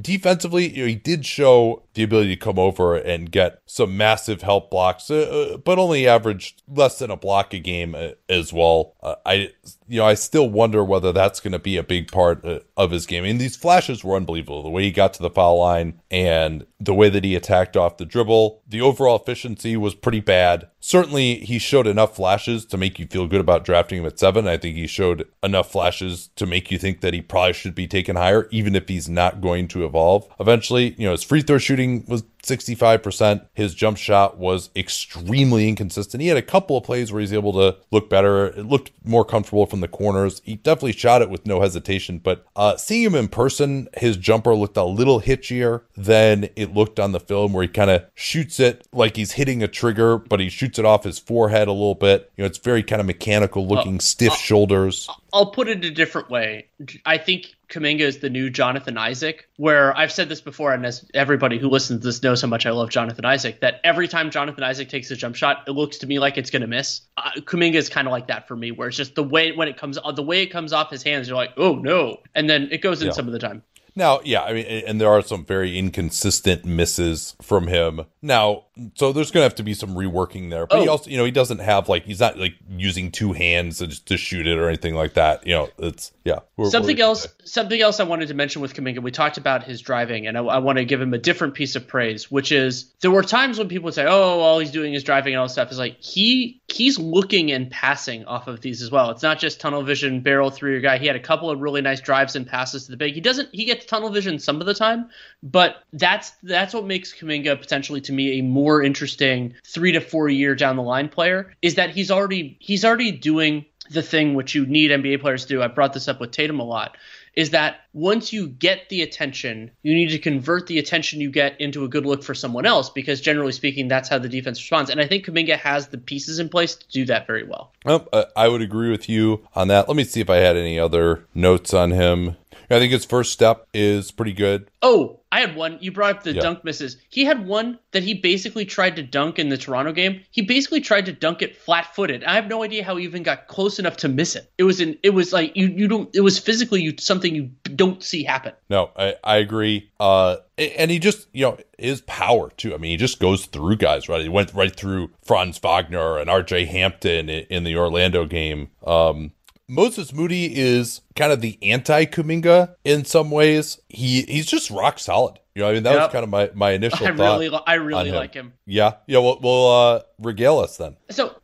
[0.00, 4.42] defensively, you know, he did show the ability to come over and get some massive
[4.42, 8.52] help blocks, uh, uh but only averaged less than a block a game uh, as
[8.52, 8.94] well.
[9.02, 9.50] Uh, I,
[9.88, 12.90] you know, I still wonder whether that's going to be a big part uh, of
[12.90, 13.24] his game.
[13.24, 14.62] Mean, these flashes were unbelievable.
[14.62, 17.96] The way he got to the foul line and the way that he attacked off
[17.96, 20.68] the dribble, the overall efficiency was pretty bad.
[20.80, 24.46] Certainly, he showed enough flashes to make you feel good about drafting him at seven.
[24.46, 27.88] I think he showed enough flashes to make you think that he probably should be
[27.88, 30.94] taken higher, even if he's not going to evolve eventually.
[30.98, 33.46] You know, his free throw shooting was 65%.
[33.54, 36.20] His jump shot was extremely inconsistent.
[36.20, 38.48] He had a couple of plays where he's able to look better.
[38.48, 40.40] It looked more comfortable from the corners.
[40.44, 44.54] He definitely shot it with no hesitation, but uh, seeing him in person, his jumper
[44.54, 48.60] looked a little hitchier than it looked on the film where he kind of shoots
[48.60, 51.94] it like he's hitting a trigger, but he shoots it off his forehead a little
[51.94, 52.30] bit.
[52.36, 55.08] You know, it's very kind of mechanical looking, uh, stiff uh, shoulders.
[55.32, 56.68] I'll put it a different way.
[57.04, 61.08] I think Kuminga is the new Jonathan Isaac, where I've said this before, and as
[61.14, 64.30] everybody who listens to this knows how much I love Jonathan Isaac, that every time
[64.30, 67.02] Jonathan Isaac takes a jump shot, it looks to me like it's going to miss.
[67.16, 69.68] Uh, Kuminga is kind of like that for me, where it's just the way when
[69.68, 72.68] it comes, the way it comes off his hands, you're like, oh no, and then
[72.70, 73.12] it goes in yeah.
[73.12, 73.62] some of the time.
[73.98, 78.02] Now, yeah, I mean, and there are some very inconsistent misses from him.
[78.22, 80.66] Now, so there's going to have to be some reworking there.
[80.66, 80.82] But oh.
[80.82, 84.04] he also, you know, he doesn't have like he's not like using two hands to,
[84.04, 85.46] to shoot it or anything like that.
[85.46, 86.40] You know, it's yeah.
[86.56, 89.02] We're, something we're, else, something else I wanted to mention with Kuminga.
[89.02, 91.76] We talked about his driving, and I, I, want to give him a different piece
[91.76, 94.94] of praise, which is there were times when people would say, "Oh, all he's doing
[94.94, 98.60] is driving and all this stuff." Is like he he's looking and passing off of
[98.60, 99.10] these as well.
[99.10, 100.98] It's not just tunnel vision, barrel through your guy.
[100.98, 103.14] He had a couple of really nice drives and passes to the big.
[103.14, 105.10] He doesn't he gets tunnel vision some of the time,
[105.42, 110.28] but that's that's what makes Kuminga potentially to me a more interesting three to four
[110.28, 114.54] year down the line player is that he's already he's already doing the thing which
[114.54, 115.62] you need NBA players to do.
[115.62, 116.96] I brought this up with Tatum a lot
[117.38, 121.60] is that once you get the attention, you need to convert the attention you get
[121.60, 124.90] into a good look for someone else because generally speaking, that's how the defense responds.
[124.90, 127.72] And I think Kuminga has the pieces in place to do that very well.
[127.86, 129.86] Um, I would agree with you on that.
[129.86, 132.36] Let me see if I had any other notes on him.
[132.70, 134.70] I think his first step is pretty good.
[134.82, 135.78] Oh, I had one.
[135.80, 136.40] You brought up the yeah.
[136.40, 136.96] dunk misses.
[137.10, 140.22] He had one that he basically tried to dunk in the Toronto game.
[140.30, 142.24] He basically tried to dunk it flat footed.
[142.24, 144.50] I have no idea how he even got close enough to miss it.
[144.58, 144.98] It was in.
[145.02, 145.66] It was like you.
[145.68, 146.14] You don't.
[146.14, 148.52] It was physically you something you don't see happen.
[148.70, 149.90] No, I, I agree.
[150.00, 152.74] Uh, and he just you know his power too.
[152.74, 154.08] I mean, he just goes through guys.
[154.08, 156.66] Right, he went right through Franz Wagner and R.J.
[156.66, 158.70] Hampton in the Orlando game.
[158.86, 159.32] Um,
[159.68, 163.80] Moses Moody is kind of the anti Kuminga in some ways.
[163.88, 165.38] He he's just rock solid.
[165.54, 166.00] You know, I mean that yep.
[166.02, 167.06] was kind of my my initial.
[167.06, 168.14] I thought really, I really him.
[168.14, 168.54] like him.
[168.64, 169.18] Yeah, yeah.
[169.18, 170.96] Well, well, uh, regale us then.
[171.10, 171.34] So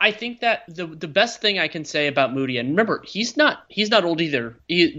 [0.00, 3.36] I, think that the the best thing I can say about Moody, and remember, he's
[3.36, 4.56] not he's not old either.
[4.68, 4.96] He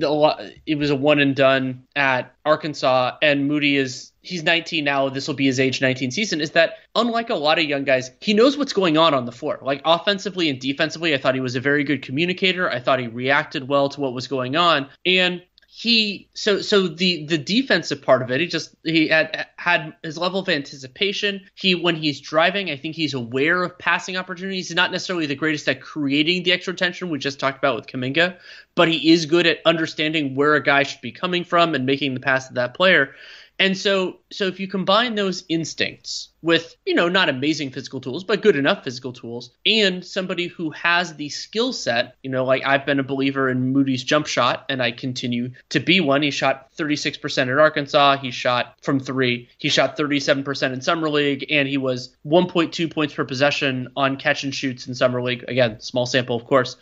[0.66, 5.10] it was a one and done at Arkansas, and Moody is he's 19 now.
[5.10, 6.42] This will be his age 19 season.
[6.42, 9.32] Is that unlike a lot of young guys, he knows what's going on on the
[9.32, 9.60] floor.
[9.62, 12.70] Like offensively and defensively, I thought he was a very good communicator.
[12.70, 15.42] I thought he reacted well to what was going on, and
[15.80, 20.18] he so so the the defensive part of it he just he had had his
[20.18, 21.40] level of anticipation.
[21.54, 24.70] He when he's driving i think he's aware of passing opportunities.
[24.70, 27.86] He's not necessarily the greatest at creating the extra tension we just talked about with
[27.86, 28.38] Kuminga
[28.74, 32.16] but he is good at understanding where a guy should be coming from and making
[32.16, 33.14] the pass to that player
[33.60, 38.24] and so, so if you combine those instincts with, you know, not amazing physical tools,
[38.24, 42.64] but good enough physical tools, and somebody who has the skill set, you know, like
[42.66, 46.22] I've been a believer in Moody's jump shot, and I continue to be one.
[46.22, 48.18] He shot 36% at Arkansas.
[48.18, 49.50] He shot from three.
[49.58, 54.44] He shot 37% in summer league, and he was 1.2 points per possession on catch
[54.44, 55.46] and shoots in summer league.
[55.48, 56.78] Again, small sample, of course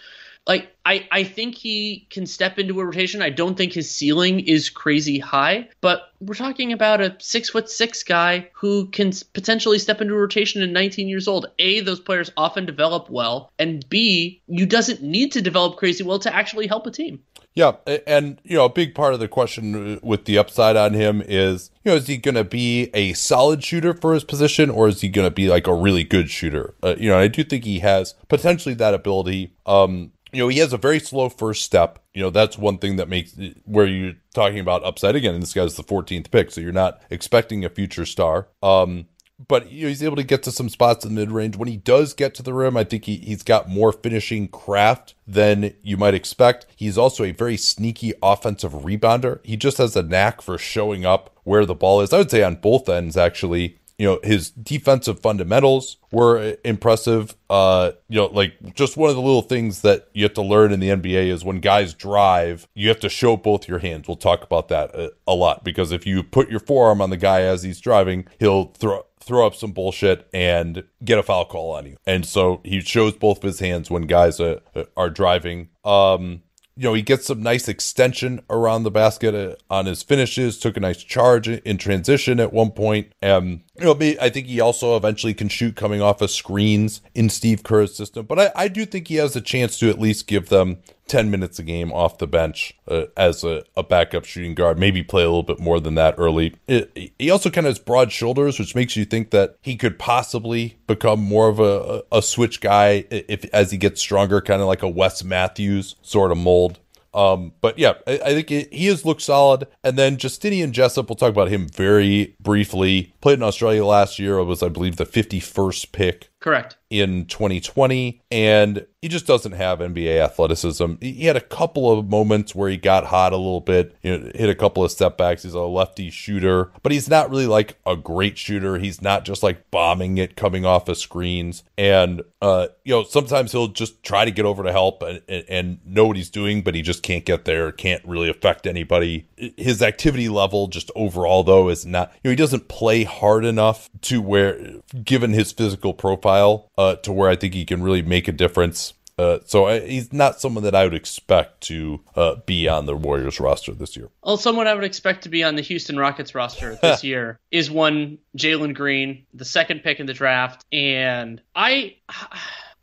[0.47, 3.21] like I, I think he can step into a rotation.
[3.21, 7.69] I don't think his ceiling is crazy high, but we're talking about a six foot
[7.69, 11.47] six guy who can potentially step into a rotation at 19 years old.
[11.57, 16.19] A, those players often develop well, and B, you doesn't need to develop crazy well
[16.19, 17.21] to actually help a team.
[17.55, 21.23] Yeah, and you know, a big part of the question with the upside on him
[21.25, 24.89] is, you know, is he going to be a solid shooter for his position, or
[24.89, 26.75] is he going to be like a really good shooter?
[26.83, 29.53] Uh, you know, I do think he has potentially that ability.
[29.65, 31.99] Um, you know, he has a very slow first step.
[32.13, 35.33] You know, that's one thing that makes where you're talking about upside again.
[35.33, 38.49] And this guy's the 14th pick, so you're not expecting a future star.
[38.61, 39.07] Um,
[39.47, 41.55] but you know, he's able to get to some spots in the mid range.
[41.55, 45.13] When he does get to the rim, I think he, he's got more finishing craft
[45.27, 46.65] than you might expect.
[46.75, 49.39] He's also a very sneaky offensive rebounder.
[49.43, 52.13] He just has a knack for showing up where the ball is.
[52.13, 57.35] I would say on both ends, actually you know his defensive fundamentals were impressive.
[57.49, 60.71] Uh you know like just one of the little things that you have to learn
[60.71, 64.07] in the NBA is when guys drive you have to show both your hands.
[64.07, 67.17] We'll talk about that a, a lot because if you put your forearm on the
[67.17, 71.71] guy as he's driving he'll throw throw up some bullshit and get a foul call
[71.71, 71.97] on you.
[72.05, 74.59] And so he shows both of his hands when guys uh,
[74.95, 75.69] are driving.
[75.83, 76.41] Um
[76.77, 80.75] you know, he gets some nice extension around the basket uh, on his finishes, took
[80.75, 83.13] a nice charge in transition at one point.
[83.23, 87.29] Um, you know, I think he also eventually can shoot coming off of screens in
[87.29, 88.25] Steve Kerr's system.
[88.25, 90.77] But I, I do think he has a chance to at least give them
[91.07, 95.03] 10 minutes a game off the bench uh, as a, a, backup shooting guard, maybe
[95.03, 96.55] play a little bit more than that early.
[96.67, 99.99] It, he also kind of has broad shoulders, which makes you think that he could
[99.99, 104.67] possibly become more of a, a switch guy if as he gets stronger, kind of
[104.67, 106.79] like a Wes Matthews sort of mold.
[107.15, 109.67] Um, but yeah, I, I think it, he has looked solid.
[109.83, 113.13] And then Justinian Jessup, we'll talk about him very briefly.
[113.21, 114.43] Played in Australia last year.
[114.43, 116.77] Was, I believe, the 51st pick Correct.
[116.91, 120.93] In 2020, and he just doesn't have NBA athleticism.
[121.01, 124.31] He had a couple of moments where he got hot a little bit, you know,
[124.33, 125.43] hit a couple of step backs.
[125.43, 128.79] He's a lefty shooter, but he's not really like a great shooter.
[128.79, 131.63] He's not just like bombing it coming off of screens.
[131.77, 135.45] And, uh, you know, sometimes he'll just try to get over to help and, and,
[135.49, 139.27] and know what he's doing, but he just can't get there, can't really affect anybody.
[139.35, 143.87] His activity level, just overall, though, is not, you know, he doesn't play hard enough
[144.01, 148.01] to where, given his physical profile, profile uh, to where I think he can really
[148.01, 148.93] make a difference.
[149.17, 152.95] Uh, so I, he's not someone that I would expect to uh, be on the
[152.97, 154.09] Warriors roster this year.
[154.23, 157.71] Well, someone I would expect to be on the Houston Rockets roster this year is
[157.71, 161.95] one Jalen Green, the second pick in the draft, and I.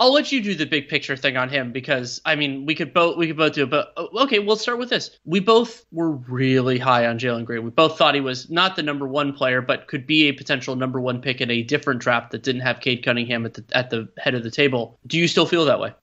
[0.01, 2.93] I'll let you do the big picture thing on him because I mean we could
[2.93, 3.71] both we could both do it.
[3.71, 5.19] But oh, okay, we'll start with this.
[5.25, 7.63] We both were really high on Jalen Green.
[7.63, 10.75] We both thought he was not the number one player, but could be a potential
[10.77, 13.91] number one pick in a different draft that didn't have Cade Cunningham at the at
[13.91, 14.99] the head of the table.
[15.07, 15.95] Do you still feel that way?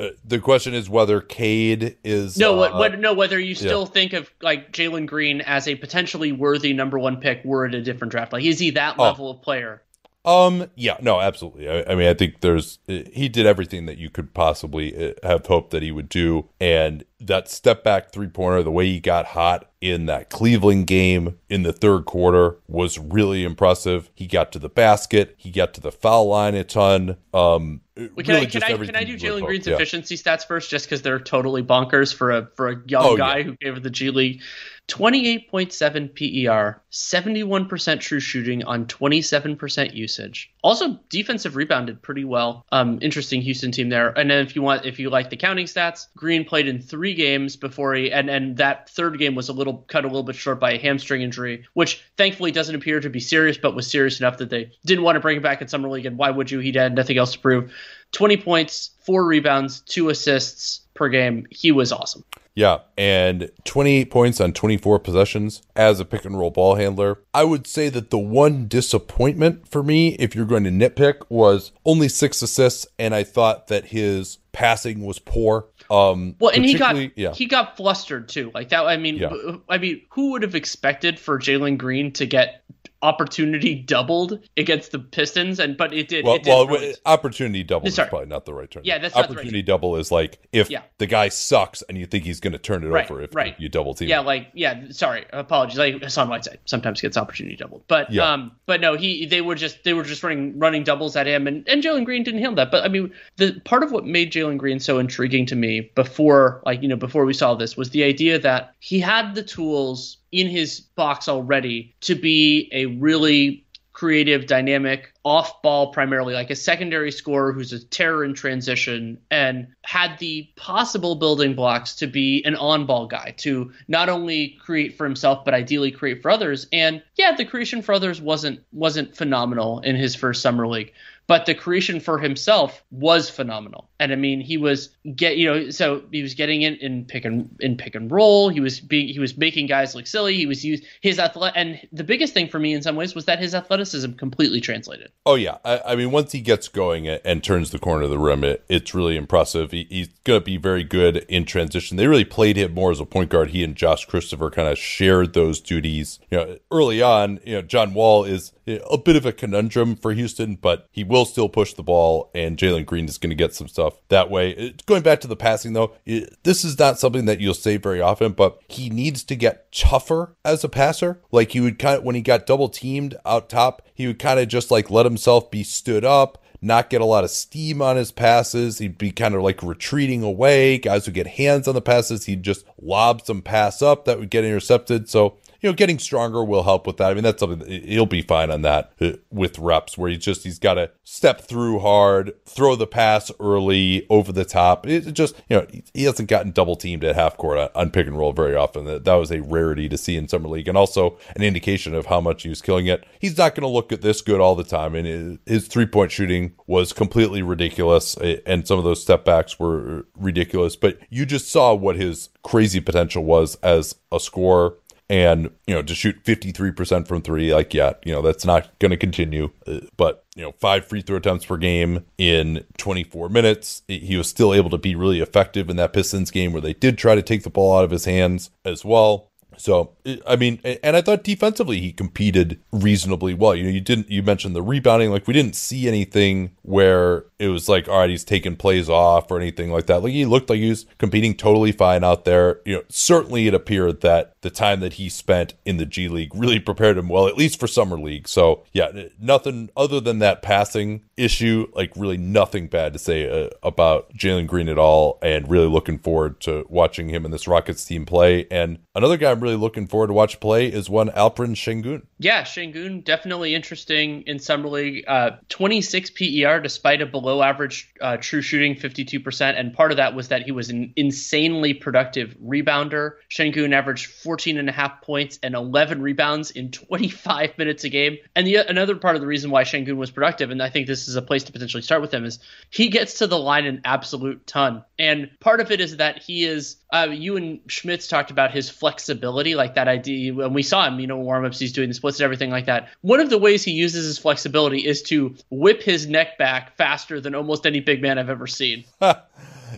[0.00, 3.82] uh, the question is whether Cade is no, uh, what, what, no, whether you still
[3.82, 3.92] yeah.
[3.92, 7.82] think of like Jalen Green as a potentially worthy number one pick were it a
[7.82, 8.32] different draft.
[8.32, 9.02] Like, is he that oh.
[9.02, 9.82] level of player?
[10.24, 10.66] Um.
[10.74, 10.96] Yeah.
[11.00, 11.20] No.
[11.20, 11.68] Absolutely.
[11.68, 15.46] I, I, mean, I think there's he did everything that you could possibly uh, have
[15.46, 19.26] hoped that he would do, and that step back three pointer, the way he got
[19.26, 24.10] hot in that Cleveland game in the third quarter was really impressive.
[24.14, 27.16] He got to the basket, he got to the foul line a ton.
[27.32, 29.74] Um, can, really I, can, I, can I do Jalen Green's yeah.
[29.74, 33.38] efficiency stats first, just because they're totally bonkers for a for a young oh, guy
[33.38, 33.42] yeah.
[33.44, 34.42] who gave the G League.
[34.90, 40.52] 28.7 PER, 71% true shooting on 27% usage.
[40.62, 42.66] Also, defensive rebounded pretty well.
[42.72, 44.08] Um, interesting Houston team there.
[44.08, 47.14] And then if you want, if you like the counting stats, Green played in three
[47.14, 50.34] games before he, and and that third game was a little cut a little bit
[50.34, 54.18] short by a hamstring injury, which thankfully doesn't appear to be serious, but was serious
[54.18, 56.06] enough that they didn't want to bring him back in summer league.
[56.06, 56.58] And why would you?
[56.58, 57.72] He had nothing else to prove.
[58.10, 61.46] 20 points, four rebounds, two assists per game.
[61.50, 62.24] He was awesome.
[62.54, 67.20] Yeah, and 28 points on 24 possessions as a pick and roll ball handler.
[67.32, 71.72] I would say that the one disappointment for me, if you're going to nitpick, was
[71.84, 75.66] only six assists, and I thought that his passing was poor.
[75.90, 77.32] Um, well, and he got yeah.
[77.32, 78.84] he got flustered too, like that.
[78.84, 79.56] I mean, yeah.
[79.68, 82.64] I mean, who would have expected for Jalen Green to get
[83.02, 86.24] opportunity doubled against the Pistons, and but it did.
[86.24, 86.94] Well, it did well really...
[87.06, 88.06] opportunity double Sorry.
[88.06, 88.82] is probably not the right term.
[88.84, 89.40] Yeah, that's opportunity right.
[89.40, 90.82] Opportunity double is like if yeah.
[90.98, 93.58] the guy sucks and you think he's going to turn it right, over if right.
[93.58, 94.08] you double team.
[94.08, 94.84] Yeah, like yeah.
[94.90, 95.78] Sorry, apologies.
[95.78, 98.30] Like Hassan Whiteside sometimes gets opportunity doubled, but yeah.
[98.30, 101.46] um, but no, he they were just they were just running running doubles at him,
[101.46, 102.70] and and Jalen Green didn't handle that.
[102.70, 106.62] But I mean, the part of what made Jalen Green so intriguing to me before
[106.66, 110.18] like you know before we saw this was the idea that he had the tools
[110.32, 116.56] in his box already to be a really creative, dynamic, off ball primarily, like a
[116.56, 122.42] secondary scorer who's a terror in transition, and had the possible building blocks to be
[122.44, 126.66] an on ball guy, to not only create for himself, but ideally create for others.
[126.72, 130.92] And yeah, the creation for others wasn't wasn't phenomenal in his first summer league
[131.30, 133.88] but the creation for himself was phenomenal.
[134.00, 137.24] And I mean, he was get you know, so he was getting in in pick
[137.24, 138.48] and in pick and roll.
[138.48, 140.34] He was being he was making guys look silly.
[140.34, 143.26] He was used his athletic, and the biggest thing for me in some ways was
[143.26, 145.12] that his athleticism completely translated.
[145.24, 148.18] Oh yeah, I, I mean, once he gets going and turns the corner of the
[148.18, 149.70] rim, it, it's really impressive.
[149.70, 151.96] He, he's going to be very good in transition.
[151.96, 153.50] They really played him more as a point guard.
[153.50, 156.18] He and Josh Christopher kind of shared those duties.
[156.28, 160.12] You know, early on, you know, John Wall is a bit of a conundrum for
[160.12, 163.54] Houston, but he will still push the ball, and Jalen Green is going to get
[163.54, 164.56] some stuff that way.
[164.56, 168.00] Uh, going back to the passing, though, this is not something that you'll say very
[168.00, 171.20] often, but he needs to get tougher as a passer.
[171.30, 174.40] Like he would kind of, when he got double teamed out top, he would kind
[174.40, 177.96] of just like let himself be stood up not get a lot of steam on
[177.96, 178.78] his passes.
[178.78, 180.78] He'd be kind of like retreating away.
[180.78, 182.26] Guys would get hands on the passes.
[182.26, 185.08] He'd just lob some pass up that would get intercepted.
[185.08, 187.10] So you know, getting stronger will help with that.
[187.10, 190.44] I mean, that's something he'll be fine on that uh, with reps where he's just,
[190.44, 194.86] he's got to step through hard, throw the pass early over the top.
[194.86, 198.16] It just, you know, he hasn't gotten double teamed at half court on, pick and
[198.16, 198.84] roll very often.
[198.84, 202.06] That, that was a rarity to see in Summer League and also an indication of
[202.06, 203.04] how much he was killing it.
[203.18, 204.94] He's not going to look at this good all the time.
[204.94, 208.16] And his, his three point shooting was completely ridiculous.
[208.46, 210.76] And some of those step backs were ridiculous.
[210.76, 214.76] But you just saw what his crazy potential was as a scorer
[215.10, 218.90] and you know to shoot 53% from three like yeah you know that's not going
[218.90, 223.82] to continue uh, but you know five free throw attempts per game in 24 minutes
[223.88, 226.96] he was still able to be really effective in that pistons game where they did
[226.96, 229.30] try to take the ball out of his hands as well
[229.60, 229.92] so
[230.26, 233.54] I mean, and I thought defensively he competed reasonably well.
[233.54, 237.48] You know, you didn't you mentioned the rebounding, like we didn't see anything where it
[237.48, 240.02] was like, all right, he's taking plays off or anything like that.
[240.02, 242.60] Like he looked like he was competing totally fine out there.
[242.64, 246.34] You know, certainly it appeared that the time that he spent in the G League
[246.34, 248.26] really prepared him well, at least for summer league.
[248.28, 253.50] So yeah, nothing other than that passing issue, like really nothing bad to say uh,
[253.62, 255.18] about Jalen Green at all.
[255.22, 258.46] And really looking forward to watching him in this Rockets team play.
[258.50, 262.02] And another guy I'm really looking forward to watch play is one Alperen Sengun.
[262.18, 265.04] Yeah, Sengun definitely interesting in summer league.
[265.06, 269.58] Uh, 26 PER despite a below average uh, true shooting, 52%.
[269.58, 273.16] And part of that was that he was an insanely productive rebounder.
[273.30, 278.16] Sengun averaged 14 and a half points and 11 rebounds in 25 minutes a game.
[278.36, 281.08] And the, another part of the reason why Sengun was productive, and I think this
[281.08, 282.38] is a place to potentially start with him, is
[282.70, 284.84] he gets to the line an absolute ton.
[285.00, 288.70] And part of it is that he is, uh, you and Schmitz talked about his
[288.70, 290.32] flexibility, like that idea.
[290.32, 292.66] When we saw him, you know, warm ups, he's doing the splits and everything like
[292.66, 292.90] that.
[293.00, 297.20] One of the ways he uses his flexibility is to whip his neck back faster
[297.20, 298.84] than almost any big man I've ever seen.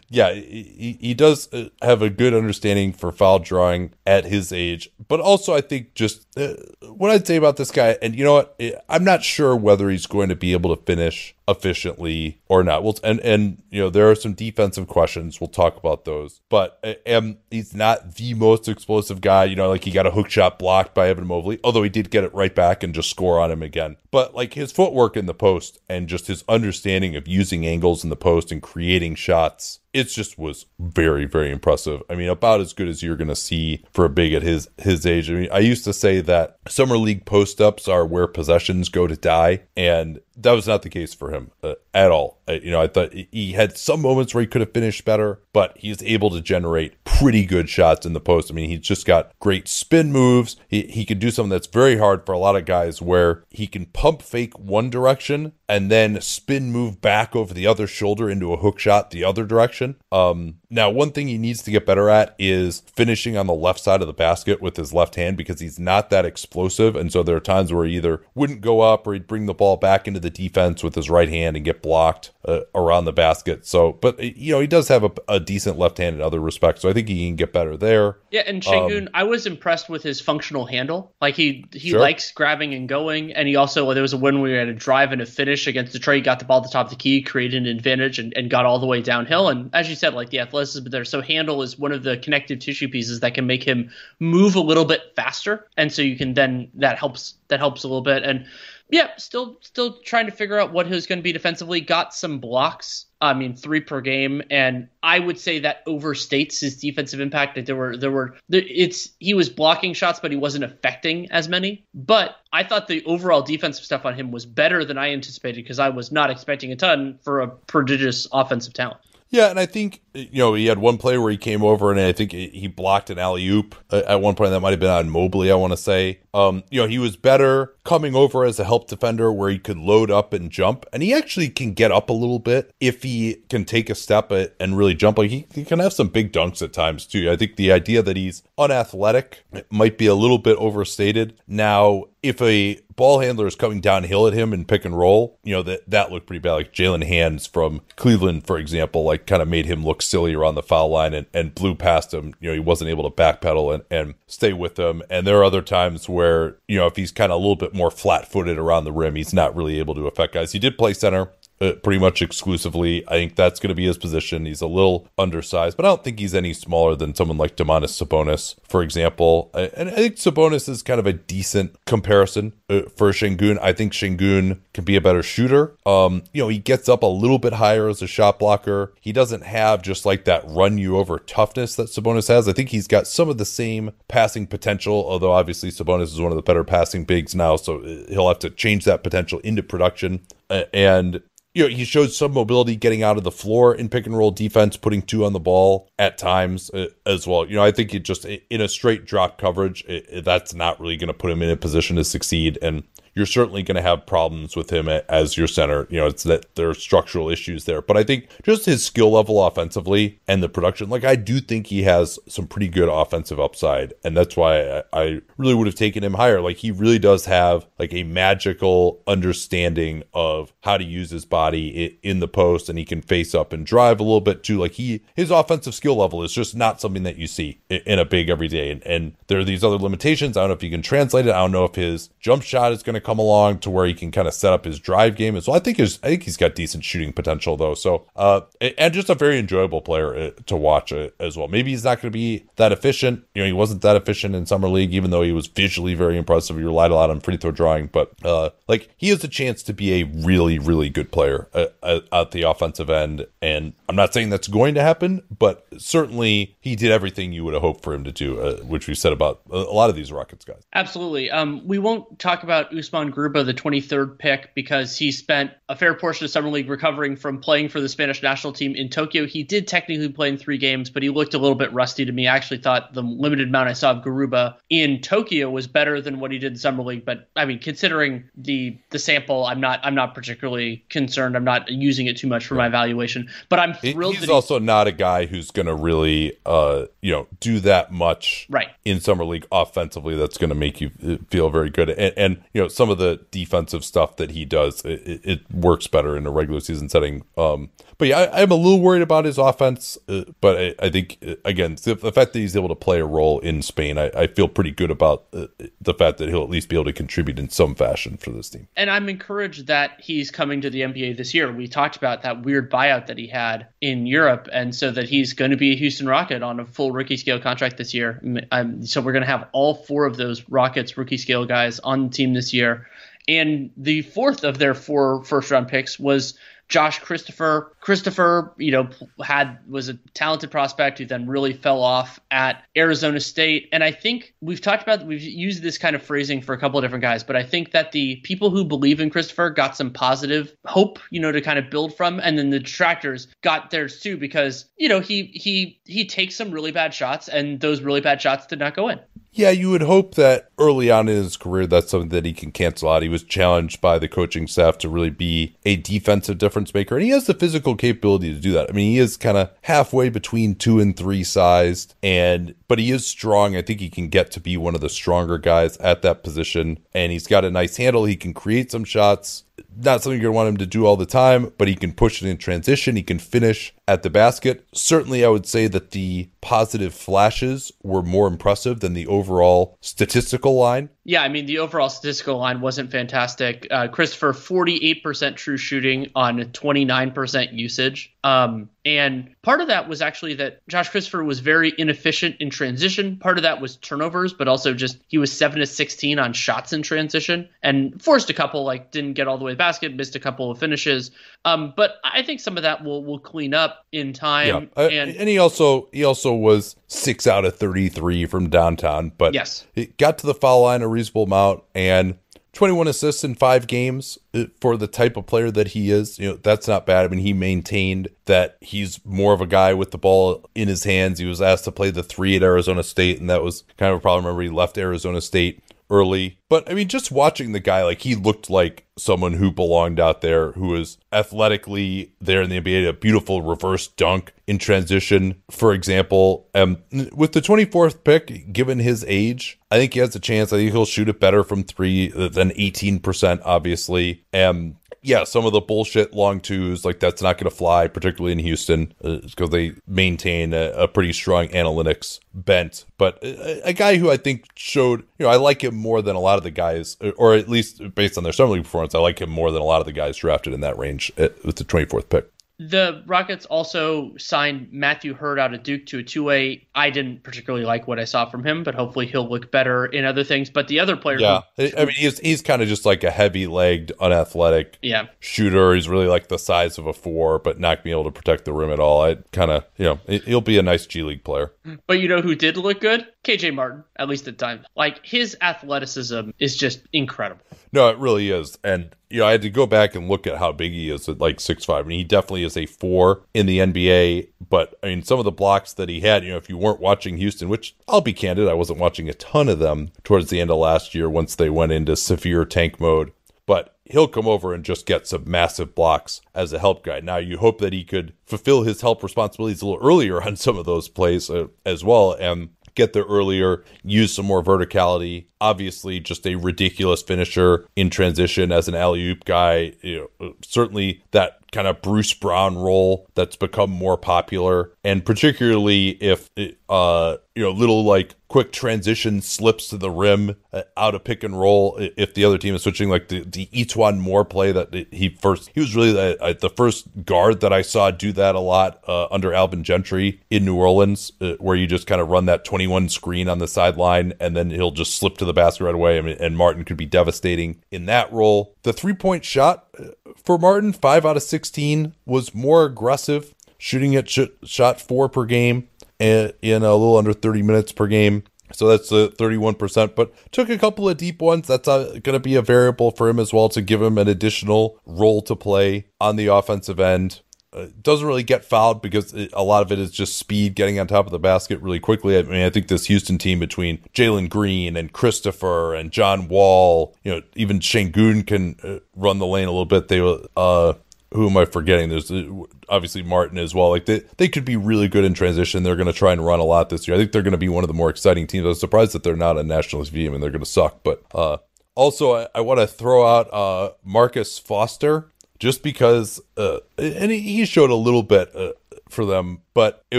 [0.09, 4.91] yeah, he, he does uh, have a good understanding for foul drawing at his age,
[5.09, 6.55] but also I think just uh,
[6.89, 10.07] what I'd say about this guy, and you know what, I'm not sure whether he's
[10.07, 12.83] going to be able to finish efficiently or not.
[12.83, 15.41] Well, and and you know there are some defensive questions.
[15.41, 19.45] We'll talk about those, but um, he's not the most explosive guy.
[19.45, 22.11] You know, like he got a hook shot blocked by Evan Mobley, although he did
[22.11, 23.97] get it right back and just score on him again.
[24.11, 28.11] But like his footwork in the post and just his understanding of using angles in
[28.11, 32.03] the post and creating shots it just was very very impressive.
[32.09, 35.05] I mean about as good as you're to see for a big at his his
[35.07, 35.31] age.
[35.31, 39.07] I mean i used to say that summer league post ups are where possessions go
[39.07, 42.41] to die and that was not the case for him uh, at all.
[42.49, 45.41] Uh, you know, I thought he had some moments where he could have finished better,
[45.53, 48.51] but he's able to generate pretty good shots in the post.
[48.51, 50.57] I mean, he's just got great spin moves.
[50.69, 53.67] He, he can do something that's very hard for a lot of guys where he
[53.67, 58.53] can pump fake one direction and then spin move back over the other shoulder into
[58.53, 59.97] a hook shot the other direction.
[60.11, 63.81] Um, now, one thing he needs to get better at is finishing on the left
[63.81, 66.97] side of the basket with his left hand because he's not that explosive.
[66.97, 69.55] And so there are times where he either wouldn't go up or he'd bring the
[69.55, 73.13] ball back into the defense with his right hand and get blocked uh, around the
[73.13, 73.67] basket.
[73.67, 76.83] So, but, you know, he does have a, a, decent left hand in other respects.
[76.83, 78.17] So I think he can get better there.
[78.31, 78.43] Yeah.
[78.47, 81.13] And Sengun, um, I was impressed with his functional handle.
[81.21, 82.01] Like he, he sure.
[82.01, 83.33] likes grabbing and going.
[83.33, 85.67] And he also, there was a win where he had a drive and a finish
[85.67, 86.17] against Detroit.
[86.17, 88.49] He got the ball at the top of the key, created an advantage and, and
[88.49, 89.49] got all the way downhill.
[89.49, 91.05] And as you said, like the athletic athleticism there.
[91.05, 93.91] So handle is one of the connective tissue pieces that can make him
[94.21, 97.89] move a little bit faster, and so you can then that helps that helps a
[97.89, 98.23] little bit.
[98.23, 98.47] And
[98.93, 101.81] yeah, still still trying to figure out what he's going to be defensively.
[101.81, 103.07] Got some blocks.
[103.23, 107.55] I mean, three per game, and I would say that overstates his defensive impact.
[107.55, 111.49] That there were there were it's he was blocking shots, but he wasn't affecting as
[111.49, 111.87] many.
[111.95, 115.79] But I thought the overall defensive stuff on him was better than I anticipated because
[115.79, 119.01] I was not expecting a ton for a prodigious offensive talent.
[119.31, 122.01] Yeah, and I think you know he had one play where he came over and
[122.01, 124.51] I think he blocked an alley oop at one point.
[124.51, 126.21] That might have been on Mobley, I want to say.
[126.35, 129.77] Um, you know, he was better coming over as a help defender where he could
[129.77, 133.43] load up and jump, and he actually can get up a little bit if he
[133.49, 135.19] can take a step and really jump.
[135.19, 137.31] Like he, he can have some big dunks at times too.
[137.31, 141.39] I think the idea that he's unathletic might be a little bit overstated.
[141.47, 145.53] Now, if a ball handler is coming downhill at him and pick and roll, you
[145.53, 146.53] know, that that looked pretty bad.
[146.53, 150.55] Like Jalen Hands from Cleveland, for example, like kind of made him look silly around
[150.55, 152.35] the foul line and, and blew past him.
[152.41, 155.03] You know, he wasn't able to backpedal and, and stay with them.
[155.11, 157.75] And there are other times where, you know, if he's kind of a little bit
[157.75, 160.53] more flat footed around the rim, he's not really able to affect guys.
[160.53, 161.31] He did play center
[161.63, 163.05] uh, pretty much exclusively.
[163.07, 164.47] I think that's going to be his position.
[164.47, 168.03] He's a little undersized, but I don't think he's any smaller than someone like Domantas
[168.03, 169.51] Sabonis, for example.
[169.55, 173.59] And I think Sabonis is kind of a decent comparison uh, for Sengun.
[173.63, 175.77] I think Sengun can be a better shooter.
[175.87, 178.93] Um, you know, he gets up a little bit higher as a shot blocker.
[179.01, 182.49] He doesn't have just like that run you over toughness that Sabonis has.
[182.49, 186.33] I think he's got some of the same passing potential, although obviously Sabonis is one
[186.33, 189.63] of the better passing bigs now, so uh, he'll have to change that potential into
[189.63, 190.27] production.
[190.75, 191.23] And
[191.55, 194.31] you know, he showed some mobility getting out of the floor in pick and roll
[194.31, 197.47] defense, putting two on the ball at times uh, as well.
[197.47, 200.97] You know, I think it just in a straight drop coverage, it, that's not really
[200.97, 202.59] going to put him in a position to succeed.
[202.63, 202.85] And
[203.15, 205.87] you're certainly going to have problems with him as your center.
[205.91, 207.83] You know, it's that there are structural issues there.
[207.83, 211.67] But I think just his skill level offensively and the production, like I do think
[211.67, 213.93] he has some pretty good offensive upside.
[214.05, 216.41] And that's why I, really would have taken him higher.
[216.41, 221.99] Like he really does have like a magical understanding of how to use his body
[222.03, 224.59] in the post and he can face up and drive a little bit too.
[224.59, 228.05] Like he, his offensive skill level is just not something that you see in a
[228.05, 228.71] big everyday.
[228.71, 230.37] And, and there are these other limitations.
[230.37, 231.33] I don't know if you can translate it.
[231.33, 233.95] I don't know if his jump shot is going to come along to where he
[233.95, 235.57] can kind of set up his drive game as well.
[235.57, 237.75] I think his, I think he's got decent shooting potential though.
[237.75, 241.49] So, uh, and just a very enjoyable player uh, to watch uh, as well.
[241.49, 243.25] Maybe he's not going to be that efficient.
[243.35, 246.17] You know, he wasn't that efficient in summer league, even though he was visually very
[246.17, 246.57] impressive.
[246.57, 249.63] He relied a lot on free throw drawing, but uh, like he has a chance
[249.65, 253.27] to be a really, really good player uh, uh, at the offensive end.
[253.41, 257.55] And I'm not saying that's going to happen, but certainly he did everything you would
[257.55, 260.13] have hoped for him to do, uh, which we said about a lot of these
[260.13, 260.63] Rockets guys.
[260.75, 261.31] Absolutely.
[261.31, 265.77] Um, we won't talk about Usman Usman Garuba, the 23rd pick, because he spent a
[265.77, 269.27] fair portion of Summer League recovering from playing for the Spanish national team in Tokyo.
[269.27, 272.13] He did technically play in three games, but he looked a little bit rusty to
[272.13, 272.29] me.
[272.29, 276.21] I actually thought the limited amount I saw of Garuba in Tokyo was better than
[276.21, 277.05] what he did in Summer League.
[277.05, 281.37] But I mean, considering the the sample, I'm not I'm not particularly concerned.
[281.37, 283.29] I'm not using it too much for my evaluation.
[283.49, 284.17] But I'm thrilled.
[284.17, 288.47] He's also not a guy who's going to really, uh, you know, do that much
[288.51, 290.17] right in Summer League offensively.
[290.17, 290.91] That's going to make you
[291.31, 291.91] feel very good.
[291.91, 295.55] And, and you know, some some of the defensive stuff that he does, it, it
[295.55, 297.23] works better in a regular season setting.
[297.37, 297.71] Um,
[298.03, 299.97] but yeah, I, am a little worried about his offense.
[300.09, 302.99] Uh, but I, I, think uh, again, the, the, fact that he's able to play
[302.99, 305.47] a role in Spain, I, I feel pretty good about uh,
[305.81, 308.51] the fact that he'll at least be able to contribute in some fashion for this
[308.51, 308.67] team.
[308.75, 311.53] And I'm encouraged that he's coming to the NBA this year.
[311.53, 315.33] We talked about that weird buyout that he had in Europe, and so that he's
[315.33, 318.21] going to be a Houston Rocket on a full rookie scale contract this year.
[318.51, 322.09] Um, so we're going to have all four of those Rockets rookie scale guys on
[322.09, 322.89] the team this year.
[323.29, 326.37] And the fourth of their four first round picks was
[326.69, 327.75] Josh Christopher.
[327.81, 328.89] Christopher, you know,
[329.23, 333.69] had was a talented prospect who then really fell off at Arizona State.
[333.73, 336.79] And I think we've talked about we've used this kind of phrasing for a couple
[336.79, 339.91] of different guys, but I think that the people who believe in Christopher got some
[339.91, 344.01] positive hope, you know, to kind of build from, and then the detractors got theirs
[344.01, 348.01] too because you know he he he takes some really bad shots, and those really
[348.01, 349.01] bad shots did not go in.
[349.35, 352.53] Yeah, you would hope that early on in his career, that's something that he can
[352.53, 353.03] cancel out.
[353.03, 357.05] He was challenged by the coaching staff to really be a defensive difference maker, and
[357.05, 358.69] he has the physical capability to do that.
[358.69, 362.91] I mean, he is kind of halfway between two and three sized, and but he
[362.91, 363.57] is strong.
[363.57, 366.79] I think he can get to be one of the stronger guys at that position,
[366.93, 368.05] and he's got a nice handle.
[368.05, 369.45] He can create some shots
[369.77, 371.93] not something you're going to want him to do all the time, but he can
[371.93, 372.97] push it in transition.
[372.97, 374.67] He can finish at the basket.
[374.75, 380.55] Certainly, I would say that the positive flashes were more impressive than the overall statistical
[380.55, 380.91] line.
[381.05, 383.67] Yeah, I mean, the overall statistical line wasn't fantastic.
[383.71, 388.12] Uh, Christopher, 48% true shooting on 29% usage.
[388.25, 393.17] Um, and part of that was actually that Josh Christopher was very inefficient in transition.
[393.17, 396.73] Part of that was turnovers, but also just he was 7 to 16 on shots
[396.73, 399.95] in transition and forced a couple, like didn't get all the way to the basket,
[399.95, 401.11] missed a couple of finishes.
[401.45, 404.71] Um, but I think some of that will will clean up in time.
[404.77, 404.83] Yeah.
[404.83, 409.35] Uh, and, and he also he also was six out of 33 from downtown, but
[409.35, 412.19] yes, it got to the foul line a reasonable amount and
[412.53, 416.19] 21 assists in five games uh, for the type of player that he is.
[416.19, 417.05] You know, that's not bad.
[417.05, 420.85] I mean, he maintained that he's more of a guy with the ball in his
[420.85, 421.19] hands.
[421.19, 423.99] He was asked to play the three at Arizona State, and that was kind of
[423.99, 424.27] a problem.
[424.27, 425.63] Remember, he left Arizona State
[425.93, 426.39] early.
[426.49, 430.23] But I mean, just watching the guy, like he looked like someone who belonged out
[430.23, 435.73] there, who was athletically there in the NBA, a beautiful reverse dunk in transition, for
[435.73, 436.49] example.
[436.55, 436.79] Um,
[437.13, 440.53] with the 24th pick, given his age, I think he has a chance.
[440.53, 444.25] I think he'll shoot it better from three than 18%, obviously.
[444.33, 448.33] And yeah, some of the bullshit long twos, like that's not going to fly, particularly
[448.33, 452.85] in Houston, because uh, they maintain a, a, pretty strong analytics bent.
[452.99, 456.15] But a, a, guy who I think showed, you know, I like him more than
[456.15, 459.01] a lot of the guys, or at least based on their summer league performance, I
[459.01, 461.57] like him more than a lot of the guys drafted in that range at, with
[461.57, 462.31] the 24th pick.
[462.59, 466.67] The Rockets also signed Matthew Hurt out of Duke to a two way.
[466.75, 470.05] I didn't particularly like what I saw from him, but hopefully he'll look better in
[470.05, 470.51] other things.
[470.51, 473.11] But the other player, yeah, who, I mean he's he's kind of just like a
[473.11, 475.07] heavy legged, unathletic, yeah.
[475.19, 475.75] shooter.
[475.75, 478.53] He's really like the size of a four, but not being able to protect the
[478.53, 479.03] rim at all.
[479.03, 481.53] I kind of you know he'll be a nice G League player.
[481.87, 483.07] But you know who did look good?
[483.25, 484.65] KJ Martin, at least at times.
[484.77, 487.45] Like his athleticism is just incredible.
[487.73, 490.39] No, it really is, and you know, I had to go back and look at
[490.39, 491.85] how big he is at like six five.
[491.85, 494.29] I mean, he definitely is a four in the NBA.
[494.49, 496.81] But I mean, some of the blocks that he had, you know, if you weren't
[496.81, 500.41] watching Houston, which I'll be candid, I wasn't watching a ton of them towards the
[500.41, 503.13] end of last year once they went into severe tank mode.
[503.47, 507.01] But he'll come over and just get some massive blocks as a help guy.
[507.01, 510.57] Now, you hope that he could fulfill his help responsibilities a little earlier on some
[510.57, 512.13] of those plays uh, as well.
[512.19, 515.27] And get there earlier, use some more verticality.
[515.41, 519.73] Obviously, just a ridiculous finisher in transition as an alley oop guy.
[519.83, 525.91] You know, certainly that kind of Bruce Brown role that's become more popular, and particularly
[525.91, 526.31] if
[526.69, 531.23] uh you know little like quick transition slips to the rim uh, out of pick
[531.23, 534.87] and roll if the other team is switching like the the E'Twaun Moore play that
[534.91, 538.35] he first he was really the, uh, the first guard that I saw do that
[538.35, 542.09] a lot uh, under Alvin Gentry in New Orleans uh, where you just kind of
[542.09, 545.65] run that 21 screen on the sideline and then he'll just slip to the basket
[545.65, 545.99] right away.
[545.99, 548.55] And Martin could be devastating in that role.
[548.63, 549.89] The three point shot uh,
[550.25, 555.25] for Martin, five out of 16 was more aggressive, shooting at sh- shot four per
[555.25, 555.69] game
[555.99, 558.25] in a little under 30 minutes per game.
[558.53, 561.49] So that's the 31%, but took a couple of deep ones.
[561.49, 564.09] That's uh, going to be a variable for him as well to give him an
[564.09, 567.23] additional role to play on the offensive end.
[567.55, 570.79] Uh, doesn't really get fouled because it, a lot of it is just speed getting
[570.81, 572.17] on top of the basket really quickly.
[572.17, 576.97] I mean, I think this Houston team between Jalen Green and Christopher and John Wall,
[577.05, 579.89] you know, even Sengun can uh, run the lane a little bit.
[579.89, 580.01] They,
[580.35, 580.73] uh,
[581.13, 581.91] who am I forgetting?
[581.91, 582.25] There's uh,
[582.71, 583.69] obviously Martin as well.
[583.69, 585.63] Like they, they could be really good in transition.
[585.63, 586.95] They're going to try and run a lot this year.
[586.95, 588.47] I think they're going to be one of the more exciting teams.
[588.47, 591.37] I'm surprised that they're not a national team and they're going to suck, but uh,
[591.75, 595.12] Also, I, I want to throw out uh, Marcus Foster
[595.43, 598.53] just because, uh, and he, showed a little bit uh,
[598.89, 599.99] for them, but it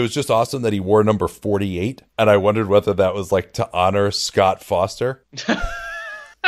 [0.00, 2.00] was just awesome that he wore number 48.
[2.18, 5.22] And I wondered whether that was like to honor Scott Foster.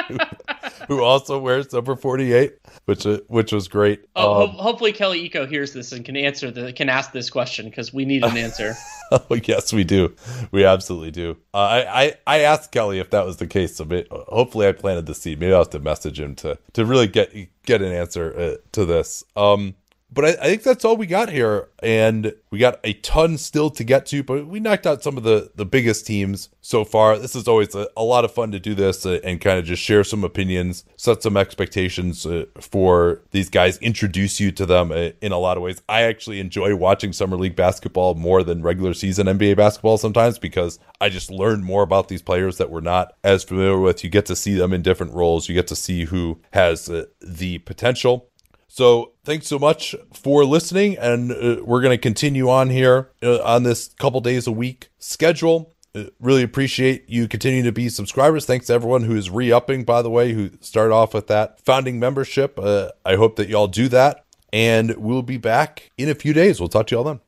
[0.89, 4.05] who also wears number 48 which uh, which was great.
[4.15, 7.31] Oh, um, ho- hopefully Kelly Iko hears this and can answer the can ask this
[7.31, 8.75] question because we need an answer.
[9.11, 10.15] Oh yes we do.
[10.51, 11.37] We absolutely do.
[11.53, 14.73] Uh, I, I i asked kelly if that was the case so may, hopefully i
[14.73, 15.41] planted the seed.
[15.41, 17.33] Maybe i'll have to message him to to really get
[17.65, 19.25] get an answer uh, to this.
[19.37, 19.75] Um
[20.11, 21.69] but I, I, think that's all we got here.
[21.83, 25.23] And we got a ton still to get to but we knocked out some of
[25.23, 27.19] the the biggest teams so far.
[27.19, 29.83] This is always a, a lot of fun to do this and kind of just
[29.83, 35.11] share some opinions set some expectations uh, for these guys introduce you to them uh,
[35.21, 35.83] in a lot of ways.
[35.89, 40.79] I actually enjoy watching summer league basketball more than regular season nba basketball sometimes because
[41.01, 44.05] i just learn more about these players that we're not as familiar with.
[44.05, 45.49] You get to see them in different roles.
[45.49, 48.29] You get to see who has uh, the potential
[48.77, 53.43] so thanks so much for listening, and uh, we're going to continue on here uh,
[53.43, 55.75] on this couple days a week schedule.
[55.95, 58.45] Uh, really appreciate you continuing to be subscribers.
[58.45, 61.99] Thanks to everyone who is re-upping, by the way, who started off with that founding
[61.99, 62.59] membership.
[62.59, 66.61] Uh, I hope that y'all do that, and we'll be back in a few days.
[66.61, 67.21] We'll talk to y'all then.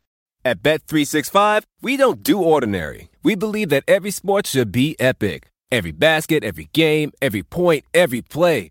[0.44, 3.08] At Bet365, we don't do ordinary.
[3.22, 5.48] We believe that every sport should be epic.
[5.72, 8.70] Every basket, every game, every point, every play.